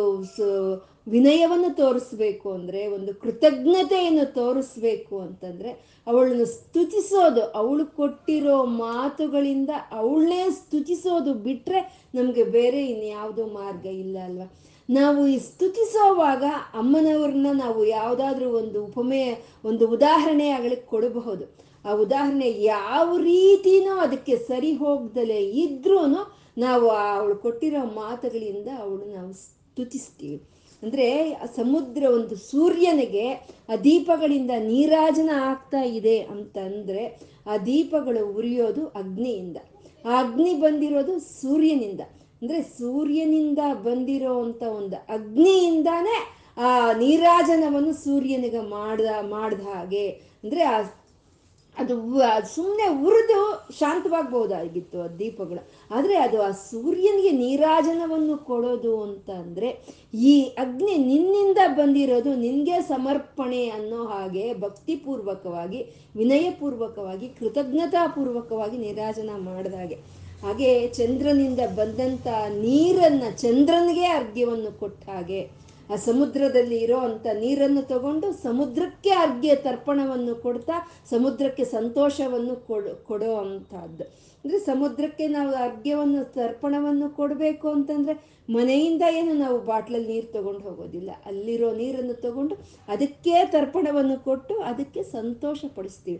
[1.07, 12.09] ವಿನಯವನ್ನು ತೋರಿಸ್ಬೇಕು ಅಂದರೆ, ಒಂದು ಕೃತಜ್ಞತೆಯನ್ನು ತೋರಿಸ್ಬೇಕು ಅಂತಂದರೆ, ಅವಳನ್ನು ಸ್ತುತಿಸೋದು, ಅವಳು ಕೊಟ್ಟಿರೋ ಮಾತುಗಳಿಂದ ಅವಳನ್ನೇ ಸ್ತುತಿಸೋದು ಬಿಟ್ಟರೆ
[12.15, 14.47] ನಮಗೆ ಬೇರೆ ಇನ್ಯಾವುದೋ ಮಾರ್ಗ ಇಲ್ಲ ಅಲ್ವಾ?
[14.89, 16.43] ನಾವು ಈ ಸ್ತುತಿಸೋವಾಗ
[16.73, 21.45] ಅಮ್ಮನವ್ರನ್ನ ನಾವು ಯಾವುದಾದ್ರೂ ಒಂದು ಉಪಮೆ, ಒಂದು ಉದಾಹರಣೆ ಆಗಲಿ ಕೊಡಬಹುದು.
[21.85, 25.99] ಆ ಉದಾಹರಣೆ ಯಾವ ರೀತಿನೂ ಅದಕ್ಕೆ ಸರಿ ಹೋಗ್ದಲೇ ಇದ್ರೂ
[26.57, 30.39] ನಾವು ಅವಳು ಕೊಟ್ಟಿರೋ ಮಾತುಗಳಿಂದ ಅವಳು ನಾವು ಸ್ತುತಿಸ್ತೀವಿ.
[30.83, 31.07] ಅಂದರೆ
[31.55, 33.25] ಸಮುದ್ರ ಒಂದು ಸೂರ್ಯನಿಗೆ,
[33.69, 37.03] ಆ ದೀಪಗಳಿಂದ ನೀರಾಜನ ಆಗ್ತಾ ಇದೆ ಅಂತಂದರೆ
[37.47, 39.57] ಆ ದೀಪಗಳು ಉರಿಯೋದು ಅಗ್ನಿಯಿಂದ.
[40.05, 42.01] ಆ ಅಗ್ನಿ ಬಂದಿರೋದು ಸೂರ್ಯನಿಂದ.
[42.41, 46.17] ಅಂದರೆ ಸೂರ್ಯನಿಂದ ಬಂದಿರೋ ಅಂಥ ಒಂದು ಅಗ್ನಿಯಿಂದಾನೇ
[46.57, 50.05] ಆ ನೀರಾಜನವನ್ನು ಸೂರ್ಯನಿಗೆ ಮಾಡ್ದ ಮಾಡ್ದ ಹಾಗೆ.
[50.43, 50.77] ಅಂದರೆ ಆ
[51.77, 51.95] ಅದು
[52.55, 53.39] ಸುಮ್ಮನೆ ಉರಿದು
[53.79, 55.61] ಶಾಂತವಾಗ್ಬೋದಾಗಿತ್ತು ಆ ದೀಪಗಳು.
[55.91, 59.69] ಆದರೆ ಅದು ಆ ಸೂರ್ಯನಿಗೆ ನೀರಾಜನವನ್ನು ಕೊಡೋದು ಅಂತ ಅಂದರೆ
[60.13, 65.81] ಈ ಅಗ್ನಿ ನಿನ್ನಿಂದ ಬಂದಿರೋದು ನಿನಗೆ ಸಮರ್ಪಣೆ ಅನ್ನೋ ಹಾಗೆ ಭಕ್ತಿಪೂರ್ವಕವಾಗಿ,
[66.15, 69.99] ವಿನಯಪೂರ್ವಕವಾಗಿ, ಕೃತಜ್ಞತಾಪೂರ್ವಕವಾಗಿ ನೀರಾಜನ ಮಾಡಿದ ಹಾಗೆ.
[70.43, 72.27] ಹಾಗೆ ಚಂದ್ರನಿಂದ ಬಂದಂಥ
[72.59, 80.75] ನೀರನ್ನು ಚಂದ್ರನಿಗೆ ಅರ್ಘ್ಯವನ್ನು ಕೊಟ್ಟ ಹಾಗೆ ಆ ಸಮುದ್ರದಲ್ಲಿ ಇರೋ ಅಂಥ ನೀರನ್ನು ತಗೊಂಡು ಸಮುದ್ರಕ್ಕೆ ಅರ್ಘ್ಯ ತರ್ಪಣವನ್ನು ಕೊಡ್ತಾ
[81.11, 84.05] ಸಮುದ್ರಕ್ಕೆ ಸಂತೋಷವನ್ನು ಕೊಡು, ಕೊಡೋ ಅಂಥದ್ದು.
[84.43, 88.15] ಅಂದರೆ ಸಮುದ್ರಕ್ಕೆ ನಾವು ಅರ್ಘ್ಯವನ್ನು ತರ್ಪಣವನ್ನು ಕೊಡಬೇಕು ಅಂತಂದರೆ
[88.49, 91.11] ಮನೆಯಿಂದ ಏನು ನಾವು ಬಾಟ್ಲಲ್ಲಿ ನೀರು ತಗೊಂಡು ಹೋಗೋದಿಲ್ಲ.
[91.29, 92.55] ಅಲ್ಲಿರೋ ನೀರನ್ನು ತಗೊಂಡು
[92.95, 96.19] ಅದಕ್ಕೆ ತರ್ಪಣವನ್ನು ಕೊಟ್ಟು ಅದಕ್ಕೆ ಸಂತೋಷ ಪಡಿಸ್ತೀವಿ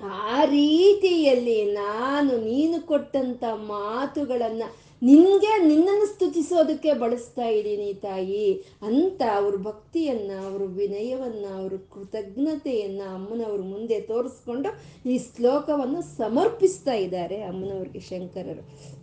[0.00, 4.68] ಆ ರೀತಿಯಲ್ಲಿ ನಾನು ನೀನು ಕೊಟ್ಟಂಥ ಮಾತುಗಳನ್ನು
[5.02, 8.52] ನಿನಗೆ ನಿನ್ನನ್ನು ಸ್ತುತಿಸೋದಕ್ಕೆ ಬಳಸ್ತಾ ಇದ್ದೀನಿ ತಾಯಿ.
[8.82, 14.70] ಅಂತ ಅವ್ರ ಭಕ್ತಿಯನ್ನ, ಅವ್ರ ವಿನಯವನ್ನ, ಅವ್ರ ಕೃತಜ್ಞತೆಯನ್ನು ಅಮ್ಮನವ್ರ ಮುಂದೆ ತೋರಿಸ್ಕೊಂಡು
[15.08, 18.94] ಈ ಶ್ಲೋಕವನ್ನು ಸಮರ್ಪಿಸ್ತಾ ಇದ್ದಾರೆ ಅಮ್ಮನವ್ರಿಗೆ ಶಂಕರರು.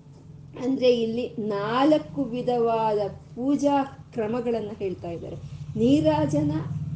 [0.64, 3.84] ಅಂದ್ರೆ ಇಲ್ಲಿ ನಾಲ್ಕು ವಿಧವಾದ ಪೂಜಾ
[4.14, 5.36] ಕ್ರಮಗಳನ್ನು ಹೇಳ್ತಾ ಇದ್ದಾರೆ.
[5.80, 6.52] ನೀರಾಜನ,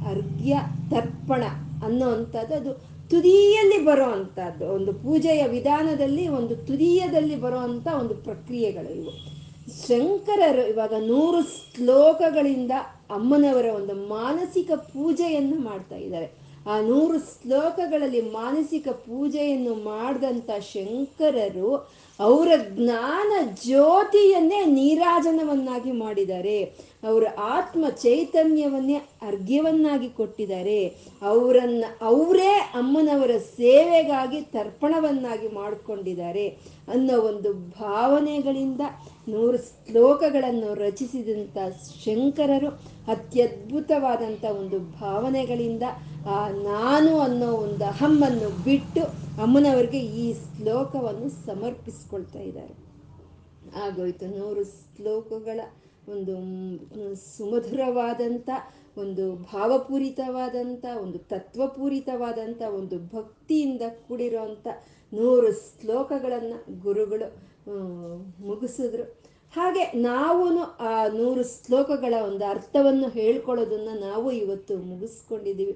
[0.08, 1.44] ಅರ್ಘ್ಯ ತರ್ಪಣ
[1.86, 9.36] ಅನ್ನೋ ಅಂಥದ್ದು ಅದು ತುದಿಯಲ್ಲಿ ಬರೋ ಅಂಥದ್ದು ಒಂದು ಪೂಜೆಯ ವಿಧಾನದಲ್ಲಿ ಒಂದು ತುದಿಯದಲ್ಲಿ ಬರುವಂಥ ಒಂದು ಪ್ರಕ್ರಿಯೆಗಳು ಇವು.
[9.88, 12.72] ಶಂಕರರು ಇವಾಗ ನೂರು ಶ್ಲೋಕಗಳಿಂದ
[13.10, 16.46] ಅಮ್ಮನವರ ಒಂದು ಮಾನಸಿಕ ಪೂಜೆಯನ್ನು ಮಾಡ್ತಾ ಇದ್ದಾರೆ.
[16.68, 21.90] ಆ ನೂರು ಶ್ಲೋಕಗಳಲ್ಲಿ ಮಾನಸಿಕ ಪೂಜೆಯನ್ನು ಮಾಡಿದಂಥ ಶಂಕರರು
[22.20, 23.32] ಅವರ ಜ್ಞಾನ
[23.64, 26.58] ಜ್ಯೋತಿಯನ್ನೇ ನೀರಾಜನವನ್ನಾಗಿ ಮಾಡಿದ್ದಾರೆ
[27.04, 30.80] ಅವರ ಆತ್ಮ ಚೈತನ್ಯವನ್ನೇ ಅರ್ಘ್ಯವನ್ನಾಗಿ ಕೊಟ್ಟಿದ್ದಾರೆ
[31.26, 36.46] ಅವರನ್ನ ಅವರೇ ಅಮ್ಮನವರ ಸೇವೆಗಾಗಿ ತರ್ಪಣವನ್ನಾಗಿ ಮಾಡಿಕೊಂಡಿದ್ದಾರೆ
[36.92, 38.84] ಅನ್ನೋ ಒಂದು ಭಾವನೆಗಳಿಂದ
[39.28, 41.58] ನೂರು ಶ್ಲೋಕಗಳನ್ನು ರಚಿಸಿದಂಥ
[42.06, 42.72] ಶಂಕರರು
[43.08, 45.84] ಅತ್ಯದ್ಭುತವಾದಂಥ ಒಂದು ಭಾವನೆಗಳಿಂದ,
[46.30, 49.02] ಆ, ನಾನು ಅನ್ನೋ ಒಂದು ಅಹಮ್ಮನ್ನು ಬಿಟ್ಟು
[49.42, 52.86] ಅಮ್ಮನವರಿಗೆ ಈ ಶ್ಲೋಕವನ್ನು ಸಮರ್ಪಿಸ್ಕೊಳ್ತಾ ಇದ್ದಾರೆ.
[53.84, 54.40] ಆಗೋಯ್ತು.
[54.40, 55.60] ನೂರು ಶ್ಲೋಕಗಳ
[56.10, 56.36] ಒಂದು
[57.16, 58.50] ಸುಮಧುರವಾದಂಥ
[58.98, 64.68] ಒಂದು ಭಾವಪೂರಿತವಾದಂಥ ಒಂದು ತತ್ವಪೂರಿತವಾದಂಥ ಒಂದು ಭಕ್ತಿಯಿಂದ ಕೂಡಿರುವಂಥ
[65.14, 67.56] ನೂರು ಶ್ಲೋಕಗಳನ್ನು ಗುರುಗಳು
[68.48, 69.25] ಮುಗಿಸಿದ್ರು.
[69.56, 70.46] ಹಾಗೆ ನಾವು
[70.90, 75.74] ಆ ನೂರು ಶ್ಲೋಕಗಳ ಒಂದು ಅರ್ಥವನ್ನು ಹೇಳ್ಕೊಳ್ಳೋದನ್ನ ನಾವು ಇವತ್ತು ಮುಗಿಸ್ಕೊಂಡಿದ್ದೀವಿ.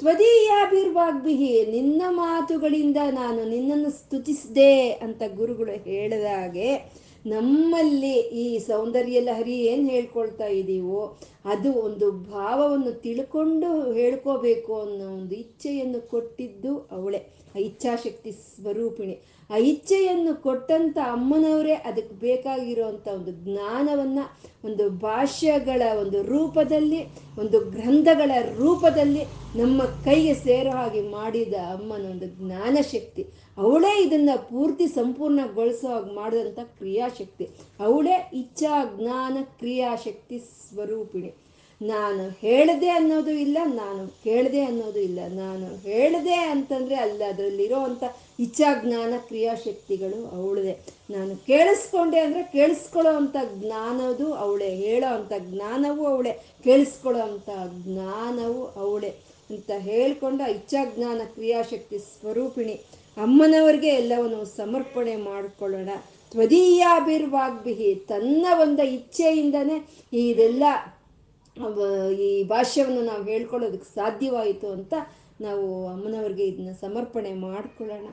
[0.00, 4.72] ತ್ವದೀಯಾಭಿರ್ವಾಗ್ಬಿಹಿ, ನಿನ್ನ ಮಾತುಗಳಿಂದ ನಾನು ನಿನ್ನನ್ನು ಸ್ತುತಿಸಿದೆ
[5.06, 6.70] ಅಂತ ಗುರುಗಳು ಹೇಳಿದಾಗೆ
[7.24, 11.02] ನಮ್ಮಲ್ಲಿ ಈ ಸೌಂದರ್ಯ ಲಹರಿ ಏನು ಹೇಳ್ಕೊಳ್ತಾ ಇದ್ದೀವೋ
[11.52, 17.20] ಅದು ಒಂದು ಭಾವವನ್ನು ತಿಳ್ಕೊಂಡು ಹೇಳ್ಕೋಬೇಕು ಅನ್ನೋ ಒಂದು ಇಚ್ಛೆಯನ್ನು ಕೊಟ್ಟಿದ್ದು ಅವಳೆ,
[17.68, 19.16] ಇಚ್ಛಾಶಕ್ತಿ ಸ್ವರೂಪಿಣಿ.
[19.50, 27.04] ಆ ಇಚ್ಛೆಯನ್ನು ಕೊಟ್ಟಂಥ ಅಮ್ಮನವರೇ ಅದಕ್ಕೆ ಬೇಕಾಗಿರುವಂಥ ಒಂದು ಜ್ಞಾನವನ್ನು, ಒಂದು ಭಾಷ್ಯಗಳ ಒಂದು ರೂಪದಲ್ಲಿ,
[27.38, 29.24] ಒಂದು ಗ್ರಂಥಗಳ ರೂಪದಲ್ಲಿ
[29.56, 33.26] ನಮ್ಮ ಕೈಗೆ ಸೇರೋ ಹಾಗೆ ಮಾಡಿದ ಅಮ್ಮನ ಒಂದು ಜ್ಞಾನಶಕ್ತಿ.
[33.58, 37.48] ಅವಳೇ ಇದನ್ನ ಪೂರ್ತಿ ಸಂಪೂರ್ಣಗೊಳಿಸೋ ಹಾಗೆ ಮಾಡಿದಂಥ ಕ್ರಿಯಾಶಕ್ತಿ.
[37.80, 41.43] ಅವಳೇ ಇಚ್ಛಾ, ಜ್ಞಾನ, ಕ್ರಿಯಾಶಕ್ತಿ ಸ್ವರೂಪಿಣಿ.
[41.80, 45.20] ನಾನು ಹೇಳಿದೆ ಅನ್ನೋದು ಇಲ್ಲ, ನಾನು ಕೇಳದೆ ಅನ್ನೋದು ಇಲ್ಲ.
[45.42, 48.08] ನಾನು ಹೇಳಿದೆ ಅಂತಂದರೆ ಅಲ್ಲ ಇಚ್ಛಾ
[48.40, 50.74] ಇಚ್ಛಾಜ್ಞಾನ ಕ್ರಿಯಾಶಕ್ತಿಗಳು ಅವಳದೆ.
[51.10, 56.32] ನಾನು ಕೇಳಿಸ್ಕೊಂಡೆ ಅಂದರೆ ಕೇಳಿಸ್ಕೊಳ್ಳೋ ಅಂಥ ಜ್ಞಾನದು ಅವಳೆ, ಹೇಳೋ ಅಂಥ ಜ್ಞಾನವೂ ಅವಳೆ,
[56.64, 57.50] ಕೇಳಿಸ್ಕೊಳ್ಳೋ ಅಂಥ
[57.86, 59.12] ಜ್ಞಾನವು ಅವಳೆ
[59.50, 62.74] ಅಂತ ಹೇಳ್ಕೊಂಡು ಇಚ್ಛಾ ಇಚ್ಛಾಜ್ಞಾನ ಕ್ರಿಯಾಶಕ್ತಿ ಸ್ವರೂಪಿಣಿ
[63.16, 65.90] ಅಮ್ಮನವ್ರಿಗೆ ಎಲ್ಲವನ್ನು ಸಮರ್ಪಣೆ ಮಾಡಿಕೊಳ್ಳೋಣ.
[66.32, 69.76] ತ್ವದೀಯಾಭಿರ್ವಾಗ್ಬಿಹಿ ತನ್ನ ಒಂದು ಇಚ್ಛೆಯಿಂದನೇ
[70.12, 70.64] ಇದೆಲ್ಲ
[72.20, 74.94] ಈ ಭಾಷ್ಯವನ್ನು ನಾವು ಹೇಳ್ಕೊಳ್ಳೋದಕ್ಕೆ ಸಾಧ್ಯವಾಯಿತು ಅಂತ
[75.40, 78.06] ನಾವು ಅಮ್ಮನವ್ರಿಗೆ ಇದನ್ನ ಸಮರ್ಪಣೆ ಮಾಡ್ಕೊಳ್ಳೋಣ.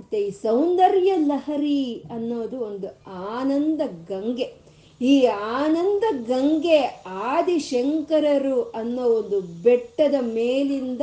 [0.00, 4.54] ಮತ್ತು ಈ ಸೌಂದರ್ಯ ಲಹರಿ ಅನ್ನೋದು ಒಂದು ಆನಂದ ಗಂಗೆ.
[5.00, 11.02] ಈ ಆನಂದ ಗಂಗೆ ಆದಿಶಂಕರರು ಅನ್ನೋ ಒಂದು ಬೆಟ್ಟದ ಮೇಲಿಂದ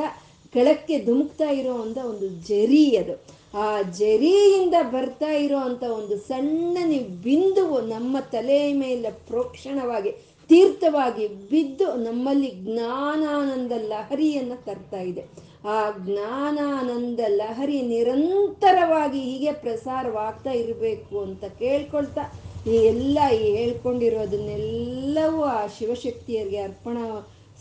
[0.54, 3.44] ಕೆಳಕ್ಕೆ ಧುಮುಕ್ತಾ ಇರೋ ಒಂದು ಜರಿ ಅದು.
[3.58, 12.52] ಆ ಜರಿಯಿಂದ ಬರ್ತಾ ಇರೋ ಅಂತ ಒಂದು ಸಣ್ಣನಿ ಬಿಂದುವು ನಮ್ಮ ತಲೆಯ ಮೇಲೆ ಪ್ರೋಕ್ಷಣವಾಗಿ ತೀರ್ಥವಾಗಿ ಬಿದ್ದು ನಮ್ಮಲ್ಲಿ
[12.52, 15.28] ಜ್ಞಾನಾನಂದ ಲಹರಿಯನ್ನು ತರ್ತಾ ಇದೆ.
[15.68, 22.34] ಆ ಜ್ಞಾನಾನಂದ ಲಹರಿ ನಿರಂತರವಾಗಿ ಹೀಗೆ ಪ್ರಸಾರವಾಗ್ತಾ ಇರಬೇಕು ಅಂತ ಕೇಳ್ಕೊಳ್ತಾ
[22.68, 26.98] ಈ ಎಲ್ಲ ಹೇಳ್ಕೊಂಡಿರೋದನ್ನೆಲ್ಲವೂ ಆ ಶಿವಶಕ್ತಿಯರಿಗೆ ಅರ್ಪಣ,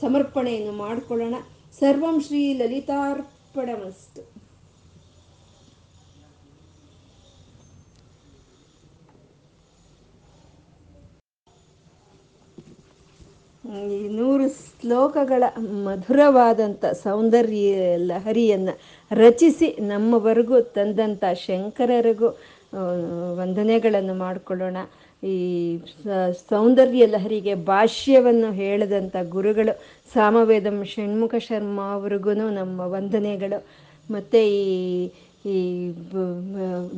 [0.01, 1.35] ಸಮರ್ಪಣೆಯನ್ನು ಮಾಡಿಕೊಳ್ಳೋಣ.
[1.81, 4.32] ಸರ್ವಂ ಶ್ರೀ ಲಲಿತಾರ್ಪಣಮಸ್ತು.
[13.73, 15.43] ಈ ನೂರು ಶ್ಲೋಕಗಳ
[15.87, 17.69] ಮಧುರವಾದಂಥ ಸೌಂದರ್ಯ
[18.11, 18.75] ಲಹರಿಯನ್ನು
[19.11, 22.29] ರಚಿಸಿ ನಮ್ಮವರೆಗೂ ತಂದಂಥ ಶಂಕರರಿಗೂ
[23.39, 24.79] ವಂದನೆಗಳನ್ನು ಮಾಡಿಕೊಳ್ಳೋಣ.
[25.23, 25.37] ಈ
[26.51, 29.75] ಸೌಂದರ್ಯ ಲಹರಿಗೆ ಭಾಷ್ಯವನ್ನು ಹೇಳಿದಂಥ ಗುರುಗಳು
[30.15, 33.61] ಸಾಮವೇದಂ ಷಣ್ಮುಖ ಶರ್ಮ ಅವ್ರಿಗೂ ನಮ್ಮ ವಂದನೆಗಳು.
[34.11, 34.63] ಮತ್ತು ಈ
[35.45, 35.61] ಈ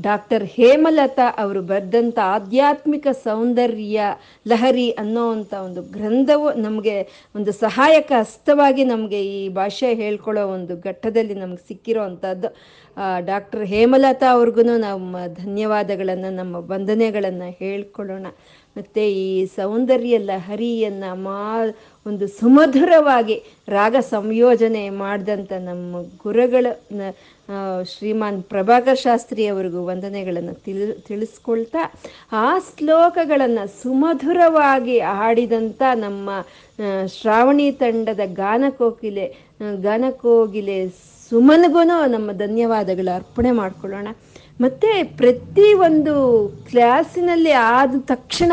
[0.01, 4.01] ಡಾಕ್ಟರ್ ಹೇಮಲತಾ ಅವರು ಬರೆದಂಥ ಆಧ್ಯಾತ್ಮಿಕ ಸೌಂದರ್ಯ
[4.49, 6.97] ಲಹರಿ ಅನ್ನೋ ಅಂಥ ಒಂದು ಗ್ರಂಥವು ನಮಗೆ
[7.35, 12.51] ಒಂದು ಸಹಾಯಕ ಹಸ್ತವಾಗಿ ನಮಗೆ ಈ ಭಾಷೆ ಹೇಳ್ಕೊಳ್ಳೋ ಒಂದು ಘಟ್ಟದಲ್ಲಿ ನಮ್ಗೆ ಸಿಕ್ಕಿರೋ ಅಂಥದ್ದು.
[13.27, 18.27] ಡಾಕ್ಟರ್ ಹೇಮಲತಾ ಅವ್ರಿಗೂ ನಮ್ಮ ಧನ್ಯವಾದಗಳನ್ನು, ನಮ್ಮ ವಂದನೆಗಳನ್ನು ಹೇಳ್ಕೊಳ್ಳೋಣ.
[18.77, 21.41] ಮತ್ತು ಈ ಸೌಂದರ್ಯ ಲಹರಿಯನ್ನು ಮಾ
[22.07, 23.37] ಒಂದು ಸುಮಧುರವಾಗಿ
[23.69, 26.67] ರಾಗ ಸಂಯೋಜನೆ ಮಾಡಿದಂಥ ನಮ್ಮ ಗುರುಗಳ
[27.93, 31.83] ಶ್ರೀಮಾನ್ ಪ್ರಭಾಕರ್ ಶಾಸ್ತ್ರಿ ಅವರಿಗೂ ವಂದನೆಗಳನ್ನು ತಿಳಿ, ತಿಳಿಸ್ಕೊಳ್ತಾ,
[32.33, 36.31] ಆ ಶ್ಲೋಕಗಳನ್ನು ಸುಮಧುರವಾಗಿ ಹಾಡಿದಂಥ ನಮ್ಮ
[37.17, 39.27] ಶ್ರಾವಣಿ ತಂಡದ ಗಾನಕೋಕಿಲೆ
[39.89, 40.79] ಗಾನಕೋಗಿಲೆ
[41.31, 41.83] ಸುಮನ್ಗೂ
[42.17, 44.09] ನಮ್ಮ ಧನ್ಯವಾದಗಳು ಅರ್ಪಣೆ ಮಾಡ್ಕೊಳ್ಳೋಣ.
[44.61, 44.89] ಮತ್ತು
[45.19, 46.15] ಪ್ರತಿ ಒಂದು
[46.71, 48.53] ಕ್ಲಾಸಿನಲ್ಲಿ ಆದ ತಕ್ಷಣ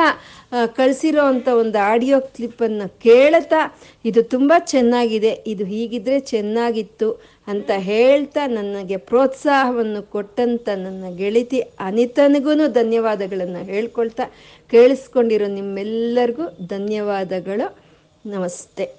[0.68, 7.12] ಕಳಿಸಿರೋ ಅಂಥ ಒಂದು ಆಡಿಯೋ ಕ್ಲಿಪ್ಪನ್ನು ಕೇಳ್ತಾ, ಇದು ತುಂಬ ಚೆನ್ನಾಗಿದೆ, ಇದು ಹೀಗಿದ್ರೆ ಚೆನ್ನಾಗಿತ್ತು
[7.48, 14.24] ಅಂತ ಹೇಳ್ತಾ ನನಗೆ ಪ್ರೋತ್ಸಾಹವನ್ನು ಕೊಟ್ಟಂತ ನನ್ನ ಗೆಳತಿ ಅನಿತನಿಗೂ ಧನ್ಯವಾದಗಳನ್ನು ಹೇಳ್ಕೊಳ್ತಾ
[14.72, 17.78] ಕೇಳಿಸ್ಕೊಂಡಿರೋ ನಿಮ್ಮೆಲ್ಲರಿಗೂ ಧನ್ಯವಾದಗಳು.
[18.26, 18.96] ನಮಸ್ತೆ.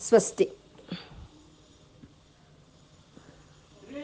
[0.00, 0.63] ಸ್ವಸ್ತಿ.